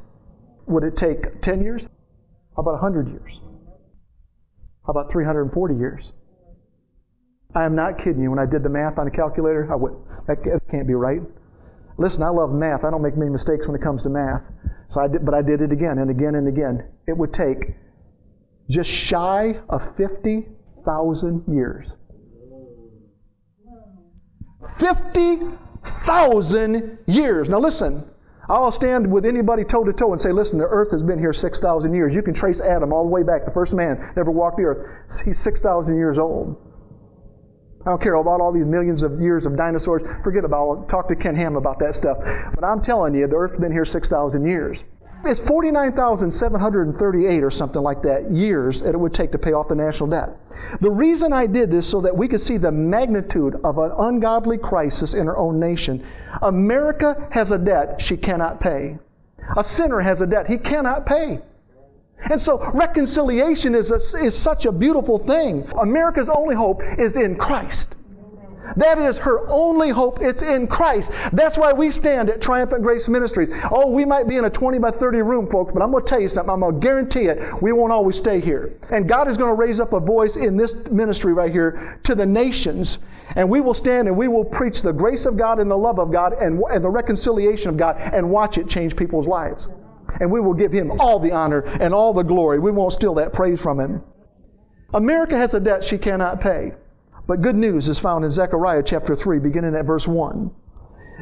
Would 0.65 0.83
it 0.83 0.95
take 0.95 1.41
10 1.41 1.61
years? 1.61 1.83
How 2.55 2.61
about 2.61 2.81
100 2.81 3.09
years? 3.09 3.39
How 4.85 4.91
about 4.91 5.11
340 5.11 5.75
years? 5.75 6.11
I 7.53 7.65
am 7.65 7.75
not 7.75 7.97
kidding 7.97 8.21
you. 8.21 8.29
When 8.29 8.39
I 8.39 8.45
did 8.45 8.63
the 8.63 8.69
math 8.69 8.97
on 8.97 9.07
a 9.07 9.11
calculator, 9.11 9.71
I 9.71 9.75
went, 9.75 9.95
that 10.27 10.37
can't 10.71 10.87
be 10.87 10.93
right. 10.93 11.21
Listen, 11.97 12.23
I 12.23 12.29
love 12.29 12.51
math. 12.51 12.83
I 12.83 12.89
don't 12.89 13.01
make 13.01 13.17
many 13.17 13.31
mistakes 13.31 13.67
when 13.67 13.75
it 13.75 13.81
comes 13.81 14.03
to 14.03 14.09
math. 14.09 14.43
So 14.89 15.01
I 15.01 15.07
did, 15.07 15.25
but 15.25 15.33
I 15.33 15.41
did 15.41 15.61
it 15.61 15.71
again 15.71 15.97
and 15.97 16.09
again 16.09 16.35
and 16.35 16.47
again. 16.47 16.87
It 17.07 17.17
would 17.17 17.33
take 17.33 17.75
just 18.69 18.89
shy 18.89 19.59
of 19.69 19.95
50,000 19.95 21.43
years 21.47 21.93
50,000 24.65 26.97
years. 27.07 27.49
Now 27.49 27.59
listen, 27.59 28.09
I'll 28.49 28.71
stand 28.71 29.11
with 29.11 29.25
anybody 29.25 29.65
toe 29.65 29.83
to 29.83 29.91
toe 29.91 30.13
and 30.13 30.21
say, 30.21 30.31
listen, 30.31 30.57
the 30.57 30.67
earth 30.67 30.91
has 30.91 31.03
been 31.03 31.19
here 31.19 31.33
6,000 31.33 31.93
years. 31.93 32.15
You 32.15 32.21
can 32.21 32.33
trace 32.33 32.61
Adam 32.61 32.93
all 32.93 33.03
the 33.03 33.09
way 33.09 33.23
back, 33.23 33.43
the 33.45 33.51
first 33.51 33.73
man 33.73 33.99
that 33.99 34.17
ever 34.17 34.31
walked 34.31 34.55
the 34.57 34.63
earth. 34.63 35.21
He's 35.25 35.37
6,000 35.39 35.97
years 35.97 36.17
old. 36.17 36.55
I 37.85 37.89
don't 37.89 38.01
care 38.01 38.15
about 38.15 38.41
all 38.41 38.51
these 38.51 38.65
millions 38.65 39.03
of 39.03 39.21
years 39.21 39.45
of 39.45 39.55
dinosaurs. 39.55 40.03
Forget 40.23 40.43
about 40.43 40.83
it. 40.83 40.89
Talk 40.89 41.07
to 41.09 41.15
Ken 41.15 41.35
Ham 41.35 41.55
about 41.55 41.77
that 41.79 41.95
stuff. 41.95 42.17
But 42.53 42.63
I'm 42.63 42.81
telling 42.81 43.15
you, 43.15 43.27
the 43.27 43.35
earth's 43.35 43.59
been 43.59 43.71
here 43.71 43.85
6,000 43.85 44.45
years. 44.45 44.83
It's 45.25 45.39
49,738 45.39 47.43
or 47.43 47.51
something 47.51 47.81
like 47.81 48.01
that 48.03 48.31
years 48.31 48.81
that 48.81 48.93
it 48.93 48.97
would 48.97 49.13
take 49.13 49.31
to 49.31 49.37
pay 49.37 49.53
off 49.53 49.67
the 49.67 49.75
national 49.75 50.09
debt. 50.09 50.29
The 50.81 50.91
reason 50.91 51.33
I 51.33 51.47
did 51.47 51.71
this 51.71 51.89
so 51.89 52.01
that 52.01 52.15
we 52.15 52.27
could 52.27 52.41
see 52.41 52.57
the 52.57 52.71
magnitude 52.71 53.55
of 53.63 53.77
an 53.77 53.91
ungodly 53.97 54.57
crisis 54.57 55.13
in 55.13 55.27
our 55.27 55.37
own 55.37 55.59
nation. 55.59 56.03
America 56.41 57.27
has 57.31 57.51
a 57.51 57.57
debt 57.57 58.01
she 58.01 58.17
cannot 58.17 58.59
pay. 58.59 58.97
A 59.55 59.63
sinner 59.63 59.99
has 59.99 60.21
a 60.21 60.27
debt 60.27 60.47
he 60.47 60.57
cannot 60.57 61.05
pay. 61.05 61.39
And 62.29 62.41
so 62.41 62.59
reconciliation 62.73 63.75
is, 63.75 63.91
a, 63.91 64.17
is 64.17 64.37
such 64.37 64.65
a 64.65 64.71
beautiful 64.71 65.19
thing. 65.19 65.67
America's 65.79 66.29
only 66.29 66.55
hope 66.55 66.81
is 66.97 67.15
in 67.15 67.37
Christ. 67.37 67.95
That 68.75 68.97
is 68.97 69.17
her 69.19 69.47
only 69.49 69.89
hope. 69.89 70.21
It's 70.21 70.43
in 70.43 70.67
Christ. 70.67 71.11
That's 71.33 71.57
why 71.57 71.73
we 71.73 71.89
stand 71.91 72.29
at 72.29 72.41
Triumphant 72.41 72.83
Grace 72.83 73.07
Ministries. 73.07 73.49
Oh, 73.71 73.89
we 73.89 74.05
might 74.05 74.27
be 74.27 74.37
in 74.37 74.45
a 74.45 74.49
20 74.49 74.79
by 74.79 74.91
30 74.91 75.21
room, 75.21 75.49
folks, 75.49 75.73
but 75.73 75.81
I'm 75.81 75.91
going 75.91 76.03
to 76.03 76.09
tell 76.09 76.19
you 76.19 76.29
something. 76.29 76.53
I'm 76.53 76.59
going 76.59 76.75
to 76.75 76.79
guarantee 76.79 77.25
it. 77.25 77.61
We 77.61 77.71
won't 77.71 77.91
always 77.91 78.17
stay 78.17 78.39
here. 78.39 78.77
And 78.91 79.07
God 79.07 79.27
is 79.27 79.37
going 79.37 79.49
to 79.49 79.55
raise 79.55 79.79
up 79.79 79.93
a 79.93 79.99
voice 79.99 80.35
in 80.35 80.57
this 80.57 80.75
ministry 80.87 81.33
right 81.33 81.51
here 81.51 81.99
to 82.03 82.15
the 82.15 82.25
nations. 82.25 82.99
And 83.35 83.49
we 83.49 83.61
will 83.61 83.73
stand 83.73 84.07
and 84.07 84.17
we 84.17 84.27
will 84.27 84.45
preach 84.45 84.81
the 84.81 84.93
grace 84.93 85.25
of 85.25 85.37
God 85.37 85.59
and 85.59 85.69
the 85.69 85.77
love 85.77 85.99
of 85.99 86.11
God 86.11 86.33
and, 86.33 86.61
and 86.71 86.83
the 86.83 86.89
reconciliation 86.89 87.69
of 87.69 87.77
God 87.77 87.97
and 87.97 88.29
watch 88.29 88.57
it 88.57 88.67
change 88.67 88.95
people's 88.95 89.27
lives. 89.27 89.69
And 90.19 90.31
we 90.31 90.39
will 90.39 90.53
give 90.53 90.71
Him 90.71 90.91
all 90.99 91.19
the 91.19 91.31
honor 91.31 91.61
and 91.79 91.93
all 91.93 92.13
the 92.13 92.23
glory. 92.23 92.59
We 92.59 92.71
won't 92.71 92.93
steal 92.93 93.13
that 93.15 93.33
praise 93.33 93.61
from 93.61 93.79
Him. 93.79 94.03
America 94.93 95.35
has 95.35 95.53
a 95.53 95.59
debt 95.59 95.83
she 95.83 95.97
cannot 95.97 96.39
pay. 96.39 96.73
But 97.27 97.41
good 97.41 97.57
news 97.57 97.89
is 97.89 97.99
found 97.99 98.23
in 98.23 98.31
Zechariah 98.31 98.83
chapter 98.83 99.13
3, 99.13 99.39
beginning 99.39 99.75
at 99.75 99.85
verse 99.85 100.07
1. 100.07 100.49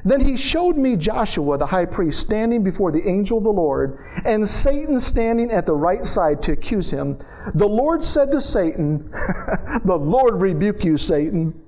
Then 0.04 0.22
he 0.22 0.38
showed 0.38 0.78
me 0.78 0.96
Joshua 0.96 1.58
the 1.58 1.66
high 1.66 1.86
priest 1.86 2.20
standing 2.20 2.64
before 2.64 2.92
the 2.92 3.08
angel 3.10 3.40
of 3.40 3.44
the 3.44 3.52
Lord, 3.52 3.98
and 4.24 4.48
Satan 4.48 5.00
standing 5.00 5.52
at 5.52 5.66
the 5.66 5.76
right 5.76 6.06
side 6.06 6.44
to 6.44 6.52
accuse 6.52 6.92
him. 6.92 7.18
The 7.56 7.68
Lord 7.68 8.04
said 8.04 8.30
to 8.32 8.40
Satan, 8.40 9.10
The 9.86 9.98
Lord 9.98 10.36
rebuke 10.36 10.86
you, 10.86 10.96
Satan. 10.96 11.60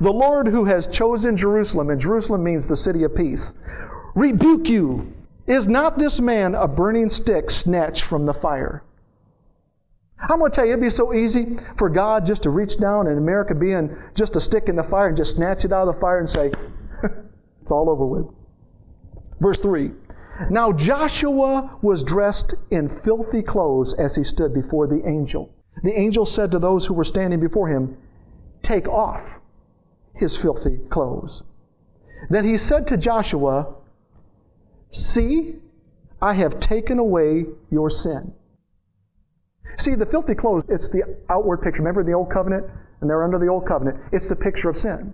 The 0.00 0.12
Lord 0.12 0.48
who 0.48 0.64
has 0.64 0.88
chosen 0.88 1.36
Jerusalem, 1.36 1.90
and 1.90 2.00
Jerusalem 2.00 2.42
means 2.42 2.68
the 2.68 2.74
city 2.74 3.04
of 3.04 3.14
peace, 3.14 3.54
rebuke 4.16 4.68
you. 4.68 5.12
Is 5.46 5.68
not 5.68 5.96
this 5.96 6.20
man 6.20 6.56
a 6.56 6.66
burning 6.66 7.08
stick 7.08 7.50
snatched 7.50 8.02
from 8.02 8.26
the 8.26 8.34
fire? 8.34 8.82
I'm 10.18 10.38
going 10.38 10.50
to 10.50 10.54
tell 10.54 10.64
you, 10.64 10.72
it'd 10.72 10.82
be 10.82 10.90
so 10.90 11.12
easy 11.12 11.58
for 11.76 11.90
God 11.90 12.24
just 12.24 12.42
to 12.44 12.50
reach 12.50 12.78
down 12.78 13.06
and 13.06 13.18
America 13.18 13.54
being 13.54 13.94
just 14.14 14.34
a 14.36 14.40
stick 14.40 14.68
in 14.68 14.76
the 14.76 14.82
fire 14.82 15.08
and 15.08 15.16
just 15.16 15.36
snatch 15.36 15.64
it 15.64 15.72
out 15.72 15.86
of 15.86 15.94
the 15.94 16.00
fire 16.00 16.18
and 16.18 16.28
say, 16.28 16.52
it's 17.62 17.70
all 17.70 17.90
over 17.90 18.06
with. 18.06 18.26
Verse 19.40 19.60
3 19.60 19.90
Now 20.50 20.72
Joshua 20.72 21.78
was 21.82 22.02
dressed 22.02 22.54
in 22.70 22.88
filthy 22.88 23.42
clothes 23.42 23.92
as 23.94 24.16
he 24.16 24.24
stood 24.24 24.54
before 24.54 24.86
the 24.86 25.06
angel. 25.06 25.50
The 25.82 25.92
angel 25.92 26.24
said 26.24 26.50
to 26.52 26.58
those 26.58 26.86
who 26.86 26.94
were 26.94 27.04
standing 27.04 27.40
before 27.40 27.68
him, 27.68 27.96
Take 28.62 28.88
off 28.88 29.38
his 30.14 30.36
filthy 30.36 30.78
clothes. 30.88 31.42
Then 32.30 32.46
he 32.46 32.56
said 32.56 32.86
to 32.86 32.96
Joshua, 32.96 33.74
See, 34.90 35.56
I 36.22 36.32
have 36.32 36.58
taken 36.58 36.98
away 36.98 37.44
your 37.70 37.90
sin. 37.90 38.32
See, 39.76 39.94
the 39.94 40.06
filthy 40.06 40.34
clothes, 40.34 40.64
it's 40.68 40.88
the 40.88 41.04
outward 41.28 41.58
picture. 41.58 41.82
Remember 41.82 42.02
the 42.02 42.12
old 42.12 42.30
covenant? 42.30 42.64
And 43.00 43.10
they're 43.10 43.24
under 43.24 43.38
the 43.38 43.48
old 43.48 43.66
covenant. 43.66 43.98
It's 44.12 44.28
the 44.28 44.36
picture 44.36 44.70
of 44.70 44.76
sin. 44.76 45.12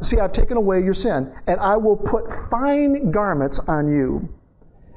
See, 0.00 0.18
I've 0.18 0.32
taken 0.32 0.56
away 0.56 0.82
your 0.82 0.94
sin, 0.94 1.32
and 1.46 1.60
I 1.60 1.76
will 1.76 1.96
put 1.96 2.32
fine 2.50 3.10
garments 3.10 3.58
on 3.58 3.88
you. 3.88 4.28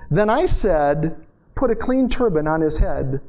Then 0.10 0.30
I 0.30 0.45
said, 0.45 1.15
Put 1.56 1.71
a 1.71 1.76
clean 1.76 2.08
turban 2.08 2.47
on 2.47 2.62
his 2.62 2.78
head. 2.78 3.19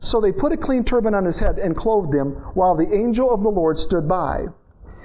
So 0.00 0.20
they 0.20 0.32
put 0.32 0.52
a 0.52 0.56
clean 0.56 0.84
turban 0.84 1.14
on 1.14 1.24
his 1.24 1.38
head 1.38 1.58
and 1.58 1.76
clothed 1.76 2.14
him, 2.14 2.32
while 2.54 2.74
the 2.74 2.92
angel 2.92 3.30
of 3.30 3.42
the 3.42 3.50
Lord 3.50 3.78
stood 3.78 4.08
by. 4.08 4.46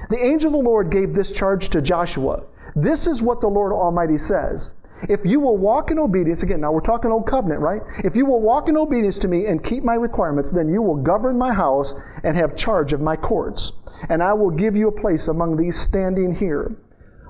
The 0.10 0.24
angel 0.24 0.50
of 0.50 0.54
the 0.54 0.70
Lord 0.70 0.90
gave 0.90 1.14
this 1.14 1.32
charge 1.32 1.70
to 1.70 1.82
Joshua 1.82 2.44
This 2.76 3.08
is 3.08 3.24
what 3.24 3.42
the 3.42 3.50
Lord 3.50 3.72
Almighty 3.72 4.18
says 4.18 4.74
If 5.10 5.26
you 5.26 5.40
will 5.40 5.58
walk 5.58 5.92
in 5.92 6.00
obedience, 6.00 6.44
again, 6.44 6.62
now 6.62 6.72
we're 6.72 6.82
talking 6.82 7.12
old 7.12 7.28
covenant, 7.28 7.62
right? 7.62 7.82
If 8.04 8.16
you 8.16 8.26
will 8.26 8.42
walk 8.42 8.70
in 8.70 8.78
obedience 8.78 9.18
to 9.20 9.28
me 9.28 9.46
and 9.46 9.64
keep 9.64 9.84
my 9.84 9.96
requirements, 9.96 10.52
then 10.52 10.70
you 10.70 10.82
will 10.82 10.96
govern 10.96 11.38
my 11.38 11.54
house 11.54 11.96
and 12.24 12.36
have 12.36 12.56
charge 12.56 12.94
of 12.94 13.02
my 13.02 13.16
courts. 13.16 13.74
And 14.10 14.24
I 14.24 14.34
will 14.34 14.50
give 14.50 14.76
you 14.76 14.88
a 14.88 15.02
place 15.02 15.28
among 15.28 15.58
these 15.58 15.80
standing 15.80 16.36
here. 16.36 16.76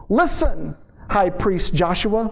Listen, 0.10 0.76
high 1.10 1.30
priest 1.30 1.74
Joshua, 1.74 2.32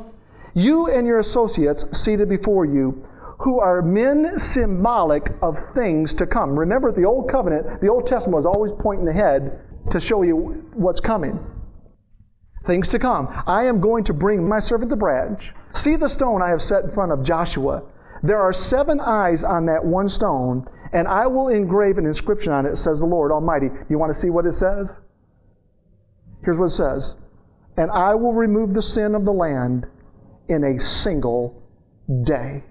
you 0.53 0.87
and 0.87 1.07
your 1.07 1.19
associates 1.19 1.85
seated 1.97 2.29
before 2.29 2.65
you, 2.65 3.05
who 3.39 3.59
are 3.59 3.81
men 3.81 4.39
symbolic 4.39 5.31
of 5.41 5.57
things 5.73 6.13
to 6.13 6.25
come. 6.25 6.57
Remember, 6.57 6.91
the 6.91 7.03
Old 7.03 7.29
Covenant, 7.29 7.81
the 7.81 7.89
Old 7.89 8.07
Testament 8.07 8.35
was 8.35 8.45
always 8.45 8.71
pointing 8.79 9.07
ahead 9.07 9.59
to 9.89 9.99
show 9.99 10.21
you 10.21 10.63
what's 10.73 10.99
coming. 10.99 11.39
Things 12.65 12.87
to 12.89 12.99
come. 12.99 13.27
I 13.45 13.63
am 13.63 13.81
going 13.81 14.03
to 14.05 14.13
bring 14.13 14.47
my 14.47 14.59
servant 14.59 14.89
the 14.89 14.95
branch. 14.95 15.53
See 15.73 15.95
the 15.95 16.07
stone 16.07 16.41
I 16.41 16.49
have 16.49 16.61
set 16.61 16.85
in 16.85 16.91
front 16.91 17.11
of 17.11 17.23
Joshua. 17.23 17.83
There 18.21 18.39
are 18.39 18.53
seven 18.53 19.01
eyes 19.01 19.43
on 19.43 19.65
that 19.65 19.83
one 19.83 20.07
stone, 20.07 20.65
and 20.93 21.07
I 21.07 21.27
will 21.27 21.49
engrave 21.49 21.97
an 21.97 22.05
inscription 22.05 22.53
on 22.53 22.65
it, 22.65 22.77
says 22.77 23.01
the 23.01 23.05
Lord 23.05 23.31
Almighty. 23.31 23.69
You 23.89 23.99
want 23.99 24.13
to 24.13 24.17
see 24.17 24.29
what 24.29 24.45
it 24.45 24.53
says? 24.53 24.99
Here's 26.43 26.57
what 26.57 26.65
it 26.65 26.69
says 26.69 27.17
And 27.75 27.91
I 27.91 28.15
will 28.15 28.33
remove 28.33 28.73
the 28.73 28.81
sin 28.81 29.13
of 29.15 29.25
the 29.25 29.33
land 29.33 29.87
in 30.47 30.63
a 30.63 30.79
single 30.79 31.61
day. 32.23 32.63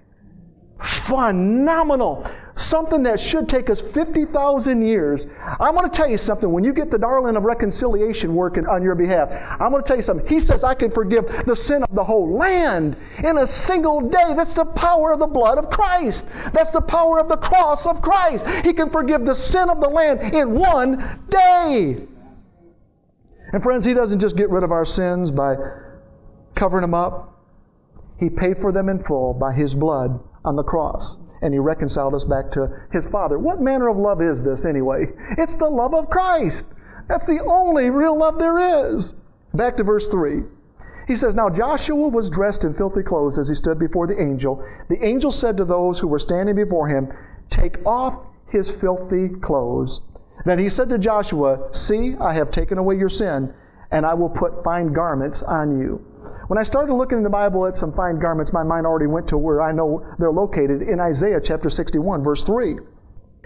Phenomenal. 0.79 2.27
Something 2.55 3.01
that 3.03 3.19
should 3.19 3.49
take 3.49 3.71
us 3.71 3.81
50,000 3.81 4.85
years. 4.85 5.25
I'm 5.59 5.73
going 5.73 5.89
to 5.89 5.95
tell 5.95 6.07
you 6.07 6.19
something. 6.19 6.51
When 6.51 6.63
you 6.63 6.71
get 6.71 6.91
the 6.91 6.99
darling 6.99 7.35
of 7.35 7.43
reconciliation 7.43 8.35
working 8.35 8.67
on 8.67 8.83
your 8.83 8.93
behalf, 8.93 9.31
I'm 9.59 9.71
going 9.71 9.81
to 9.81 9.87
tell 9.87 9.95
you 9.95 10.03
something. 10.03 10.27
He 10.27 10.39
says, 10.39 10.63
I 10.63 10.75
can 10.75 10.91
forgive 10.91 11.45
the 11.47 11.55
sin 11.55 11.81
of 11.81 11.95
the 11.95 12.03
whole 12.03 12.29
land 12.31 12.95
in 13.23 13.39
a 13.39 13.47
single 13.47 14.01
day. 14.01 14.35
That's 14.35 14.53
the 14.53 14.65
power 14.65 15.13
of 15.13 15.19
the 15.19 15.25
blood 15.25 15.57
of 15.57 15.71
Christ. 15.71 16.27
That's 16.53 16.69
the 16.69 16.81
power 16.81 17.19
of 17.19 17.27
the 17.27 17.37
cross 17.37 17.87
of 17.87 18.03
Christ. 18.03 18.47
He 18.63 18.71
can 18.71 18.91
forgive 18.91 19.25
the 19.25 19.35
sin 19.35 19.67
of 19.69 19.81
the 19.81 19.89
land 19.89 20.35
in 20.35 20.53
one 20.53 21.21
day. 21.29 22.05
And 23.51 23.63
friends, 23.63 23.83
He 23.83 23.95
doesn't 23.95 24.19
just 24.19 24.37
get 24.37 24.51
rid 24.51 24.63
of 24.63 24.71
our 24.71 24.85
sins 24.85 25.31
by 25.31 25.55
covering 26.55 26.83
them 26.83 26.93
up, 26.93 27.39
He 28.19 28.29
paid 28.29 28.59
for 28.61 28.71
them 28.71 28.89
in 28.89 29.03
full 29.03 29.33
by 29.33 29.53
His 29.53 29.73
blood 29.73 30.19
on 30.45 30.55
the 30.55 30.63
cross. 30.63 31.17
And 31.43 31.53
he 31.53 31.59
reconciled 31.59 32.15
us 32.15 32.23
back 32.23 32.49
to 32.51 32.71
his 32.91 33.05
Father. 33.05 33.37
What 33.37 33.61
manner 33.61 33.89
of 33.89 33.97
love 33.97 34.21
is 34.21 34.41
this 34.41 34.65
anyway? 34.65 35.11
It's 35.37 35.57
the 35.57 35.69
love 35.69 35.93
of 35.93 36.09
Christ. 36.09 36.65
That's 37.07 37.27
the 37.27 37.43
only 37.43 37.89
real 37.89 38.17
love 38.17 38.39
there 38.39 38.87
is. 38.87 39.13
Back 39.53 39.77
to 39.77 39.83
verse 39.83 40.07
3. 40.07 40.43
He 41.05 41.17
says, 41.17 41.35
Now 41.35 41.49
Joshua 41.49 42.07
was 42.07 42.29
dressed 42.29 42.63
in 42.63 42.73
filthy 42.73 43.03
clothes 43.03 43.37
as 43.37 43.49
he 43.49 43.55
stood 43.55 43.77
before 43.77 44.07
the 44.07 44.19
angel. 44.19 44.65
The 44.89 45.05
angel 45.05 45.31
said 45.31 45.57
to 45.57 45.65
those 45.65 45.99
who 45.99 46.07
were 46.07 46.17
standing 46.17 46.55
before 46.55 46.87
him, 46.87 47.11
Take 47.49 47.85
off 47.85 48.25
his 48.47 48.71
filthy 48.71 49.27
clothes. 49.27 49.99
Then 50.45 50.59
he 50.59 50.69
said 50.69 50.89
to 50.89 50.97
Joshua, 50.97 51.69
See, 51.73 52.15
I 52.19 52.33
have 52.33 52.51
taken 52.51 52.77
away 52.77 52.95
your 52.95 53.09
sin, 53.09 53.53
and 53.91 54.05
I 54.05 54.13
will 54.13 54.29
put 54.29 54.63
fine 54.63 54.93
garments 54.93 55.43
on 55.43 55.77
you. 55.77 56.03
When 56.47 56.59
I 56.59 56.63
started 56.63 56.93
looking 56.93 57.17
in 57.17 57.23
the 57.23 57.29
Bible 57.29 57.65
at 57.65 57.77
some 57.77 57.93
fine 57.93 58.19
garments, 58.19 58.51
my 58.51 58.63
mind 58.63 58.85
already 58.85 59.07
went 59.07 59.27
to 59.29 59.37
where 59.37 59.61
I 59.61 59.71
know 59.71 60.05
they're 60.19 60.31
located 60.31 60.81
in 60.81 60.99
Isaiah 60.99 61.39
chapter 61.39 61.69
61, 61.69 62.21
verse 62.21 62.43
3. 62.43 62.77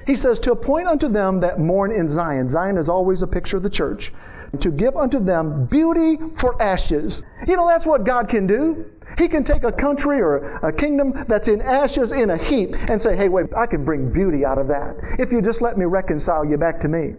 He 0.07 0.15
says, 0.15 0.39
To 0.39 0.51
appoint 0.51 0.87
unto 0.87 1.07
them 1.07 1.39
that 1.41 1.59
mourn 1.59 1.91
in 1.91 2.09
Zion. 2.09 2.47
Zion 2.47 2.77
is 2.77 2.89
always 2.89 3.21
a 3.21 3.27
picture 3.27 3.57
of 3.57 3.63
the 3.63 3.69
church. 3.69 4.13
To 4.59 4.71
give 4.71 4.95
unto 4.95 5.19
them 5.19 5.65
beauty 5.65 6.17
for 6.35 6.59
ashes. 6.61 7.21
You 7.45 7.55
know, 7.55 7.67
that's 7.67 7.85
what 7.85 8.03
God 8.03 8.29
can 8.29 8.47
do. 8.47 8.85
He 9.17 9.27
can 9.27 9.43
take 9.43 9.63
a 9.63 9.71
country 9.71 10.19
or 10.19 10.57
a 10.57 10.71
kingdom 10.71 11.25
that's 11.27 11.47
in 11.47 11.61
ashes 11.61 12.11
in 12.11 12.29
a 12.31 12.37
heap 12.37 12.75
and 12.89 13.01
say, 13.01 13.15
hey, 13.15 13.29
wait, 13.29 13.47
I 13.55 13.65
can 13.65 13.83
bring 13.83 14.11
beauty 14.11 14.45
out 14.45 14.57
of 14.57 14.67
that 14.69 14.95
if 15.19 15.31
you 15.31 15.41
just 15.41 15.61
let 15.61 15.77
me 15.77 15.85
reconcile 15.85 16.45
you 16.45 16.57
back 16.57 16.79
to 16.81 16.87
me 16.87 17.15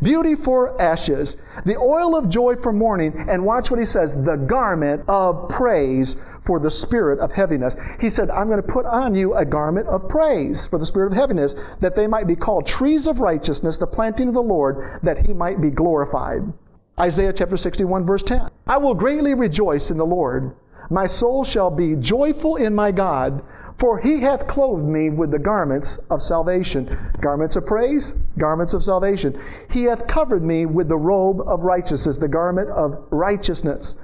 beauty 0.00 0.34
for 0.34 0.80
ashes, 0.80 1.36
the 1.64 1.76
oil 1.76 2.16
of 2.16 2.28
joy 2.28 2.56
for 2.56 2.72
mourning, 2.72 3.26
and 3.28 3.44
watch 3.44 3.70
what 3.70 3.80
he 3.80 3.84
says 3.84 4.22
the 4.24 4.36
garment 4.36 5.02
of 5.08 5.48
praise 5.48 6.16
for 6.44 6.58
the 6.58 6.70
spirit 6.70 7.18
of 7.18 7.32
heaviness. 7.32 7.76
He 8.00 8.10
said, 8.10 8.30
I'm 8.30 8.48
going 8.48 8.62
to 8.62 8.66
put 8.66 8.86
on 8.86 9.14
you 9.14 9.34
a 9.34 9.44
garment 9.44 9.88
of 9.88 10.08
praise 10.08 10.66
for 10.66 10.78
the 10.78 10.86
spirit 10.86 11.12
of 11.12 11.18
heaviness, 11.18 11.54
that 11.80 11.94
they 11.94 12.06
might 12.06 12.26
be 12.26 12.36
called 12.36 12.66
trees 12.66 13.06
of 13.06 13.20
righteousness, 13.20 13.78
the 13.78 13.86
planting 13.86 14.28
of 14.28 14.34
the 14.34 14.42
Lord, 14.42 15.00
that 15.02 15.26
he 15.26 15.32
might 15.32 15.60
be 15.60 15.70
glorified. 15.70 16.52
Isaiah 16.98 17.32
chapter 17.32 17.56
61, 17.56 18.06
verse 18.06 18.22
10. 18.22 18.50
I 18.66 18.76
will 18.76 18.94
greatly 18.94 19.34
rejoice 19.34 19.90
in 19.90 19.96
the 19.96 20.06
Lord. 20.06 20.54
My 20.90 21.06
soul 21.06 21.42
shall 21.42 21.70
be 21.70 21.96
joyful 21.96 22.56
in 22.56 22.74
my 22.74 22.92
God. 22.92 23.42
For 23.78 23.98
he 23.98 24.20
hath 24.20 24.46
clothed 24.46 24.84
me 24.84 25.10
with 25.10 25.30
the 25.30 25.38
garments 25.38 25.98
of 26.10 26.22
salvation. 26.22 26.88
Garments 27.20 27.56
of 27.56 27.66
praise, 27.66 28.12
garments 28.38 28.74
of 28.74 28.84
salvation. 28.84 29.38
He 29.70 29.84
hath 29.84 30.06
covered 30.06 30.44
me 30.44 30.66
with 30.66 30.88
the 30.88 30.96
robe 30.96 31.40
of 31.40 31.62
righteousness, 31.62 32.16
the 32.16 32.28
garment 32.28 32.70
of 32.70 33.04
righteousness. 33.10 33.96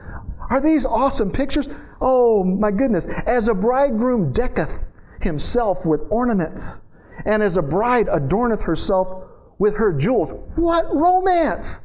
Are 0.51 0.61
these 0.61 0.87
awesome 0.87 1.31
pictures? 1.31 1.69
Oh 2.01 2.43
my 2.43 2.71
goodness. 2.71 3.07
As 3.27 3.49
a 3.49 3.55
bridegroom 3.55 4.33
decketh 4.33 4.85
himself 5.21 5.85
with 5.85 6.01
ornaments, 6.11 6.83
and 7.25 7.43
as 7.43 7.57
a 7.57 7.63
bride 7.63 8.09
adorneth 8.09 8.63
herself 8.63 9.25
with 9.59 9.77
her 9.77 9.93
jewels. 9.93 10.33
What 10.57 10.95
romance! 10.95 11.81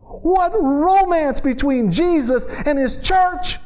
What 0.00 0.52
romance 0.60 1.40
between 1.40 1.90
Jesus 1.90 2.46
and 2.66 2.78
his 2.78 2.98
church! 2.98 3.58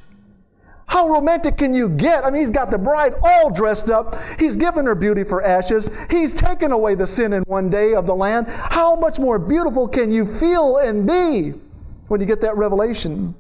How 0.86 1.08
romantic 1.08 1.56
can 1.56 1.74
you 1.74 1.88
get? 1.88 2.24
I 2.24 2.30
mean, 2.30 2.40
he's 2.40 2.50
got 2.50 2.70
the 2.70 2.78
bride 2.78 3.14
all 3.22 3.50
dressed 3.50 3.90
up. 3.90 4.16
He's 4.38 4.56
given 4.56 4.86
her 4.86 4.94
beauty 4.94 5.24
for 5.24 5.42
ashes. 5.42 5.88
He's 6.10 6.34
taken 6.34 6.72
away 6.72 6.94
the 6.94 7.06
sin 7.06 7.32
in 7.32 7.42
one 7.44 7.70
day 7.70 7.94
of 7.94 8.06
the 8.06 8.14
land. 8.14 8.46
How 8.48 8.94
much 8.94 9.18
more 9.18 9.38
beautiful 9.38 9.88
can 9.88 10.12
you 10.12 10.26
feel 10.38 10.78
and 10.78 11.06
be 11.06 11.54
when 12.08 12.20
you 12.20 12.26
get 12.26 12.40
that 12.42 12.56
revelation? 12.56 13.34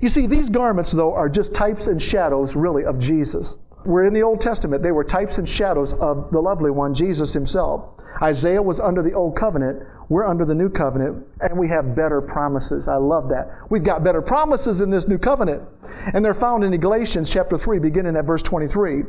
You 0.00 0.08
see, 0.08 0.26
these 0.26 0.48
garments, 0.48 0.92
though, 0.92 1.12
are 1.12 1.28
just 1.28 1.54
types 1.54 1.88
and 1.88 2.00
shadows, 2.00 2.54
really, 2.54 2.84
of 2.84 2.98
Jesus. 3.00 3.58
We're 3.84 4.06
in 4.06 4.14
the 4.14 4.22
Old 4.22 4.40
Testament. 4.40 4.82
They 4.82 4.92
were 4.92 5.04
types 5.04 5.38
and 5.38 5.48
shadows 5.48 5.92
of 5.94 6.30
the 6.30 6.40
lovely 6.40 6.70
one, 6.70 6.94
Jesus 6.94 7.32
himself. 7.32 7.90
Isaiah 8.22 8.62
was 8.62 8.80
under 8.80 9.02
the 9.02 9.12
Old 9.12 9.36
Covenant. 9.36 9.82
We're 10.08 10.26
under 10.26 10.46
the 10.46 10.54
New 10.54 10.70
Covenant, 10.70 11.26
and 11.40 11.58
we 11.58 11.68
have 11.68 11.94
better 11.94 12.22
promises. 12.22 12.88
I 12.88 12.96
love 12.96 13.28
that. 13.28 13.50
We've 13.68 13.84
got 13.84 14.02
better 14.02 14.22
promises 14.22 14.80
in 14.80 14.90
this 14.90 15.06
New 15.06 15.18
Covenant. 15.18 15.62
And 16.14 16.24
they're 16.24 16.34
found 16.34 16.64
in 16.64 16.78
Galatians 16.80 17.28
chapter 17.28 17.58
3, 17.58 17.78
beginning 17.78 18.16
at 18.16 18.24
verse 18.24 18.42
23. 18.42 19.02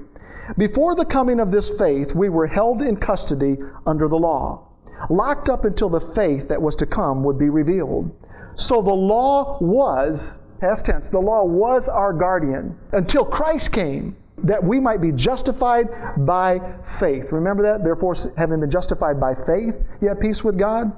Before 0.57 0.95
the 0.95 1.05
coming 1.05 1.39
of 1.39 1.51
this 1.51 1.69
faith, 1.77 2.13
we 2.13 2.27
were 2.27 2.47
held 2.47 2.81
in 2.81 2.97
custody 2.97 3.57
under 3.85 4.09
the 4.09 4.17
law, 4.17 4.67
locked 5.09 5.47
up 5.47 5.63
until 5.63 5.89
the 5.89 6.01
faith 6.01 6.49
that 6.49 6.61
was 6.61 6.75
to 6.77 6.85
come 6.85 7.23
would 7.23 7.37
be 7.37 7.49
revealed. 7.49 8.13
So 8.55 8.81
the 8.81 8.93
law 8.93 9.57
was, 9.61 10.39
past 10.59 10.87
tense, 10.87 11.07
the 11.07 11.21
law 11.21 11.45
was 11.45 11.87
our 11.87 12.11
guardian 12.11 12.77
until 12.91 13.23
Christ 13.23 13.71
came 13.71 14.17
that 14.43 14.63
we 14.63 14.79
might 14.79 15.01
be 15.01 15.11
justified 15.11 15.87
by 16.25 16.59
faith. 16.85 17.31
Remember 17.31 17.63
that? 17.63 17.83
Therefore, 17.83 18.15
having 18.37 18.59
been 18.59 18.69
justified 18.69 19.19
by 19.19 19.35
faith, 19.35 19.75
you 20.01 20.07
have 20.07 20.19
peace 20.19 20.43
with 20.43 20.57
God. 20.57 20.91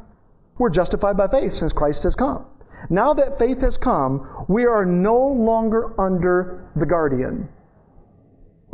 We're 0.58 0.70
justified 0.70 1.18
by 1.18 1.28
faith 1.28 1.54
since 1.54 1.74
Christ 1.74 2.04
has 2.04 2.16
come. 2.16 2.46
Now 2.90 3.14
that 3.14 3.38
faith 3.38 3.62
has 3.62 3.78
come, 3.78 4.46
we 4.48 4.66
are 4.66 4.86
no 4.86 5.18
longer 5.18 6.00
under 6.00 6.70
the 6.76 6.86
guardian. 6.86 7.48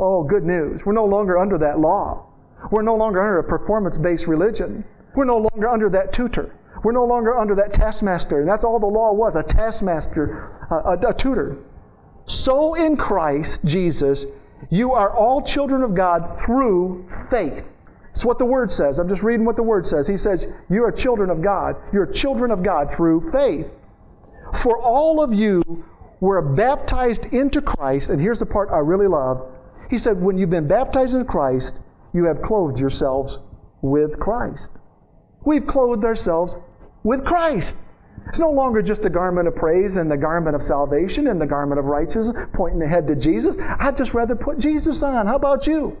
Oh, 0.00 0.22
good 0.22 0.44
news. 0.44 0.84
We're 0.84 0.92
no 0.92 1.04
longer 1.04 1.38
under 1.38 1.58
that 1.58 1.78
law. 1.78 2.26
We're 2.70 2.82
no 2.82 2.96
longer 2.96 3.20
under 3.20 3.38
a 3.38 3.44
performance 3.44 3.98
based 3.98 4.26
religion. 4.26 4.84
We're 5.14 5.24
no 5.24 5.38
longer 5.38 5.68
under 5.68 5.88
that 5.90 6.12
tutor. 6.12 6.54
We're 6.84 6.92
no 6.92 7.04
longer 7.04 7.36
under 7.36 7.54
that 7.56 7.72
taskmaster. 7.72 8.40
And 8.40 8.48
that's 8.48 8.64
all 8.64 8.78
the 8.78 8.86
law 8.86 9.12
was 9.12 9.36
a 9.36 9.42
taskmaster, 9.42 10.66
a, 10.70 11.08
a 11.08 11.14
tutor. 11.14 11.58
So 12.26 12.74
in 12.74 12.96
Christ 12.96 13.64
Jesus, 13.64 14.26
you 14.70 14.92
are 14.92 15.10
all 15.10 15.42
children 15.42 15.82
of 15.82 15.94
God 15.94 16.38
through 16.40 17.08
faith. 17.30 17.64
It's 18.10 18.24
what 18.24 18.38
the 18.38 18.44
Word 18.44 18.70
says. 18.70 18.98
I'm 18.98 19.08
just 19.08 19.22
reading 19.22 19.46
what 19.46 19.56
the 19.56 19.62
Word 19.62 19.86
says. 19.86 20.06
He 20.06 20.16
says, 20.16 20.46
You 20.68 20.84
are 20.84 20.92
children 20.92 21.30
of 21.30 21.42
God. 21.42 21.76
You're 21.92 22.06
children 22.06 22.50
of 22.50 22.62
God 22.62 22.90
through 22.90 23.30
faith. 23.30 23.66
For 24.54 24.78
all 24.78 25.22
of 25.22 25.32
you 25.32 25.62
were 26.20 26.42
baptized 26.42 27.26
into 27.26 27.62
Christ, 27.62 28.10
and 28.10 28.20
here's 28.20 28.40
the 28.40 28.46
part 28.46 28.70
I 28.70 28.78
really 28.78 29.06
love. 29.06 29.46
He 29.88 29.98
said, 29.98 30.20
When 30.20 30.36
you've 30.36 30.50
been 30.50 30.68
baptized 30.68 31.14
in 31.14 31.24
Christ, 31.26 31.80
you 32.12 32.24
have 32.24 32.42
clothed 32.42 32.78
yourselves 32.78 33.38
with 33.82 34.18
Christ. 34.18 34.72
We've 35.44 35.66
clothed 35.66 36.04
ourselves 36.04 36.58
with 37.04 37.24
Christ. 37.24 37.76
It's 38.28 38.40
no 38.40 38.50
longer 38.50 38.82
just 38.82 39.02
the 39.02 39.10
garment 39.10 39.48
of 39.48 39.56
praise 39.56 39.96
and 39.96 40.10
the 40.10 40.16
garment 40.16 40.54
of 40.54 40.62
salvation 40.62 41.28
and 41.28 41.40
the 41.40 41.46
garment 41.46 41.78
of 41.78 41.86
righteousness 41.86 42.46
pointing 42.52 42.82
ahead 42.82 43.06
to 43.06 43.16
Jesus. 43.16 43.56
I'd 43.58 43.96
just 43.96 44.12
rather 44.12 44.36
put 44.36 44.58
Jesus 44.58 45.02
on. 45.02 45.26
How 45.26 45.36
about 45.36 45.66
you? 45.66 45.96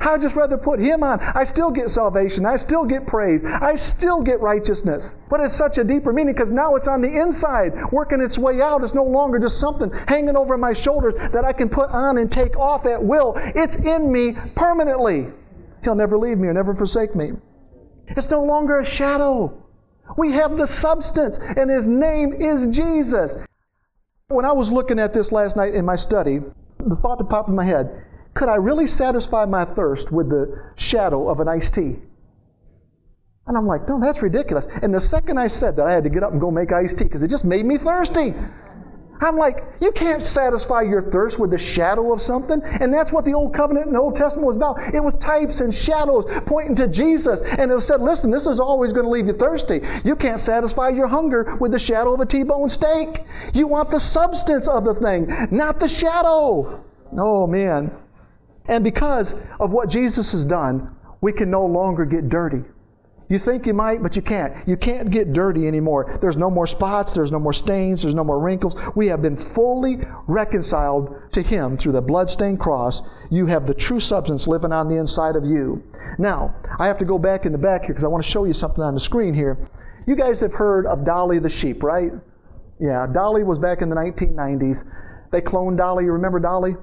I'd 0.00 0.20
just 0.20 0.36
rather 0.36 0.56
put 0.56 0.80
Him 0.80 1.02
on. 1.02 1.20
I 1.20 1.44
still 1.44 1.70
get 1.70 1.90
salvation. 1.90 2.44
I 2.46 2.56
still 2.56 2.84
get 2.84 3.06
praise. 3.06 3.44
I 3.44 3.74
still 3.76 4.20
get 4.20 4.40
righteousness. 4.40 5.14
But 5.28 5.40
it's 5.40 5.54
such 5.54 5.78
a 5.78 5.84
deeper 5.84 6.12
meaning 6.12 6.34
because 6.34 6.50
now 6.50 6.74
it's 6.76 6.88
on 6.88 7.02
the 7.02 7.20
inside, 7.20 7.74
working 7.92 8.20
its 8.20 8.38
way 8.38 8.60
out. 8.60 8.82
It's 8.82 8.94
no 8.94 9.04
longer 9.04 9.38
just 9.38 9.60
something 9.60 9.92
hanging 10.08 10.36
over 10.36 10.58
my 10.58 10.72
shoulders 10.72 11.14
that 11.14 11.44
I 11.44 11.52
can 11.52 11.68
put 11.68 11.90
on 11.90 12.18
and 12.18 12.30
take 12.30 12.56
off 12.56 12.86
at 12.86 13.02
will. 13.02 13.34
It's 13.36 13.76
in 13.76 14.10
me 14.10 14.34
permanently. 14.54 15.28
He'll 15.84 15.94
never 15.94 16.16
leave 16.18 16.38
me 16.38 16.48
or 16.48 16.52
never 16.52 16.74
forsake 16.74 17.14
me. 17.14 17.32
It's 18.08 18.30
no 18.30 18.42
longer 18.42 18.80
a 18.80 18.84
shadow. 18.84 19.61
We 20.16 20.32
have 20.32 20.56
the 20.56 20.66
substance, 20.66 21.38
and 21.38 21.70
His 21.70 21.88
name 21.88 22.32
is 22.32 22.66
Jesus. 22.68 23.34
When 24.28 24.44
I 24.44 24.52
was 24.52 24.72
looking 24.72 24.98
at 24.98 25.12
this 25.12 25.32
last 25.32 25.56
night 25.56 25.74
in 25.74 25.84
my 25.84 25.96
study, 25.96 26.40
the 26.78 26.96
thought 26.96 27.18
that 27.18 27.28
popped 27.28 27.48
in 27.48 27.54
my 27.54 27.64
head 27.64 28.04
could 28.34 28.48
I 28.48 28.56
really 28.56 28.86
satisfy 28.86 29.44
my 29.44 29.64
thirst 29.64 30.10
with 30.10 30.30
the 30.30 30.72
shadow 30.76 31.28
of 31.28 31.40
an 31.40 31.48
iced 31.48 31.74
tea? 31.74 31.96
And 33.46 33.56
I'm 33.56 33.66
like, 33.66 33.88
no, 33.88 34.00
that's 34.00 34.22
ridiculous. 34.22 34.66
And 34.82 34.94
the 34.94 35.00
second 35.00 35.38
I 35.38 35.48
said 35.48 35.76
that, 35.76 35.86
I 35.86 35.92
had 35.92 36.04
to 36.04 36.10
get 36.10 36.22
up 36.22 36.32
and 36.32 36.40
go 36.40 36.50
make 36.50 36.72
iced 36.72 36.98
tea 36.98 37.04
because 37.04 37.22
it 37.22 37.28
just 37.28 37.44
made 37.44 37.66
me 37.66 37.76
thirsty. 37.76 38.34
I'm 39.20 39.36
like, 39.36 39.64
you 39.80 39.92
can't 39.92 40.22
satisfy 40.22 40.82
your 40.82 41.10
thirst 41.10 41.38
with 41.38 41.50
the 41.50 41.58
shadow 41.58 42.12
of 42.12 42.20
something. 42.20 42.60
And 42.80 42.92
that's 42.92 43.12
what 43.12 43.24
the 43.24 43.34
Old 43.34 43.54
Covenant 43.54 43.86
and 43.86 43.94
the 43.94 44.00
Old 44.00 44.16
Testament 44.16 44.46
was 44.46 44.56
about. 44.56 44.94
It 44.94 45.02
was 45.02 45.14
types 45.16 45.60
and 45.60 45.72
shadows 45.72 46.26
pointing 46.46 46.74
to 46.76 46.88
Jesus. 46.88 47.40
And 47.42 47.70
it 47.70 47.80
said, 47.80 48.00
listen, 48.00 48.30
this 48.30 48.46
is 48.46 48.58
always 48.58 48.92
going 48.92 49.04
to 49.04 49.10
leave 49.10 49.26
you 49.26 49.32
thirsty. 49.32 49.80
You 50.04 50.16
can't 50.16 50.40
satisfy 50.40 50.88
your 50.88 51.06
hunger 51.06 51.56
with 51.60 51.72
the 51.72 51.78
shadow 51.78 52.14
of 52.14 52.20
a 52.20 52.26
T 52.26 52.42
bone 52.42 52.68
steak. 52.68 53.24
You 53.54 53.68
want 53.68 53.90
the 53.90 54.00
substance 54.00 54.66
of 54.66 54.84
the 54.84 54.94
thing, 54.94 55.32
not 55.50 55.78
the 55.78 55.88
shadow. 55.88 56.84
Oh, 57.16 57.46
man. 57.46 57.92
And 58.66 58.82
because 58.82 59.36
of 59.60 59.70
what 59.70 59.88
Jesus 59.88 60.32
has 60.32 60.44
done, 60.44 60.96
we 61.20 61.32
can 61.32 61.50
no 61.50 61.64
longer 61.66 62.04
get 62.04 62.28
dirty. 62.28 62.64
You 63.28 63.38
think 63.38 63.66
you 63.66 63.74
might, 63.74 64.02
but 64.02 64.14
you 64.16 64.22
can't. 64.22 64.68
You 64.68 64.76
can't 64.76 65.10
get 65.10 65.32
dirty 65.32 65.66
anymore. 65.66 66.18
There's 66.20 66.36
no 66.36 66.50
more 66.50 66.66
spots, 66.66 67.14
there's 67.14 67.32
no 67.32 67.38
more 67.38 67.52
stains, 67.52 68.02
there's 68.02 68.14
no 68.14 68.24
more 68.24 68.38
wrinkles. 68.38 68.76
We 68.94 69.06
have 69.08 69.22
been 69.22 69.36
fully 69.36 70.00
reconciled 70.26 71.32
to 71.32 71.42
Him 71.42 71.76
through 71.76 71.92
the 71.92 72.02
bloodstained 72.02 72.60
cross. 72.60 73.02
You 73.30 73.46
have 73.46 73.66
the 73.66 73.74
true 73.74 74.00
substance 74.00 74.46
living 74.46 74.72
on 74.72 74.88
the 74.88 74.96
inside 74.96 75.36
of 75.36 75.46
you. 75.46 75.82
Now, 76.18 76.54
I 76.78 76.86
have 76.86 76.98
to 76.98 77.04
go 77.04 77.18
back 77.18 77.46
in 77.46 77.52
the 77.52 77.58
back 77.58 77.82
here 77.82 77.90
because 77.90 78.04
I 78.04 78.08
want 78.08 78.24
to 78.24 78.30
show 78.30 78.44
you 78.44 78.52
something 78.52 78.84
on 78.84 78.94
the 78.94 79.00
screen 79.00 79.32
here. 79.34 79.56
You 80.06 80.16
guys 80.16 80.40
have 80.40 80.52
heard 80.52 80.86
of 80.86 81.04
Dolly 81.04 81.38
the 81.38 81.48
sheep, 81.48 81.82
right? 81.82 82.12
Yeah, 82.80 83.06
Dolly 83.06 83.44
was 83.44 83.58
back 83.58 83.80
in 83.80 83.88
the 83.88 83.96
1990s. 83.96 84.84
They 85.30 85.40
cloned 85.40 85.78
Dolly. 85.78 86.04
You 86.04 86.12
remember 86.12 86.40
Dolly? 86.40 86.76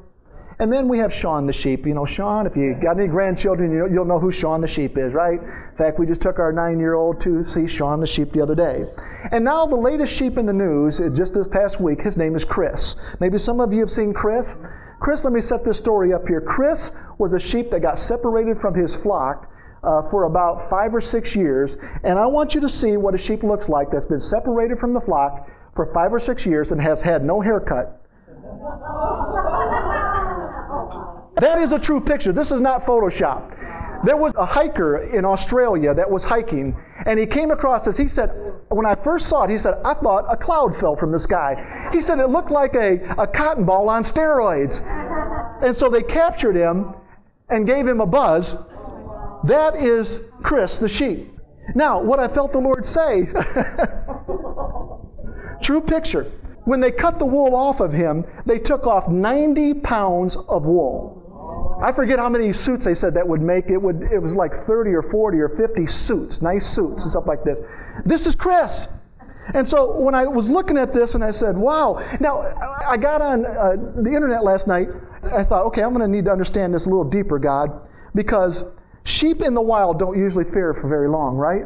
And 0.61 0.73
then 0.73 0.89
we 0.89 0.97
have 0.99 1.13
Shaun 1.13 1.45
the 1.45 1.53
sheep. 1.53 1.85
You 1.85 1.93
know, 1.93 2.05
Shaun, 2.05 2.45
if 2.45 2.57
you 2.57 2.75
got 2.81 2.99
any 2.99 3.07
grandchildren, 3.07 3.71
you'll 3.71 4.03
know 4.03 4.19
who 4.19 4.29
Shaun 4.29 4.59
the 4.59 4.67
sheep 4.67 4.97
is, 4.97 5.13
right? 5.13 5.39
In 5.41 5.77
fact, 5.77 5.97
we 5.97 6.05
just 6.05 6.21
took 6.21 6.37
our 6.37 6.51
nine 6.51 6.79
year 6.79 6.95
old 6.95 7.21
to 7.21 7.45
see 7.45 7.65
Shaun 7.65 8.01
the 8.01 8.07
sheep 8.07 8.33
the 8.33 8.41
other 8.41 8.55
day. 8.55 8.83
And 9.31 9.45
now 9.45 9.65
the 9.65 9.77
latest 9.77 10.13
sheep 10.13 10.37
in 10.37 10.45
the 10.45 10.51
news, 10.51 10.99
is 10.99 11.17
just 11.17 11.33
this 11.33 11.47
past 11.47 11.79
week, 11.79 12.01
his 12.01 12.17
name 12.17 12.35
is 12.35 12.43
Chris. 12.43 12.97
Maybe 13.21 13.37
some 13.37 13.61
of 13.61 13.71
you 13.71 13.79
have 13.79 13.89
seen 13.89 14.13
Chris. 14.13 14.57
Chris, 14.99 15.23
let 15.23 15.31
me 15.31 15.39
set 15.39 15.63
this 15.63 15.77
story 15.77 16.11
up 16.11 16.27
here. 16.27 16.41
Chris 16.41 16.91
was 17.19 17.31
a 17.31 17.39
sheep 17.39 17.71
that 17.71 17.79
got 17.79 17.97
separated 17.97 18.59
from 18.59 18.73
his 18.73 18.97
flock 18.97 19.49
uh, 19.81 20.01
for 20.09 20.25
about 20.25 20.69
five 20.69 20.93
or 20.93 20.99
six 20.99 21.37
years. 21.37 21.77
And 22.03 22.19
I 22.19 22.25
want 22.25 22.53
you 22.53 22.59
to 22.59 22.69
see 22.69 22.97
what 22.97 23.15
a 23.15 23.17
sheep 23.17 23.43
looks 23.43 23.69
like 23.69 23.91
that's 23.91 24.07
been 24.07 24.19
separated 24.19 24.77
from 24.77 24.93
the 24.93 24.99
flock 24.99 25.49
for 25.73 25.85
five 25.93 26.13
or 26.13 26.19
six 26.19 26.45
years 26.45 26.73
and 26.73 26.81
has 26.81 27.01
had 27.01 27.23
no 27.23 27.39
haircut. 27.39 27.95
That 31.39 31.59
is 31.59 31.71
a 31.71 31.79
true 31.79 32.01
picture. 32.01 32.33
This 32.33 32.51
is 32.51 32.59
not 32.59 32.81
Photoshop. 32.81 33.55
There 34.03 34.17
was 34.17 34.33
a 34.35 34.45
hiker 34.45 34.97
in 34.97 35.25
Australia 35.25 35.93
that 35.93 36.09
was 36.09 36.23
hiking, 36.23 36.75
and 37.05 37.19
he 37.19 37.25
came 37.25 37.51
across 37.51 37.85
this. 37.85 37.97
He 37.97 38.07
said, 38.07 38.29
when 38.69 38.85
I 38.85 38.95
first 38.95 39.27
saw 39.27 39.43
it, 39.43 39.49
he 39.49 39.57
said, 39.57 39.75
I 39.83 39.93
thought 39.93 40.25
a 40.29 40.37
cloud 40.37 40.75
fell 40.77 40.95
from 40.95 41.11
the 41.11 41.19
sky. 41.19 41.89
He 41.91 42.01
said 42.01 42.19
it 42.19 42.27
looked 42.27 42.51
like 42.51 42.75
a, 42.75 43.01
a 43.17 43.27
cotton 43.27 43.65
ball 43.65 43.89
on 43.89 44.03
steroids. 44.03 44.81
And 45.63 45.75
so 45.75 45.89
they 45.89 46.01
captured 46.01 46.55
him 46.55 46.93
and 47.49 47.67
gave 47.67 47.87
him 47.87 47.99
a 47.99 48.05
buzz. 48.05 48.55
That 49.45 49.75
is 49.75 50.21
Chris 50.43 50.77
the 50.77 50.89
sheep. 50.89 51.33
Now, 51.75 52.01
what 52.01 52.19
I 52.19 52.27
felt 52.27 52.51
the 52.51 52.59
Lord 52.59 52.85
say, 52.85 53.25
true 55.61 55.81
picture. 55.81 56.31
When 56.65 56.79
they 56.79 56.91
cut 56.91 57.19
the 57.19 57.25
wool 57.25 57.55
off 57.55 57.79
of 57.79 57.91
him, 57.91 58.25
they 58.45 58.59
took 58.59 58.85
off 58.85 59.07
90 59.07 59.75
pounds 59.75 60.35
of 60.35 60.65
wool. 60.65 61.18
I 61.81 61.91
forget 61.91 62.19
how 62.19 62.29
many 62.29 62.51
suits 62.51 62.85
they 62.85 62.93
said 62.93 63.13
that 63.13 63.27
would 63.27 63.41
make. 63.41 63.69
It 63.69 63.77
would. 63.77 64.03
It 64.11 64.19
was 64.19 64.33
like 64.33 64.65
30 64.65 64.91
or 64.91 65.03
40 65.03 65.39
or 65.39 65.49
50 65.49 65.85
suits, 65.85 66.41
nice 66.41 66.65
suits 66.65 67.03
and 67.03 67.11
stuff 67.11 67.25
like 67.25 67.43
this. 67.43 67.59
This 68.05 68.27
is 68.27 68.35
Chris. 68.35 68.87
And 69.53 69.67
so 69.67 69.99
when 69.99 70.13
I 70.13 70.27
was 70.27 70.49
looking 70.49 70.77
at 70.77 70.93
this 70.93 71.15
and 71.15 71.23
I 71.23 71.31
said, 71.31 71.57
wow. 71.57 72.03
Now, 72.19 72.41
I 72.87 72.97
got 72.97 73.21
on 73.21 73.45
uh, 73.45 73.75
the 73.95 74.11
internet 74.13 74.43
last 74.43 74.67
night. 74.67 74.89
I 75.23 75.43
thought, 75.43 75.65
okay, 75.67 75.81
I'm 75.81 75.89
going 75.93 76.01
to 76.01 76.07
need 76.07 76.25
to 76.25 76.31
understand 76.31 76.73
this 76.73 76.85
a 76.85 76.89
little 76.89 77.09
deeper, 77.09 77.39
God, 77.39 77.71
because 78.13 78.63
sheep 79.03 79.41
in 79.41 79.53
the 79.53 79.61
wild 79.61 79.99
don't 79.99 80.17
usually 80.17 80.45
fare 80.45 80.73
for 80.73 80.87
very 80.87 81.09
long, 81.09 81.35
right? 81.35 81.65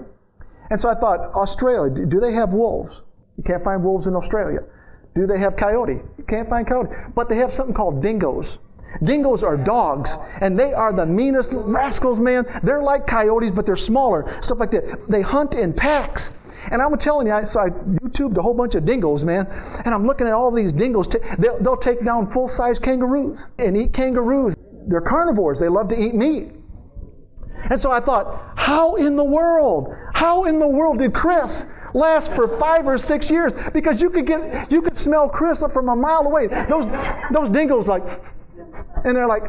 And 0.70 0.80
so 0.80 0.90
I 0.90 0.96
thought, 0.96 1.20
Australia, 1.36 2.06
do 2.06 2.20
they 2.20 2.32
have 2.34 2.54
wolves? 2.54 3.02
You 3.38 3.44
can't 3.44 3.64
find 3.64 3.84
wolves 3.84 4.08
in 4.08 4.16
Australia. 4.16 4.60
Do 5.14 5.28
they 5.28 5.38
have 5.38 5.56
coyote? 5.56 6.02
You 6.18 6.24
can't 6.28 6.50
find 6.50 6.66
coyote. 6.66 6.90
But 7.14 7.30
they 7.30 7.38
have 7.38 7.54
something 7.54 7.76
called 7.76 8.02
dingoes. 8.02 8.60
Dingoes 9.02 9.44
are 9.44 9.58
dogs, 9.58 10.18
and 10.42 10.60
they 10.60 10.74
are 10.74 10.94
the 10.94 11.06
meanest 11.06 11.54
rascals, 11.56 12.20
man. 12.20 12.46
They're 12.64 12.84
like 12.84 13.08
coyotes, 13.08 13.52
but 13.52 13.66
they're 13.66 13.76
smaller, 13.76 14.32
stuff 14.42 14.60
like 14.60 14.72
that. 14.72 15.10
They 15.10 15.22
hunt 15.22 15.56
in 15.56 15.74
packs. 15.74 16.32
And 16.72 16.82
I'm 16.82 16.98
telling 16.98 17.28
you, 17.28 17.34
I, 17.34 17.44
so 17.44 17.60
I 17.60 17.70
YouTubed 17.70 18.38
a 18.38 18.42
whole 18.42 18.54
bunch 18.54 18.76
of 18.76 18.86
dingoes, 18.86 19.24
man. 19.24 19.48
And 19.86 19.94
I'm 19.94 20.06
looking 20.06 20.28
at 20.28 20.34
all 20.34 20.52
these 20.52 20.72
dingoes. 20.72 21.08
T- 21.08 21.20
they'll, 21.38 21.60
they'll 21.60 21.78
take 21.78 22.06
down 22.06 22.32
full 22.32 22.48
size 22.48 22.80
kangaroos 22.80 23.48
and 23.58 23.76
eat 23.76 23.94
kangaroos. 23.94 24.56
They're 24.88 25.02
carnivores, 25.02 25.60
they 25.60 25.70
love 25.70 25.90
to 25.90 26.00
eat 26.00 26.14
meat. 26.14 26.52
And 27.70 27.80
so 27.80 27.92
I 27.92 28.00
thought, 28.00 28.54
how 28.56 28.96
in 28.96 29.16
the 29.16 29.24
world, 29.24 29.96
how 30.14 30.46
in 30.46 30.60
the 30.60 30.68
world 30.68 31.00
did 31.00 31.14
Chris 31.14 31.66
last 31.94 32.34
for 32.34 32.58
five 32.58 32.86
or 32.88 32.98
six 32.98 33.32
years? 33.32 33.56
Because 33.70 34.02
you 34.02 34.10
could 34.10 34.26
get, 34.26 34.72
you 34.72 34.82
could 34.82 34.98
smell 34.98 35.30
Chris 35.30 35.64
up 35.64 35.72
from 35.72 35.88
a 35.90 35.96
mile 35.96 36.26
away. 36.26 36.48
Those, 36.48 36.88
those 37.32 37.50
dingoes 37.50 37.88
like, 37.88 38.04
and 39.04 39.16
they're 39.16 39.28
like, 39.28 39.44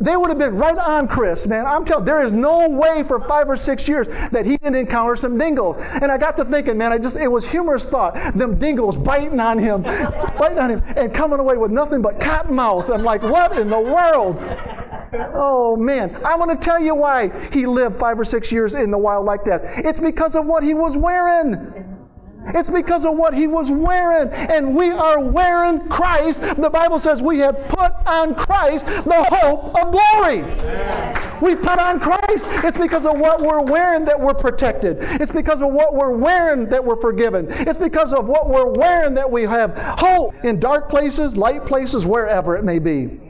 they 0.00 0.16
would 0.16 0.28
have 0.28 0.38
been 0.38 0.56
right 0.56 0.78
on 0.78 1.08
Chris, 1.08 1.46
man. 1.48 1.66
I'm 1.66 1.84
telling 1.84 2.04
there 2.04 2.22
is 2.22 2.30
no 2.32 2.68
way 2.68 3.02
for 3.02 3.18
five 3.20 3.48
or 3.48 3.56
six 3.56 3.88
years 3.88 4.06
that 4.30 4.46
he 4.46 4.56
didn't 4.58 4.76
encounter 4.76 5.16
some 5.16 5.36
dingoes. 5.36 5.76
And 5.78 6.12
I 6.12 6.18
got 6.18 6.36
to 6.36 6.44
thinking, 6.44 6.78
man, 6.78 6.92
I 6.92 6.98
just 6.98 7.16
it 7.16 7.26
was 7.26 7.44
humorous 7.44 7.84
thought. 7.84 8.14
Them 8.36 8.58
dingoes 8.58 8.96
biting 8.96 9.40
on 9.40 9.58
him, 9.58 9.82
biting 10.38 10.58
on 10.58 10.70
him, 10.70 10.82
and 10.96 11.12
coming 11.12 11.40
away 11.40 11.56
with 11.56 11.72
nothing 11.72 12.00
but 12.00 12.20
cotton 12.20 12.54
mouth. 12.54 12.88
I'm 12.90 13.02
like, 13.02 13.22
what 13.22 13.58
in 13.58 13.70
the 13.70 13.80
world? 13.80 14.36
Oh 15.34 15.74
man, 15.76 16.14
I 16.24 16.36
want 16.36 16.50
to 16.50 16.56
tell 16.56 16.80
you 16.80 16.94
why 16.94 17.30
he 17.50 17.66
lived 17.66 17.98
five 17.98 18.20
or 18.20 18.24
six 18.24 18.52
years 18.52 18.74
in 18.74 18.90
the 18.92 18.98
wild 18.98 19.26
like 19.26 19.42
that. 19.44 19.84
It's 19.84 20.00
because 20.00 20.36
of 20.36 20.46
what 20.46 20.62
he 20.62 20.74
was 20.74 20.96
wearing. 20.96 21.87
It's 22.54 22.70
because 22.70 23.04
of 23.04 23.16
what 23.16 23.34
he 23.34 23.46
was 23.46 23.70
wearing. 23.70 24.28
And 24.32 24.74
we 24.74 24.90
are 24.90 25.20
wearing 25.20 25.86
Christ. 25.88 26.42
The 26.56 26.70
Bible 26.70 26.98
says 26.98 27.22
we 27.22 27.38
have 27.40 27.68
put 27.68 27.92
on 28.06 28.34
Christ 28.34 28.86
the 28.86 29.26
hope 29.30 29.74
of 29.74 29.92
glory. 29.92 30.42
We 31.40 31.54
put 31.54 31.78
on 31.78 32.00
Christ. 32.00 32.46
It's 32.64 32.78
because 32.78 33.06
of 33.06 33.18
what 33.18 33.40
we're 33.40 33.62
wearing 33.62 34.04
that 34.06 34.20
we're 34.20 34.34
protected. 34.34 34.98
It's 35.00 35.32
because 35.32 35.62
of 35.62 35.72
what 35.72 35.94
we're 35.94 36.16
wearing 36.16 36.68
that 36.68 36.84
we're 36.84 37.00
forgiven. 37.00 37.46
It's 37.50 37.78
because 37.78 38.12
of 38.12 38.26
what 38.26 38.48
we're 38.48 38.72
wearing 38.72 39.14
that 39.14 39.30
we 39.30 39.42
have 39.42 39.76
hope 39.98 40.34
in 40.44 40.58
dark 40.58 40.88
places, 40.88 41.36
light 41.36 41.64
places, 41.66 42.06
wherever 42.06 42.56
it 42.56 42.64
may 42.64 42.78
be. 42.78 43.20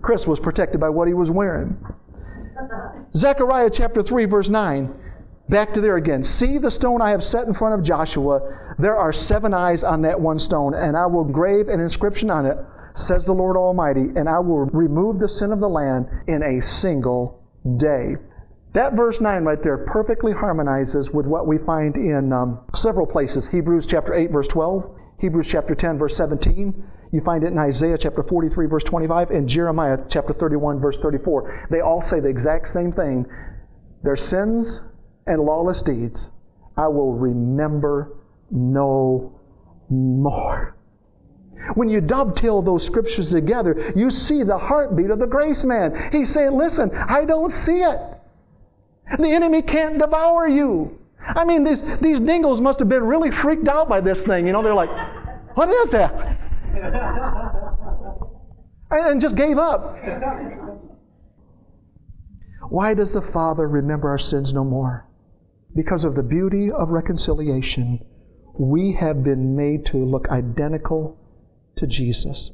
Chris 0.00 0.26
was 0.26 0.40
protected 0.40 0.80
by 0.80 0.88
what 0.88 1.08
he 1.08 1.14
was 1.14 1.30
wearing. 1.30 1.76
Zechariah 3.14 3.70
chapter 3.70 4.02
3, 4.02 4.24
verse 4.24 4.48
9. 4.48 4.97
Back 5.48 5.72
to 5.74 5.80
there 5.80 5.96
again. 5.96 6.22
See 6.22 6.58
the 6.58 6.70
stone 6.70 7.00
I 7.00 7.10
have 7.10 7.22
set 7.22 7.46
in 7.46 7.54
front 7.54 7.74
of 7.74 7.82
Joshua. 7.82 8.74
There 8.78 8.96
are 8.96 9.14
seven 9.14 9.54
eyes 9.54 9.82
on 9.82 10.02
that 10.02 10.20
one 10.20 10.38
stone, 10.38 10.74
and 10.74 10.94
I 10.94 11.06
will 11.06 11.24
grave 11.24 11.68
an 11.68 11.80
inscription 11.80 12.30
on 12.30 12.44
it, 12.44 12.58
says 12.94 13.24
the 13.24 13.32
Lord 13.32 13.56
Almighty, 13.56 14.10
and 14.14 14.28
I 14.28 14.40
will 14.40 14.66
remove 14.66 15.18
the 15.18 15.28
sin 15.28 15.50
of 15.50 15.60
the 15.60 15.68
land 15.68 16.06
in 16.26 16.42
a 16.42 16.60
single 16.60 17.42
day. 17.78 18.16
That 18.74 18.92
verse 18.92 19.22
9 19.22 19.44
right 19.44 19.62
there 19.62 19.78
perfectly 19.78 20.32
harmonizes 20.32 21.12
with 21.12 21.26
what 21.26 21.46
we 21.46 21.56
find 21.56 21.96
in 21.96 22.30
um, 22.32 22.60
several 22.74 23.06
places. 23.06 23.48
Hebrews 23.48 23.86
chapter 23.86 24.12
8, 24.12 24.30
verse 24.30 24.48
12, 24.48 24.84
Hebrews 25.18 25.48
chapter 25.48 25.74
10, 25.74 25.96
verse 25.96 26.14
17. 26.14 26.84
You 27.10 27.20
find 27.22 27.42
it 27.42 27.46
in 27.46 27.58
Isaiah 27.58 27.96
chapter 27.96 28.22
43, 28.22 28.66
verse 28.66 28.84
25, 28.84 29.30
and 29.30 29.48
Jeremiah 29.48 29.98
chapter 30.10 30.34
31, 30.34 30.78
verse 30.78 30.98
34. 30.98 31.68
They 31.70 31.80
all 31.80 32.02
say 32.02 32.20
the 32.20 32.28
exact 32.28 32.68
same 32.68 32.92
thing. 32.92 33.24
Their 34.02 34.16
sins 34.16 34.82
and 35.28 35.42
lawless 35.42 35.82
deeds 35.82 36.32
I 36.78 36.86
will 36.86 37.12
remember 37.12 38.14
no 38.52 39.32
more. 39.90 40.76
When 41.74 41.88
you 41.88 42.00
dovetail 42.00 42.62
those 42.62 42.86
scriptures 42.86 43.32
together, 43.32 43.92
you 43.96 44.12
see 44.12 44.44
the 44.44 44.56
heartbeat 44.56 45.10
of 45.10 45.18
the 45.18 45.26
grace 45.26 45.64
man. 45.64 46.10
He's 46.12 46.32
saying, 46.32 46.52
Listen, 46.52 46.92
I 47.08 47.24
don't 47.24 47.50
see 47.50 47.80
it. 47.80 47.98
The 49.18 49.28
enemy 49.28 49.60
can't 49.60 49.98
devour 49.98 50.46
you. 50.46 50.96
I 51.20 51.44
mean, 51.44 51.64
these, 51.64 51.98
these 51.98 52.20
dingoes 52.20 52.60
must 52.60 52.78
have 52.78 52.88
been 52.88 53.02
really 53.02 53.32
freaked 53.32 53.66
out 53.66 53.88
by 53.88 54.00
this 54.00 54.24
thing. 54.24 54.46
You 54.46 54.52
know, 54.52 54.62
they're 54.62 54.72
like, 54.72 54.90
What 55.56 55.68
is 55.68 55.90
that? 55.90 56.38
and 58.90 59.20
just 59.20 59.34
gave 59.34 59.58
up. 59.58 59.98
Why 62.70 62.94
does 62.94 63.14
the 63.14 63.22
Father 63.22 63.66
remember 63.66 64.08
our 64.08 64.18
sins 64.18 64.54
no 64.54 64.64
more? 64.64 65.07
Because 65.78 66.02
of 66.02 66.16
the 66.16 66.24
beauty 66.24 66.72
of 66.72 66.88
reconciliation, 66.88 68.04
we 68.58 68.94
have 68.94 69.22
been 69.22 69.54
made 69.54 69.86
to 69.86 69.98
look 69.98 70.28
identical 70.28 71.16
to 71.76 71.86
Jesus. 71.86 72.50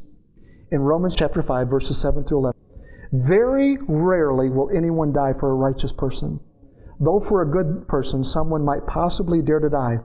In 0.70 0.83
Romans 0.83 1.16
chapter 1.16 1.43
5, 1.43 1.68
verses 1.68 1.99
7 1.99 2.25
through 2.25 2.41
11, 2.41 2.61
very 3.12 3.79
rarely 3.89 4.51
will 4.51 4.68
anyone 4.68 5.14
die 5.14 5.33
for 5.33 5.51
a 5.51 5.55
righteous 5.55 5.91
person, 5.91 6.39
though 7.01 7.18
for 7.18 7.41
a 7.41 7.51
good 7.51 7.89
person 7.89 8.22
someone 8.22 8.62
might 8.62 8.87
possibly 8.87 9.41
dare 9.41 9.61
to 9.61 9.70
die. 9.70 10.01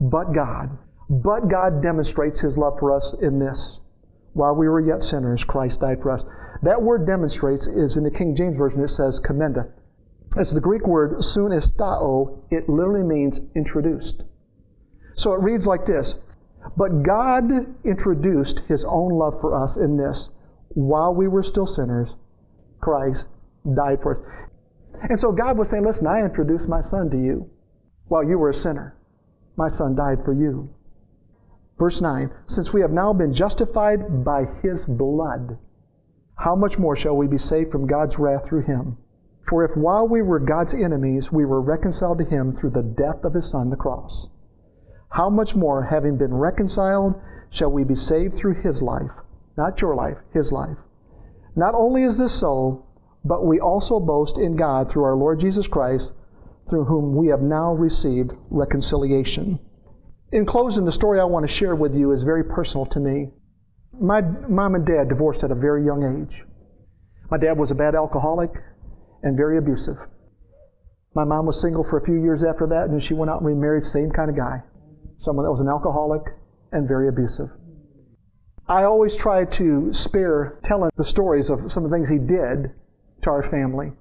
But 0.00 0.34
God, 0.34 0.76
but 1.08 1.48
God 1.48 1.80
demonstrates 1.80 2.40
His 2.40 2.58
love 2.58 2.80
for 2.80 2.90
us 2.92 3.14
in 3.22 3.38
this. 3.38 3.80
While 4.32 4.56
we 4.56 4.68
were 4.68 4.80
yet 4.80 5.04
sinners, 5.04 5.44
Christ 5.44 5.82
died 5.82 6.02
for 6.02 6.10
us. 6.10 6.24
That 6.62 6.82
word 6.82 7.06
demonstrates 7.06 7.68
is 7.68 7.96
in 7.96 8.02
the 8.02 8.10
King 8.10 8.34
James 8.34 8.56
Version, 8.56 8.82
it 8.82 8.88
says 8.88 9.20
commendeth. 9.20 9.68
It's 10.36 10.52
the 10.52 10.60
Greek 10.60 10.86
word 10.86 11.18
sunestao. 11.18 12.42
It 12.50 12.68
literally 12.68 13.06
means 13.06 13.40
introduced. 13.54 14.26
So 15.14 15.32
it 15.32 15.40
reads 15.40 15.66
like 15.66 15.86
this 15.86 16.14
But 16.76 17.02
God 17.02 17.74
introduced 17.84 18.60
His 18.60 18.84
own 18.84 19.12
love 19.12 19.40
for 19.40 19.54
us 19.54 19.76
in 19.76 19.96
this. 19.96 20.28
While 20.68 21.14
we 21.14 21.26
were 21.28 21.42
still 21.42 21.66
sinners, 21.66 22.16
Christ 22.80 23.28
died 23.74 24.02
for 24.02 24.12
us. 24.12 24.20
And 25.08 25.18
so 25.18 25.32
God 25.32 25.56
was 25.56 25.70
saying, 25.70 25.84
Listen, 25.84 26.06
I 26.06 26.22
introduced 26.22 26.68
my 26.68 26.80
Son 26.80 27.10
to 27.10 27.16
you 27.16 27.48
while 28.08 28.22
you 28.22 28.38
were 28.38 28.50
a 28.50 28.54
sinner. 28.54 28.94
My 29.56 29.68
Son 29.68 29.94
died 29.94 30.24
for 30.24 30.34
you. 30.34 30.68
Verse 31.78 32.00
9 32.00 32.30
Since 32.46 32.72
we 32.72 32.80
have 32.80 32.92
now 32.92 33.12
been 33.12 33.32
justified 33.32 34.24
by 34.24 34.44
His 34.62 34.84
blood, 34.86 35.58
how 36.36 36.54
much 36.54 36.78
more 36.78 36.96
shall 36.96 37.16
we 37.16 37.26
be 37.26 37.38
saved 37.38 37.72
from 37.72 37.86
God's 37.86 38.18
wrath 38.18 38.44
through 38.44 38.62
Him? 38.62 38.98
For 39.48 39.64
if 39.64 39.76
while 39.76 40.08
we 40.08 40.22
were 40.22 40.40
God's 40.40 40.74
enemies, 40.74 41.30
we 41.30 41.44
were 41.44 41.60
reconciled 41.60 42.18
to 42.18 42.24
Him 42.24 42.52
through 42.52 42.70
the 42.70 42.82
death 42.82 43.24
of 43.24 43.34
His 43.34 43.48
Son, 43.48 43.70
the 43.70 43.76
cross, 43.76 44.28
how 45.10 45.30
much 45.30 45.54
more, 45.54 45.84
having 45.84 46.16
been 46.16 46.34
reconciled, 46.34 47.14
shall 47.48 47.70
we 47.70 47.84
be 47.84 47.94
saved 47.94 48.34
through 48.34 48.54
His 48.54 48.82
life? 48.82 49.12
Not 49.56 49.80
your 49.80 49.94
life, 49.94 50.18
His 50.32 50.52
life. 50.52 50.78
Not 51.54 51.74
only 51.74 52.02
is 52.02 52.18
this 52.18 52.32
so, 52.32 52.84
but 53.24 53.46
we 53.46 53.60
also 53.60 54.00
boast 54.00 54.36
in 54.36 54.56
God 54.56 54.90
through 54.90 55.04
our 55.04 55.16
Lord 55.16 55.40
Jesus 55.40 55.66
Christ, 55.66 56.12
through 56.68 56.84
whom 56.84 57.16
we 57.16 57.28
have 57.28 57.40
now 57.40 57.72
received 57.72 58.34
reconciliation. 58.50 59.58
In 60.32 60.44
closing, 60.44 60.84
the 60.84 60.92
story 60.92 61.20
I 61.20 61.24
want 61.24 61.44
to 61.44 61.52
share 61.52 61.76
with 61.76 61.94
you 61.94 62.10
is 62.10 62.24
very 62.24 62.44
personal 62.44 62.84
to 62.86 63.00
me. 63.00 63.30
My 63.98 64.20
mom 64.20 64.74
and 64.74 64.84
dad 64.84 65.08
divorced 65.08 65.44
at 65.44 65.52
a 65.52 65.54
very 65.54 65.84
young 65.84 66.02
age. 66.02 66.44
My 67.30 67.38
dad 67.38 67.56
was 67.56 67.70
a 67.70 67.76
bad 67.76 67.94
alcoholic 67.94 68.50
and 69.22 69.36
very 69.36 69.58
abusive. 69.58 69.98
My 71.14 71.24
mom 71.24 71.46
was 71.46 71.60
single 71.60 71.82
for 71.82 71.96
a 71.96 72.04
few 72.04 72.16
years 72.16 72.44
after 72.44 72.66
that, 72.66 72.90
and 72.90 73.02
she 73.02 73.14
went 73.14 73.30
out 73.30 73.38
and 73.38 73.46
remarried, 73.46 73.84
same 73.84 74.10
kind 74.10 74.28
of 74.30 74.36
guy. 74.36 74.62
Someone 75.18 75.44
that 75.44 75.50
was 75.50 75.60
an 75.60 75.68
alcoholic 75.68 76.22
and 76.72 76.86
very 76.86 77.08
abusive. 77.08 77.50
I 78.68 78.82
always 78.82 79.16
try 79.16 79.44
to 79.44 79.92
spare 79.92 80.58
telling 80.62 80.90
the 80.96 81.04
stories 81.04 81.50
of 81.50 81.70
some 81.72 81.84
of 81.84 81.90
the 81.90 81.96
things 81.96 82.08
he 82.08 82.18
did 82.18 82.72
to 83.22 83.30
our 83.30 83.42
family 83.42 83.92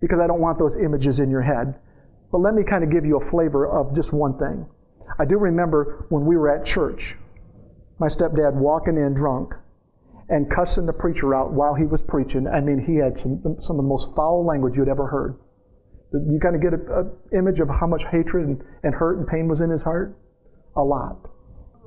because 0.00 0.18
I 0.20 0.26
don't 0.26 0.40
want 0.40 0.58
those 0.58 0.76
images 0.76 1.20
in 1.20 1.30
your 1.30 1.42
head. 1.42 1.74
But 2.32 2.38
let 2.38 2.54
me 2.54 2.64
kind 2.64 2.82
of 2.82 2.90
give 2.90 3.04
you 3.04 3.18
a 3.18 3.24
flavor 3.24 3.66
of 3.66 3.94
just 3.94 4.12
one 4.12 4.38
thing. 4.38 4.66
I 5.18 5.24
do 5.24 5.38
remember 5.38 6.06
when 6.08 6.26
we 6.26 6.36
were 6.36 6.48
at 6.48 6.64
church, 6.64 7.16
my 7.98 8.08
stepdad 8.08 8.54
walking 8.54 8.96
in 8.96 9.14
drunk 9.14 9.54
and 10.28 10.50
cussing 10.50 10.86
the 10.86 10.92
preacher 10.92 11.34
out 11.34 11.52
while 11.52 11.74
he 11.74 11.84
was 11.84 12.02
preaching. 12.02 12.46
I 12.48 12.60
mean, 12.60 12.78
he 12.84 12.96
had 12.96 13.18
some, 13.18 13.56
some 13.60 13.76
of 13.78 13.84
the 13.84 13.88
most 13.88 14.14
foul 14.16 14.44
language 14.44 14.76
you'd 14.76 14.88
ever 14.88 15.06
heard. 15.06 15.38
You 16.12 16.38
kind 16.40 16.56
of 16.56 16.62
get 16.62 16.72
an 16.72 17.10
image 17.32 17.60
of 17.60 17.68
how 17.68 17.86
much 17.86 18.04
hatred 18.04 18.46
and, 18.46 18.62
and 18.82 18.94
hurt 18.94 19.18
and 19.18 19.26
pain 19.26 19.48
was 19.48 19.60
in 19.60 19.70
his 19.70 19.82
heart? 19.82 20.16
A 20.76 20.82
lot. 20.82 21.16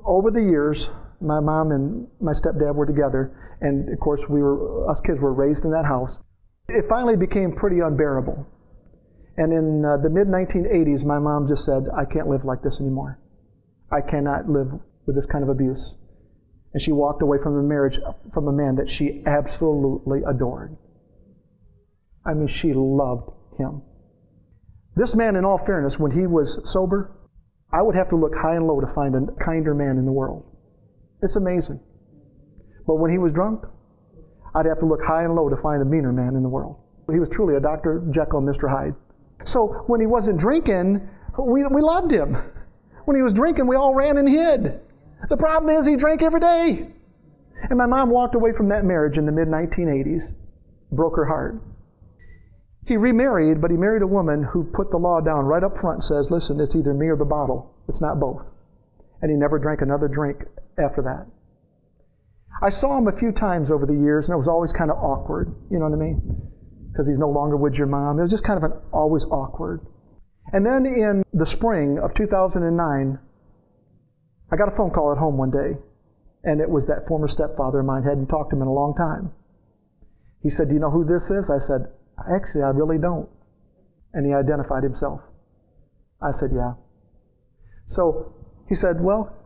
Over 0.04 0.30
the 0.30 0.42
years, 0.42 0.90
my 1.20 1.40
mom 1.40 1.72
and 1.72 2.06
my 2.20 2.32
stepdad 2.32 2.74
were 2.74 2.86
together, 2.86 3.32
and 3.60 3.92
of 3.92 4.00
course, 4.00 4.28
we 4.28 4.42
were 4.42 4.88
us 4.88 5.00
kids 5.00 5.18
were 5.18 5.34
raised 5.34 5.64
in 5.64 5.70
that 5.72 5.84
house. 5.84 6.18
It 6.68 6.86
finally 6.88 7.16
became 7.16 7.52
pretty 7.52 7.80
unbearable. 7.80 8.46
And 9.36 9.52
in 9.52 9.84
uh, 9.84 9.96
the 9.98 10.10
mid 10.10 10.28
1980s, 10.28 11.04
my 11.04 11.18
mom 11.18 11.48
just 11.48 11.64
said, 11.64 11.84
I 11.96 12.04
can't 12.04 12.28
live 12.28 12.44
like 12.44 12.62
this 12.62 12.80
anymore. 12.80 13.18
I 13.90 14.00
cannot 14.00 14.48
live 14.48 14.72
with 15.06 15.16
this 15.16 15.26
kind 15.26 15.42
of 15.42 15.50
abuse. 15.50 15.96
And 16.72 16.80
she 16.80 16.92
walked 16.92 17.22
away 17.22 17.38
from 17.42 17.56
the 17.56 17.62
marriage 17.62 17.98
from 18.32 18.48
a 18.48 18.52
man 18.52 18.76
that 18.76 18.88
she 18.88 19.22
absolutely 19.26 20.22
adored. 20.26 20.76
I 22.24 22.34
mean, 22.34 22.46
she 22.46 22.72
loved 22.72 23.30
him. 23.58 23.82
This 24.94 25.14
man, 25.14 25.36
in 25.36 25.44
all 25.44 25.58
fairness, 25.58 25.98
when 25.98 26.12
he 26.12 26.26
was 26.26 26.60
sober, 26.64 27.16
I 27.72 27.82
would 27.82 27.94
have 27.94 28.08
to 28.10 28.16
look 28.16 28.34
high 28.34 28.56
and 28.56 28.66
low 28.66 28.80
to 28.80 28.86
find 28.86 29.14
a 29.14 29.32
kinder 29.42 29.74
man 29.74 29.98
in 29.98 30.04
the 30.04 30.12
world. 30.12 30.44
It's 31.22 31.36
amazing. 31.36 31.80
But 32.86 32.96
when 32.96 33.10
he 33.10 33.18
was 33.18 33.32
drunk, 33.32 33.64
I'd 34.54 34.66
have 34.66 34.80
to 34.80 34.86
look 34.86 35.02
high 35.02 35.24
and 35.24 35.34
low 35.34 35.48
to 35.48 35.56
find 35.56 35.80
a 35.82 35.84
meaner 35.84 36.12
man 36.12 36.34
in 36.34 36.42
the 36.42 36.48
world. 36.48 36.76
He 37.10 37.18
was 37.18 37.28
truly 37.28 37.56
a 37.56 37.60
Dr. 37.60 38.02
Jekyll 38.10 38.42
Mr. 38.42 38.68
Hyde. 38.68 38.94
So 39.44 39.84
when 39.86 40.00
he 40.00 40.06
wasn't 40.06 40.38
drinking, 40.38 41.08
we, 41.38 41.64
we 41.66 41.80
loved 41.80 42.10
him. 42.10 42.36
When 43.04 43.16
he 43.16 43.22
was 43.22 43.32
drinking, 43.32 43.66
we 43.66 43.76
all 43.76 43.94
ran 43.94 44.18
and 44.18 44.28
hid. 44.28 44.80
The 45.28 45.36
problem 45.36 45.76
is 45.76 45.86
he 45.86 45.96
drank 45.96 46.22
every 46.22 46.40
day. 46.40 46.92
And 47.68 47.78
my 47.78 47.86
mom 47.86 48.10
walked 48.10 48.34
away 48.34 48.52
from 48.52 48.68
that 48.68 48.84
marriage 48.84 49.18
in 49.18 49.26
the 49.26 49.32
mid 49.32 49.48
1980s, 49.48 50.32
broke 50.90 51.16
her 51.16 51.26
heart. 51.26 51.60
He 52.86 52.96
remarried, 52.96 53.60
but 53.60 53.70
he 53.70 53.76
married 53.76 54.02
a 54.02 54.06
woman 54.06 54.42
who 54.42 54.64
put 54.64 54.90
the 54.90 54.96
law 54.96 55.20
down 55.20 55.44
right 55.44 55.62
up 55.62 55.78
front 55.78 56.02
says, 56.02 56.30
listen, 56.30 56.58
it's 56.58 56.74
either 56.74 56.94
me 56.94 57.06
or 57.08 57.16
the 57.16 57.24
bottle. 57.24 57.74
It's 57.88 58.00
not 58.00 58.18
both. 58.18 58.46
And 59.20 59.30
he 59.30 59.36
never 59.36 59.58
drank 59.58 59.82
another 59.82 60.08
drink 60.08 60.44
after 60.78 61.02
that. 61.02 61.26
I 62.62 62.70
saw 62.70 62.98
him 62.98 63.06
a 63.06 63.12
few 63.12 63.32
times 63.32 63.70
over 63.70 63.86
the 63.86 63.94
years, 63.94 64.28
and 64.28 64.34
it 64.34 64.38
was 64.38 64.48
always 64.48 64.72
kind 64.72 64.90
of 64.90 64.96
awkward. 64.96 65.54
You 65.70 65.78
know 65.78 65.88
what 65.88 65.94
I 65.94 66.00
mean? 66.00 66.50
Because 66.90 67.06
he's 67.06 67.18
no 67.18 67.30
longer 67.30 67.56
with 67.56 67.74
your 67.74 67.86
mom. 67.86 68.18
It 68.18 68.22
was 68.22 68.30
just 68.30 68.44
kind 68.44 68.56
of 68.56 68.64
an 68.64 68.76
always 68.92 69.24
awkward. 69.26 69.86
And 70.52 70.66
then 70.66 70.84
in 70.86 71.22
the 71.32 71.46
spring 71.46 71.98
of 71.98 72.14
2009, 72.14 73.18
I 74.52 74.56
got 74.56 74.72
a 74.72 74.76
phone 74.76 74.90
call 74.90 75.12
at 75.12 75.18
home 75.18 75.36
one 75.36 75.50
day, 75.50 75.78
and 76.44 76.60
it 76.60 76.68
was 76.68 76.86
that 76.88 77.06
former 77.06 77.28
stepfather 77.28 77.80
of 77.80 77.86
mine. 77.86 78.02
Hadn't 78.02 78.26
talked 78.26 78.50
to 78.50 78.56
him 78.56 78.62
in 78.62 78.68
a 78.68 78.72
long 78.72 78.94
time. 78.94 79.32
He 80.42 80.50
said, 80.50 80.68
Do 80.68 80.74
you 80.74 80.80
know 80.80 80.90
who 80.90 81.04
this 81.04 81.30
is? 81.30 81.50
I 81.50 81.58
said, 81.58 81.86
Actually, 82.18 82.62
I 82.62 82.70
really 82.70 82.98
don't. 82.98 83.28
And 84.12 84.26
he 84.26 84.32
identified 84.32 84.82
himself. 84.82 85.20
I 86.22 86.32
said, 86.32 86.50
Yeah. 86.52 86.74
So 87.86 88.34
he 88.68 88.74
said, 88.74 89.00
Well, 89.00 89.40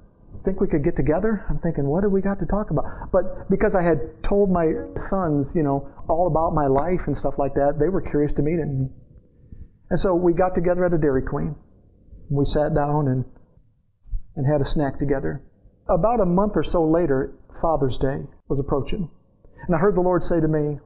think 0.44 0.60
we 0.60 0.68
could 0.68 0.84
get 0.84 0.96
together? 0.96 1.44
I'm 1.48 1.58
thinking, 1.58 1.86
what 1.86 2.02
do 2.02 2.08
we 2.08 2.20
got 2.20 2.38
to 2.40 2.46
talk 2.46 2.70
about? 2.70 2.84
But 3.12 3.48
because 3.50 3.74
I 3.74 3.82
had 3.82 4.22
told 4.22 4.50
my 4.50 4.72
sons, 4.96 5.52
you 5.54 5.62
know, 5.62 5.88
all 6.08 6.26
about 6.26 6.54
my 6.54 6.66
life 6.66 7.06
and 7.06 7.16
stuff 7.16 7.34
like 7.38 7.54
that, 7.54 7.78
they 7.78 7.88
were 7.88 8.02
curious 8.02 8.32
to 8.34 8.42
meet 8.42 8.58
him. 8.58 8.90
And 9.90 10.00
so 10.00 10.14
we 10.14 10.32
got 10.32 10.54
together 10.54 10.84
at 10.84 10.92
a 10.92 10.98
Dairy 10.98 11.22
Queen. 11.22 11.54
We 12.30 12.44
sat 12.44 12.74
down 12.74 13.08
and 13.08 13.24
and 14.36 14.46
had 14.46 14.60
a 14.60 14.64
snack 14.64 14.98
together. 14.98 15.42
About 15.88 16.20
a 16.20 16.26
month 16.26 16.52
or 16.56 16.62
so 16.62 16.84
later, 16.84 17.34
Father's 17.60 17.98
Day 17.98 18.22
was 18.48 18.58
approaching. 18.58 19.10
And 19.66 19.74
I 19.74 19.78
heard 19.78 19.96
the 19.96 20.00
Lord 20.00 20.22
say 20.22 20.40
to 20.40 20.48
me, 20.48 20.78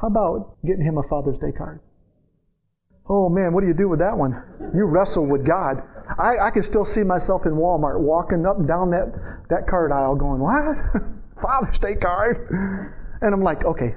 How 0.00 0.08
about 0.08 0.56
getting 0.64 0.84
him 0.84 0.98
a 0.98 1.02
Father's 1.08 1.38
Day 1.38 1.52
card? 1.52 1.80
Oh 3.08 3.28
man, 3.28 3.52
what 3.52 3.62
do 3.62 3.66
you 3.66 3.74
do 3.74 3.88
with 3.88 4.00
that 4.00 4.16
one? 4.16 4.42
You 4.74 4.84
wrestle 4.84 5.26
with 5.26 5.46
God. 5.46 5.82
I, 6.18 6.38
I 6.38 6.50
can 6.50 6.62
still 6.62 6.84
see 6.84 7.02
myself 7.02 7.46
in 7.46 7.52
Walmart 7.52 8.00
walking 8.00 8.46
up 8.46 8.58
and 8.58 8.68
down 8.68 8.90
that, 8.90 9.12
that 9.50 9.66
card 9.68 9.92
aisle 9.92 10.14
going, 10.16 10.40
What? 10.40 10.76
Father's 11.42 11.78
Day 11.78 11.94
card? 11.94 12.48
And 13.20 13.34
I'm 13.34 13.42
like, 13.42 13.64
Okay, 13.64 13.94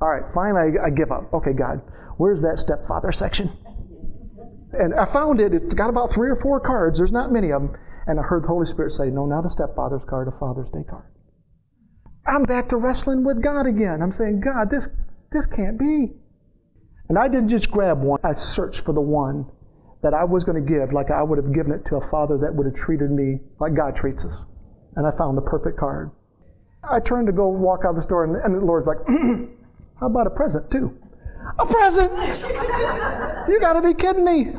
all 0.00 0.08
right, 0.08 0.24
finally 0.34 0.78
I, 0.78 0.86
I 0.86 0.90
give 0.90 1.12
up. 1.12 1.32
Okay, 1.32 1.52
God, 1.52 1.80
where's 2.16 2.42
that 2.42 2.58
stepfather 2.58 3.12
section? 3.12 3.50
And 4.72 4.94
I 4.94 5.04
found 5.12 5.40
it. 5.40 5.54
It's 5.54 5.74
got 5.74 5.90
about 5.90 6.12
three 6.12 6.30
or 6.30 6.36
four 6.36 6.60
cards. 6.60 6.98
There's 6.98 7.12
not 7.12 7.32
many 7.32 7.50
of 7.50 7.62
them. 7.62 7.76
And 8.06 8.18
I 8.18 8.22
heard 8.22 8.44
the 8.44 8.48
Holy 8.48 8.66
Spirit 8.66 8.92
say, 8.92 9.10
No, 9.10 9.26
not 9.26 9.44
a 9.44 9.50
stepfather's 9.50 10.04
card, 10.04 10.28
a 10.28 10.32
Father's 10.32 10.70
Day 10.70 10.84
card. 10.88 11.04
I'm 12.26 12.44
back 12.44 12.68
to 12.68 12.76
wrestling 12.76 13.24
with 13.24 13.42
God 13.42 13.66
again. 13.66 14.02
I'm 14.02 14.12
saying, 14.12 14.40
God, 14.40 14.70
this, 14.70 14.88
this 15.32 15.46
can't 15.46 15.78
be. 15.78 16.12
And 17.08 17.18
I 17.18 17.28
didn't 17.28 17.48
just 17.48 17.70
grab 17.70 18.02
one, 18.02 18.20
I 18.22 18.32
searched 18.32 18.84
for 18.84 18.92
the 18.92 19.00
one 19.00 19.46
that 20.02 20.14
I 20.14 20.24
was 20.24 20.44
going 20.44 20.64
to 20.64 20.68
give 20.68 20.92
like 20.92 21.10
I 21.10 21.22
would 21.22 21.38
have 21.38 21.52
given 21.52 21.72
it 21.72 21.84
to 21.86 21.96
a 21.96 22.00
father 22.00 22.38
that 22.38 22.54
would 22.54 22.66
have 22.66 22.74
treated 22.74 23.10
me 23.10 23.40
like 23.58 23.74
God 23.74 23.96
treats 23.96 24.24
us. 24.24 24.44
and 24.96 25.06
I 25.06 25.10
found 25.16 25.36
the 25.36 25.42
perfect 25.42 25.78
card. 25.78 26.10
I 26.82 27.00
turned 27.00 27.26
to 27.26 27.32
go 27.32 27.48
walk 27.48 27.80
out 27.84 27.94
the 27.94 28.02
store, 28.02 28.24
and, 28.24 28.36
and 28.36 28.62
the 28.62 28.64
Lord's 28.64 28.86
like, 28.86 28.98
How 30.00 30.06
about 30.06 30.26
a 30.26 30.30
present, 30.30 30.70
too? 30.70 30.96
A 31.58 31.66
present? 31.66 32.12
you 33.48 33.60
got 33.60 33.74
to 33.74 33.82
be 33.82 33.94
kidding 33.94 34.24
me. 34.24 34.52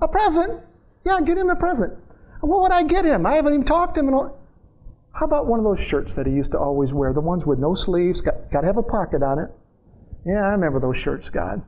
A 0.00 0.08
present? 0.08 0.62
Yeah, 1.04 1.20
get 1.20 1.38
him 1.38 1.50
a 1.50 1.56
present. 1.56 1.92
What 2.40 2.62
would 2.62 2.72
I 2.72 2.82
get 2.82 3.04
him? 3.04 3.26
I 3.26 3.34
haven't 3.34 3.54
even 3.54 3.66
talked 3.66 3.94
to 3.94 4.00
him. 4.00 4.10
How 4.10 5.26
about 5.26 5.46
one 5.46 5.58
of 5.58 5.64
those 5.64 5.80
shirts 5.80 6.14
that 6.14 6.26
he 6.26 6.32
used 6.32 6.52
to 6.52 6.58
always 6.58 6.92
wear? 6.92 7.12
The 7.12 7.20
ones 7.20 7.44
with 7.44 7.58
no 7.58 7.74
sleeves, 7.74 8.20
got, 8.20 8.50
got 8.50 8.62
to 8.62 8.66
have 8.66 8.78
a 8.78 8.82
pocket 8.82 9.22
on 9.22 9.38
it. 9.38 9.50
Yeah, 10.24 10.44
I 10.44 10.50
remember 10.50 10.80
those 10.80 10.96
shirts, 10.96 11.28
God. 11.30 11.62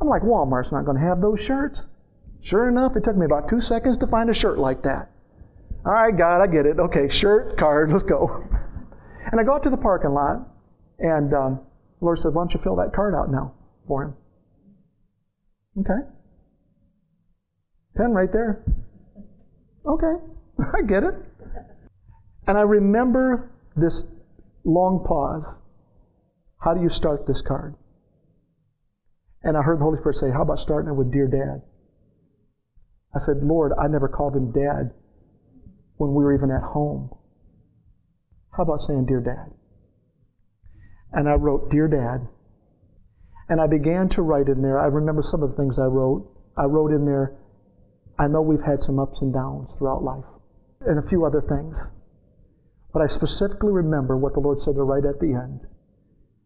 I'm 0.00 0.08
like, 0.08 0.22
Walmart's 0.22 0.72
not 0.72 0.84
going 0.84 0.96
to 0.96 1.02
have 1.02 1.20
those 1.20 1.40
shirts. 1.40 1.84
Sure 2.42 2.68
enough, 2.68 2.96
it 2.96 3.04
took 3.04 3.16
me 3.16 3.24
about 3.24 3.48
two 3.48 3.60
seconds 3.60 3.98
to 3.98 4.06
find 4.06 4.28
a 4.28 4.34
shirt 4.34 4.58
like 4.58 4.82
that. 4.82 5.10
All 5.86 5.92
right, 5.92 6.16
God, 6.16 6.40
I 6.40 6.46
get 6.48 6.66
it. 6.66 6.78
Okay, 6.78 7.08
shirt, 7.08 7.56
card, 7.56 7.90
let's 7.90 8.02
go. 8.02 8.44
And 9.24 9.40
I 9.40 9.44
go 9.44 9.54
out 9.54 9.62
to 9.62 9.70
the 9.70 9.78
parking 9.78 10.12
lot, 10.12 10.46
and 10.98 11.32
um, 11.32 11.60
the 12.02 12.06
Lord 12.06 12.18
said, 12.18 12.34
Why 12.34 12.40
don't 12.40 12.52
you 12.52 12.58
fill 12.58 12.74
that 12.76 12.92
card 12.92 13.14
out 13.14 13.30
now 13.30 13.54
for 13.86 14.02
him? 14.02 14.14
Okay. 15.78 16.00
Pen 17.96 18.10
right 18.10 18.32
there. 18.32 18.64
Okay, 19.86 20.14
I 20.74 20.82
get 20.82 21.04
it. 21.04 21.14
And 22.48 22.58
I 22.58 22.62
remember 22.62 23.52
this 23.76 24.04
long 24.64 25.04
pause. 25.06 25.60
How 26.58 26.74
do 26.74 26.82
you 26.82 26.88
start 26.88 27.24
this 27.28 27.40
card? 27.40 27.76
And 29.44 29.56
I 29.56 29.62
heard 29.62 29.78
the 29.78 29.84
Holy 29.84 29.98
Spirit 30.00 30.16
say, 30.16 30.30
How 30.32 30.42
about 30.42 30.58
starting 30.58 30.90
it 30.90 30.94
with 30.94 31.12
Dear 31.12 31.28
Dad? 31.28 31.62
I 33.14 33.18
said, 33.20 33.44
Lord, 33.44 33.70
I 33.80 33.86
never 33.86 34.08
called 34.08 34.34
him 34.34 34.50
Dad 34.50 34.92
when 35.98 36.14
we 36.14 36.24
were 36.24 36.34
even 36.34 36.50
at 36.50 36.62
home. 36.62 37.10
How 38.56 38.64
about 38.64 38.80
saying 38.80 39.06
Dear 39.06 39.20
Dad? 39.20 39.52
And 41.12 41.28
I 41.28 41.34
wrote, 41.34 41.70
Dear 41.70 41.88
Dad. 41.88 42.28
And 43.48 43.60
I 43.60 43.66
began 43.66 44.08
to 44.10 44.22
write 44.22 44.48
in 44.48 44.62
there. 44.62 44.78
I 44.78 44.86
remember 44.86 45.22
some 45.22 45.42
of 45.42 45.50
the 45.50 45.56
things 45.56 45.78
I 45.78 45.84
wrote. 45.84 46.28
I 46.56 46.64
wrote 46.64 46.92
in 46.92 47.04
there, 47.04 47.36
I 48.18 48.28
know 48.28 48.42
we've 48.42 48.62
had 48.62 48.82
some 48.82 48.98
ups 48.98 49.20
and 49.22 49.32
downs 49.32 49.76
throughout 49.76 50.02
life, 50.02 50.24
and 50.82 50.98
a 50.98 51.08
few 51.08 51.24
other 51.24 51.40
things. 51.40 51.86
But 52.92 53.02
I 53.02 53.06
specifically 53.06 53.72
remember 53.72 54.16
what 54.16 54.34
the 54.34 54.40
Lord 54.40 54.60
said 54.60 54.74
to 54.74 54.82
write 54.82 55.06
at 55.06 55.18
the 55.18 55.32
end. 55.32 55.66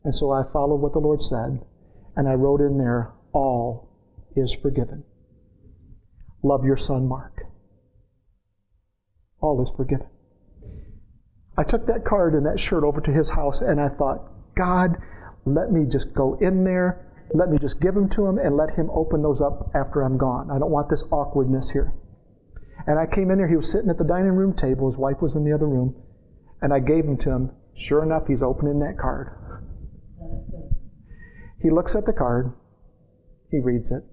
And 0.04 0.14
so 0.14 0.30
I 0.30 0.44
followed 0.44 0.76
what 0.76 0.92
the 0.92 1.00
Lord 1.00 1.20
said, 1.20 1.64
and 2.14 2.28
I 2.28 2.34
wrote 2.34 2.60
in 2.60 2.78
there, 2.78 3.12
All 3.32 3.88
is 4.36 4.54
forgiven. 4.54 5.04
Love 6.42 6.64
your 6.64 6.76
son, 6.76 7.08
Mark. 7.08 7.42
All 9.40 9.60
is 9.62 9.70
forgiven. 9.76 10.06
I 11.58 11.64
took 11.64 11.86
that 11.86 12.04
card 12.04 12.34
and 12.34 12.46
that 12.46 12.60
shirt 12.60 12.84
over 12.84 13.00
to 13.00 13.10
his 13.10 13.30
house, 13.30 13.60
and 13.60 13.80
I 13.80 13.88
thought, 13.88 14.30
God, 14.56 14.96
let 15.44 15.70
me 15.70 15.84
just 15.86 16.14
go 16.14 16.34
in 16.40 16.64
there, 16.64 17.06
let 17.34 17.50
me 17.50 17.58
just 17.58 17.80
give 17.80 17.94
them 17.94 18.08
to 18.10 18.26
him, 18.26 18.38
and 18.38 18.56
let 18.56 18.74
him 18.74 18.90
open 18.90 19.22
those 19.22 19.40
up 19.40 19.70
after 19.74 20.02
I'm 20.02 20.16
gone. 20.16 20.50
I 20.50 20.58
don't 20.58 20.70
want 20.70 20.88
this 20.88 21.04
awkwardness 21.10 21.70
here. 21.70 21.92
And 22.86 22.98
I 22.98 23.06
came 23.06 23.30
in 23.30 23.38
there, 23.38 23.48
he 23.48 23.56
was 23.56 23.70
sitting 23.70 23.90
at 23.90 23.98
the 23.98 24.04
dining 24.04 24.32
room 24.32 24.54
table, 24.54 24.90
his 24.90 24.98
wife 24.98 25.20
was 25.20 25.36
in 25.36 25.44
the 25.44 25.52
other 25.52 25.68
room, 25.68 25.94
and 26.62 26.72
I 26.72 26.80
gave 26.80 27.04
him 27.04 27.16
to 27.18 27.30
him. 27.30 27.50
Sure 27.74 28.02
enough, 28.02 28.26
he's 28.26 28.42
opening 28.42 28.80
that 28.80 28.98
card. 28.98 29.32
He 31.60 31.70
looks 31.70 31.94
at 31.94 32.06
the 32.06 32.12
card, 32.12 32.52
he 33.50 33.58
reads 33.58 33.90
it. 33.90 34.04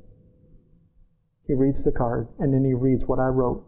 He 1.46 1.54
reads 1.54 1.84
the 1.84 1.92
card, 1.92 2.28
and 2.40 2.54
then 2.54 2.64
he 2.64 2.74
reads 2.74 3.06
what 3.06 3.20
I 3.20 3.28
wrote. 3.28 3.66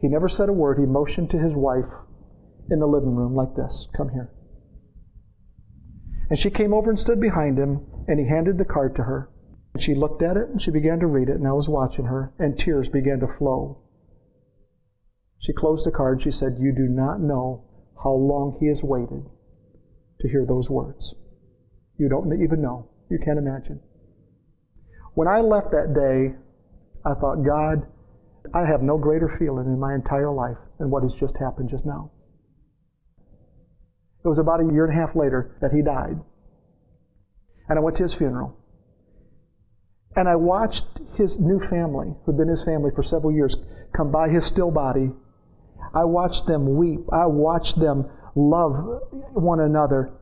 He 0.00 0.08
never 0.08 0.28
said 0.28 0.48
a 0.48 0.52
word. 0.52 0.78
He 0.78 0.86
motioned 0.86 1.30
to 1.30 1.38
his 1.38 1.54
wife 1.54 1.90
in 2.70 2.80
the 2.80 2.86
living 2.86 3.14
room 3.14 3.34
like 3.34 3.54
this 3.54 3.88
Come 3.94 4.08
here. 4.08 4.30
And 6.32 6.38
she 6.38 6.48
came 6.48 6.72
over 6.72 6.88
and 6.88 6.98
stood 6.98 7.20
behind 7.20 7.58
him, 7.58 7.84
and 8.08 8.18
he 8.18 8.26
handed 8.26 8.56
the 8.56 8.64
card 8.64 8.96
to 8.96 9.02
her. 9.02 9.28
And 9.74 9.82
she 9.82 9.94
looked 9.94 10.22
at 10.22 10.38
it, 10.38 10.48
and 10.48 10.62
she 10.62 10.70
began 10.70 10.98
to 11.00 11.06
read 11.06 11.28
it, 11.28 11.36
and 11.36 11.46
I 11.46 11.52
was 11.52 11.68
watching 11.68 12.06
her, 12.06 12.32
and 12.38 12.58
tears 12.58 12.88
began 12.88 13.20
to 13.20 13.26
flow. 13.26 13.82
She 15.40 15.52
closed 15.52 15.84
the 15.84 15.90
card, 15.90 16.14
and 16.14 16.22
she 16.22 16.30
said, 16.30 16.56
You 16.58 16.72
do 16.72 16.88
not 16.88 17.20
know 17.20 17.64
how 18.02 18.12
long 18.12 18.56
he 18.58 18.68
has 18.68 18.82
waited 18.82 19.28
to 20.20 20.28
hear 20.30 20.46
those 20.46 20.70
words. 20.70 21.14
You 21.98 22.08
don't 22.08 22.32
even 22.42 22.62
know. 22.62 22.88
You 23.10 23.18
can't 23.18 23.38
imagine. 23.38 23.80
When 25.12 25.28
I 25.28 25.40
left 25.40 25.70
that 25.72 25.92
day, 25.92 26.34
I 27.04 27.12
thought, 27.12 27.44
God, 27.44 27.86
I 28.54 28.64
have 28.64 28.80
no 28.80 28.96
greater 28.96 29.28
feeling 29.28 29.66
in 29.66 29.78
my 29.78 29.94
entire 29.94 30.32
life 30.32 30.56
than 30.78 30.88
what 30.88 31.02
has 31.02 31.12
just 31.12 31.36
happened 31.36 31.68
just 31.68 31.84
now. 31.84 32.10
It 34.24 34.28
was 34.28 34.38
about 34.38 34.60
a 34.60 34.72
year 34.72 34.84
and 34.84 34.92
a 34.92 35.00
half 35.00 35.16
later 35.16 35.56
that 35.60 35.72
he 35.72 35.82
died. 35.82 36.20
And 37.68 37.78
I 37.78 37.82
went 37.82 37.96
to 37.96 38.04
his 38.04 38.14
funeral. 38.14 38.56
And 40.14 40.28
I 40.28 40.36
watched 40.36 40.86
his 41.14 41.40
new 41.40 41.58
family, 41.58 42.14
who'd 42.24 42.36
been 42.36 42.48
his 42.48 42.64
family 42.64 42.90
for 42.94 43.02
several 43.02 43.32
years, 43.32 43.56
come 43.92 44.12
by 44.12 44.28
his 44.28 44.44
still 44.44 44.70
body. 44.70 45.10
I 45.94 46.04
watched 46.04 46.46
them 46.46 46.76
weep. 46.76 47.00
I 47.12 47.26
watched 47.26 47.80
them 47.80 48.10
love 48.34 49.02
one 49.32 49.60
another. 49.60 50.12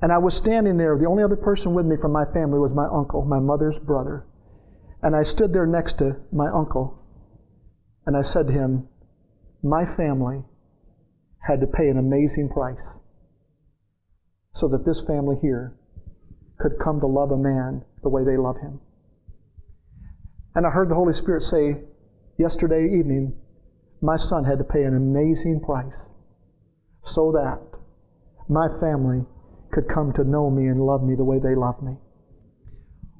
And 0.00 0.12
I 0.12 0.18
was 0.18 0.34
standing 0.34 0.78
there. 0.78 0.96
The 0.96 1.06
only 1.06 1.22
other 1.22 1.36
person 1.36 1.74
with 1.74 1.86
me 1.86 1.96
from 1.96 2.12
my 2.12 2.24
family 2.24 2.58
was 2.58 2.72
my 2.72 2.86
uncle, 2.86 3.24
my 3.24 3.38
mother's 3.38 3.78
brother. 3.78 4.24
And 5.02 5.14
I 5.14 5.22
stood 5.22 5.52
there 5.52 5.66
next 5.66 5.98
to 5.98 6.16
my 6.32 6.48
uncle. 6.48 6.98
And 8.06 8.16
I 8.16 8.22
said 8.22 8.46
to 8.46 8.52
him, 8.52 8.88
My 9.62 9.84
family 9.84 10.44
had 11.40 11.60
to 11.60 11.66
pay 11.66 11.88
an 11.88 11.98
amazing 11.98 12.48
price 12.48 12.98
so 14.52 14.68
that 14.68 14.84
this 14.84 15.02
family 15.02 15.36
here 15.40 15.74
could 16.58 16.78
come 16.78 17.00
to 17.00 17.06
love 17.06 17.30
a 17.30 17.36
man 17.36 17.84
the 18.02 18.08
way 18.08 18.24
they 18.24 18.36
love 18.36 18.56
him. 18.58 18.80
And 20.54 20.66
I 20.66 20.70
heard 20.70 20.88
the 20.88 20.94
Holy 20.94 21.14
Spirit 21.14 21.42
say 21.42 21.80
yesterday 22.38 22.84
evening, 22.84 23.34
my 24.00 24.16
son 24.16 24.44
had 24.44 24.58
to 24.58 24.64
pay 24.64 24.84
an 24.84 24.96
amazing 24.96 25.60
price 25.60 26.08
so 27.02 27.32
that 27.32 27.60
my 28.48 28.68
family 28.80 29.24
could 29.70 29.88
come 29.88 30.12
to 30.12 30.24
know 30.24 30.50
me 30.50 30.66
and 30.66 30.84
love 30.84 31.02
me 31.02 31.14
the 31.14 31.24
way 31.24 31.38
they 31.38 31.54
love 31.54 31.82
me. 31.82 31.96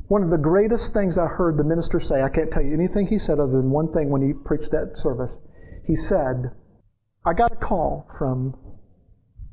One 0.08 0.22
of 0.22 0.30
the 0.30 0.36
greatest 0.36 0.92
things 0.92 1.16
I 1.16 1.26
heard 1.26 1.56
the 1.56 1.64
minister 1.64 1.98
say, 1.98 2.22
I 2.22 2.28
can't 2.28 2.50
tell 2.50 2.62
you 2.62 2.74
anything 2.74 3.06
he 3.06 3.18
said 3.18 3.38
other 3.38 3.52
than 3.52 3.70
one 3.70 3.92
thing 3.92 4.10
when 4.10 4.20
he 4.20 4.34
preached 4.34 4.70
that 4.72 4.98
service. 4.98 5.38
He 5.86 5.96
said, 5.96 6.52
I 7.24 7.32
got 7.32 7.52
a 7.52 7.56
call 7.56 8.06
from 8.18 8.54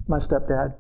my 0.07 0.17
stepdad 0.17 0.73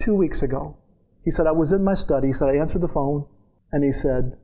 two 0.00 0.14
weeks 0.14 0.42
ago. 0.42 0.76
He 1.24 1.30
said, 1.30 1.46
I 1.46 1.52
was 1.52 1.72
in 1.72 1.84
my 1.84 1.94
study. 1.94 2.28
He 2.28 2.32
said, 2.32 2.48
I 2.48 2.56
answered 2.56 2.80
the 2.80 2.88
phone, 2.88 3.26
and 3.72 3.84
he 3.84 3.92
said, 3.92 4.36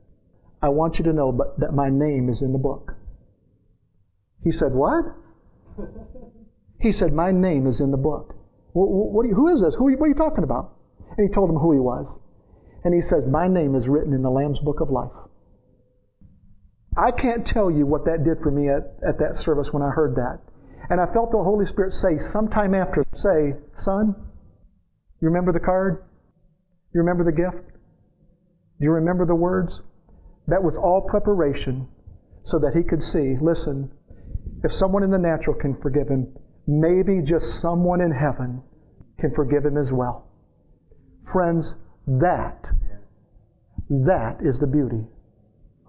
I 0.61 0.69
want 0.69 0.97
you 0.99 1.05
to 1.05 1.13
know 1.13 1.31
but 1.31 1.59
that 1.59 1.73
my 1.73 1.89
name 1.89 2.29
is 2.29 2.41
in 2.41 2.51
the 2.51 2.59
book. 2.59 2.95
He 4.43 4.51
said, 4.51 4.73
What? 4.73 5.05
He 6.79 6.91
said, 6.91 7.11
My 7.11 7.31
name 7.31 7.65
is 7.65 7.81
in 7.81 7.89
the 7.89 7.97
book. 7.97 8.35
What, 8.73 8.89
what 8.89 9.27
you, 9.27 9.33
who 9.33 9.47
is 9.47 9.61
this? 9.61 9.73
Who, 9.73 9.85
what 9.85 10.05
are 10.05 10.07
you 10.07 10.13
talking 10.13 10.43
about? 10.43 10.75
And 11.17 11.27
he 11.27 11.33
told 11.33 11.49
him 11.49 11.55
who 11.55 11.73
he 11.73 11.79
was. 11.79 12.19
And 12.83 12.93
he 12.93 13.01
says, 13.01 13.25
My 13.25 13.47
name 13.47 13.73
is 13.73 13.89
written 13.89 14.13
in 14.13 14.21
the 14.21 14.29
Lamb's 14.29 14.59
book 14.59 14.79
of 14.79 14.91
life. 14.91 15.11
I 16.95 17.11
can't 17.11 17.45
tell 17.45 17.71
you 17.71 17.87
what 17.87 18.05
that 18.05 18.23
did 18.23 18.41
for 18.41 18.51
me 18.51 18.69
at, 18.69 18.93
at 19.07 19.17
that 19.19 19.35
service 19.35 19.73
when 19.73 19.81
I 19.81 19.89
heard 19.89 20.15
that. 20.15 20.39
And 20.89 21.01
I 21.01 21.11
felt 21.11 21.31
the 21.31 21.43
Holy 21.43 21.65
Spirit 21.65 21.93
say 21.93 22.19
sometime 22.19 22.75
after, 22.75 23.03
say, 23.11 23.55
Son, 23.75 24.15
you 25.21 25.27
remember 25.27 25.51
the 25.51 25.59
card? 25.59 26.03
You 26.93 27.01
remember 27.01 27.23
the 27.23 27.31
gift? 27.31 27.71
Do 28.79 28.85
you 28.85 28.91
remember 28.91 29.25
the 29.25 29.35
words? 29.35 29.81
That 30.47 30.63
was 30.63 30.77
all 30.77 31.01
preparation 31.01 31.87
so 32.43 32.59
that 32.59 32.73
he 32.75 32.83
could 32.83 33.01
see 33.01 33.35
listen, 33.41 33.91
if 34.63 34.71
someone 34.71 35.03
in 35.03 35.11
the 35.11 35.19
natural 35.19 35.55
can 35.55 35.75
forgive 35.81 36.07
him, 36.07 36.27
maybe 36.67 37.21
just 37.21 37.59
someone 37.59 38.01
in 38.01 38.11
heaven 38.11 38.61
can 39.19 39.33
forgive 39.33 39.65
him 39.65 39.77
as 39.77 39.91
well. 39.91 40.27
Friends, 41.31 41.75
that, 42.07 42.69
that 43.89 44.37
is 44.41 44.59
the 44.59 44.67
beauty 44.67 45.03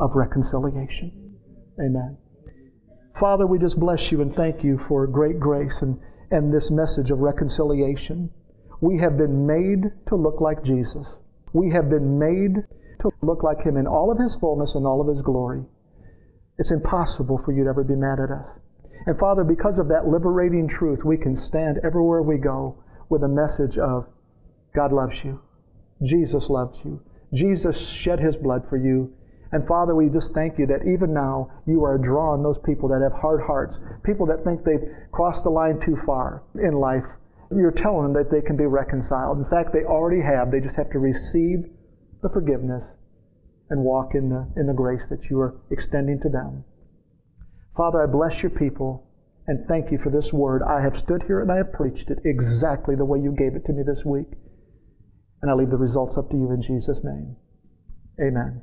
of 0.01 0.15
reconciliation. 0.15 1.37
Amen. 1.81 2.17
Father, 3.15 3.47
we 3.47 3.59
just 3.59 3.79
bless 3.79 4.11
you 4.11 4.21
and 4.21 4.35
thank 4.35 4.65
you 4.65 4.79
for 4.79 5.07
great 5.07 5.39
grace 5.39 5.83
and, 5.83 6.01
and 6.31 6.53
this 6.53 6.71
message 6.71 7.11
of 7.11 7.21
reconciliation. 7.21 8.31
We 8.81 8.99
have 8.99 9.17
been 9.17 9.47
made 9.47 9.93
to 10.07 10.17
look 10.17 10.41
like 10.41 10.63
Jesus. 10.63 11.19
We 11.53 11.71
have 11.71 11.91
been 11.91 12.19
made 12.19 12.65
to 13.01 13.11
look 13.23 13.43
like 13.43 13.63
Him 13.63 13.77
in 13.77 13.87
all 13.87 14.11
of 14.11 14.19
His 14.19 14.37
fullness 14.37 14.75
and 14.75 14.87
all 14.87 15.01
of 15.01 15.09
His 15.09 15.23
glory. 15.23 15.65
It's 16.59 16.71
impossible 16.71 17.39
for 17.39 17.53
you 17.53 17.65
to 17.65 17.71
ever 17.71 17.85
be 17.85 17.95
mad 17.95 18.21
at 18.21 18.31
us. 18.31 18.49
And 19.07 19.19
Father, 19.19 19.45
because 19.45 19.79
of 19.79 19.89
that 19.89 20.07
liberating 20.09 20.69
truth, 20.69 21.05
we 21.05 21.17
can 21.17 21.35
stand 21.35 21.79
everywhere 21.83 22.23
we 22.23 22.39
go 22.39 22.77
with 23.09 23.23
a 23.23 23.29
message 23.29 23.79
of 23.79 24.07
God 24.75 24.93
loves 24.93 25.25
you. 25.25 25.41
Jesus 26.03 26.51
loves 26.51 26.79
you. 26.85 27.01
Jesus 27.33 27.79
shed 27.79 28.21
His 28.21 28.37
blood 28.37 28.69
for 28.69 28.77
you. 28.77 29.13
And 29.51 29.67
Father, 29.67 29.95
we 29.95 30.09
just 30.09 30.35
thank 30.35 30.59
you 30.59 30.67
that 30.67 30.87
even 30.87 31.15
now 31.15 31.51
you 31.67 31.85
are 31.85 31.97
drawing 31.97 32.43
those 32.43 32.59
people 32.59 32.89
that 32.91 33.01
have 33.03 33.13
hard 33.13 33.41
hearts, 33.41 33.81
people 34.03 34.27
that 34.27 34.45
think 34.45 34.63
they've 34.63 34.95
crossed 35.11 35.45
the 35.45 35.51
line 35.51 35.81
too 35.81 35.97
far 35.97 36.43
in 36.55 36.75
life. 36.75 37.07
You're 37.51 37.71
telling 37.71 38.03
them 38.05 38.13
that 38.13 38.31
they 38.31 38.43
can 38.43 38.57
be 38.57 38.67
reconciled. 38.67 39.39
In 39.39 39.45
fact, 39.45 39.73
they 39.73 39.85
already 39.85 40.23
have. 40.23 40.51
They 40.51 40.61
just 40.61 40.77
have 40.77 40.91
to 40.91 40.99
receive 40.99 41.65
the 42.23 42.29
forgiveness 42.29 42.85
and 43.71 43.85
walk 43.85 44.15
in 44.15 44.29
the, 44.29 44.49
in 44.57 44.67
the 44.67 44.75
grace 44.75 45.09
that 45.09 45.31
you 45.31 45.41
are 45.41 45.55
extending 45.71 46.21
to 46.21 46.29
them. 46.29 46.65
Father, 47.77 48.03
I 48.03 48.07
bless 48.07 48.43
your 48.43 48.51
people 48.51 49.07
and 49.47 49.67
thank 49.67 49.91
you 49.91 49.99
for 49.99 50.11
this 50.11 50.33
word. 50.33 50.63
I 50.63 50.83
have 50.83 50.97
stood 50.97 51.23
here 51.23 51.41
and 51.41 51.51
I 51.51 51.57
have 51.57 51.73
preached 51.73 52.11
it 52.11 52.19
exactly 52.25 52.97
the 52.97 53.05
way 53.05 53.19
you 53.19 53.33
gave 53.33 53.55
it 53.55 53.65
to 53.67 53.73
me 53.73 53.83
this 53.83 54.05
week. 54.05 54.29
And 55.41 55.51
I 55.51 55.55
leave 55.55 55.71
the 55.71 55.77
results 55.77 56.19
up 56.19 56.29
to 56.31 56.37
you 56.37 56.51
in 56.53 56.61
Jesus' 56.61 57.03
name. 57.05 57.37
Amen. 58.21 58.61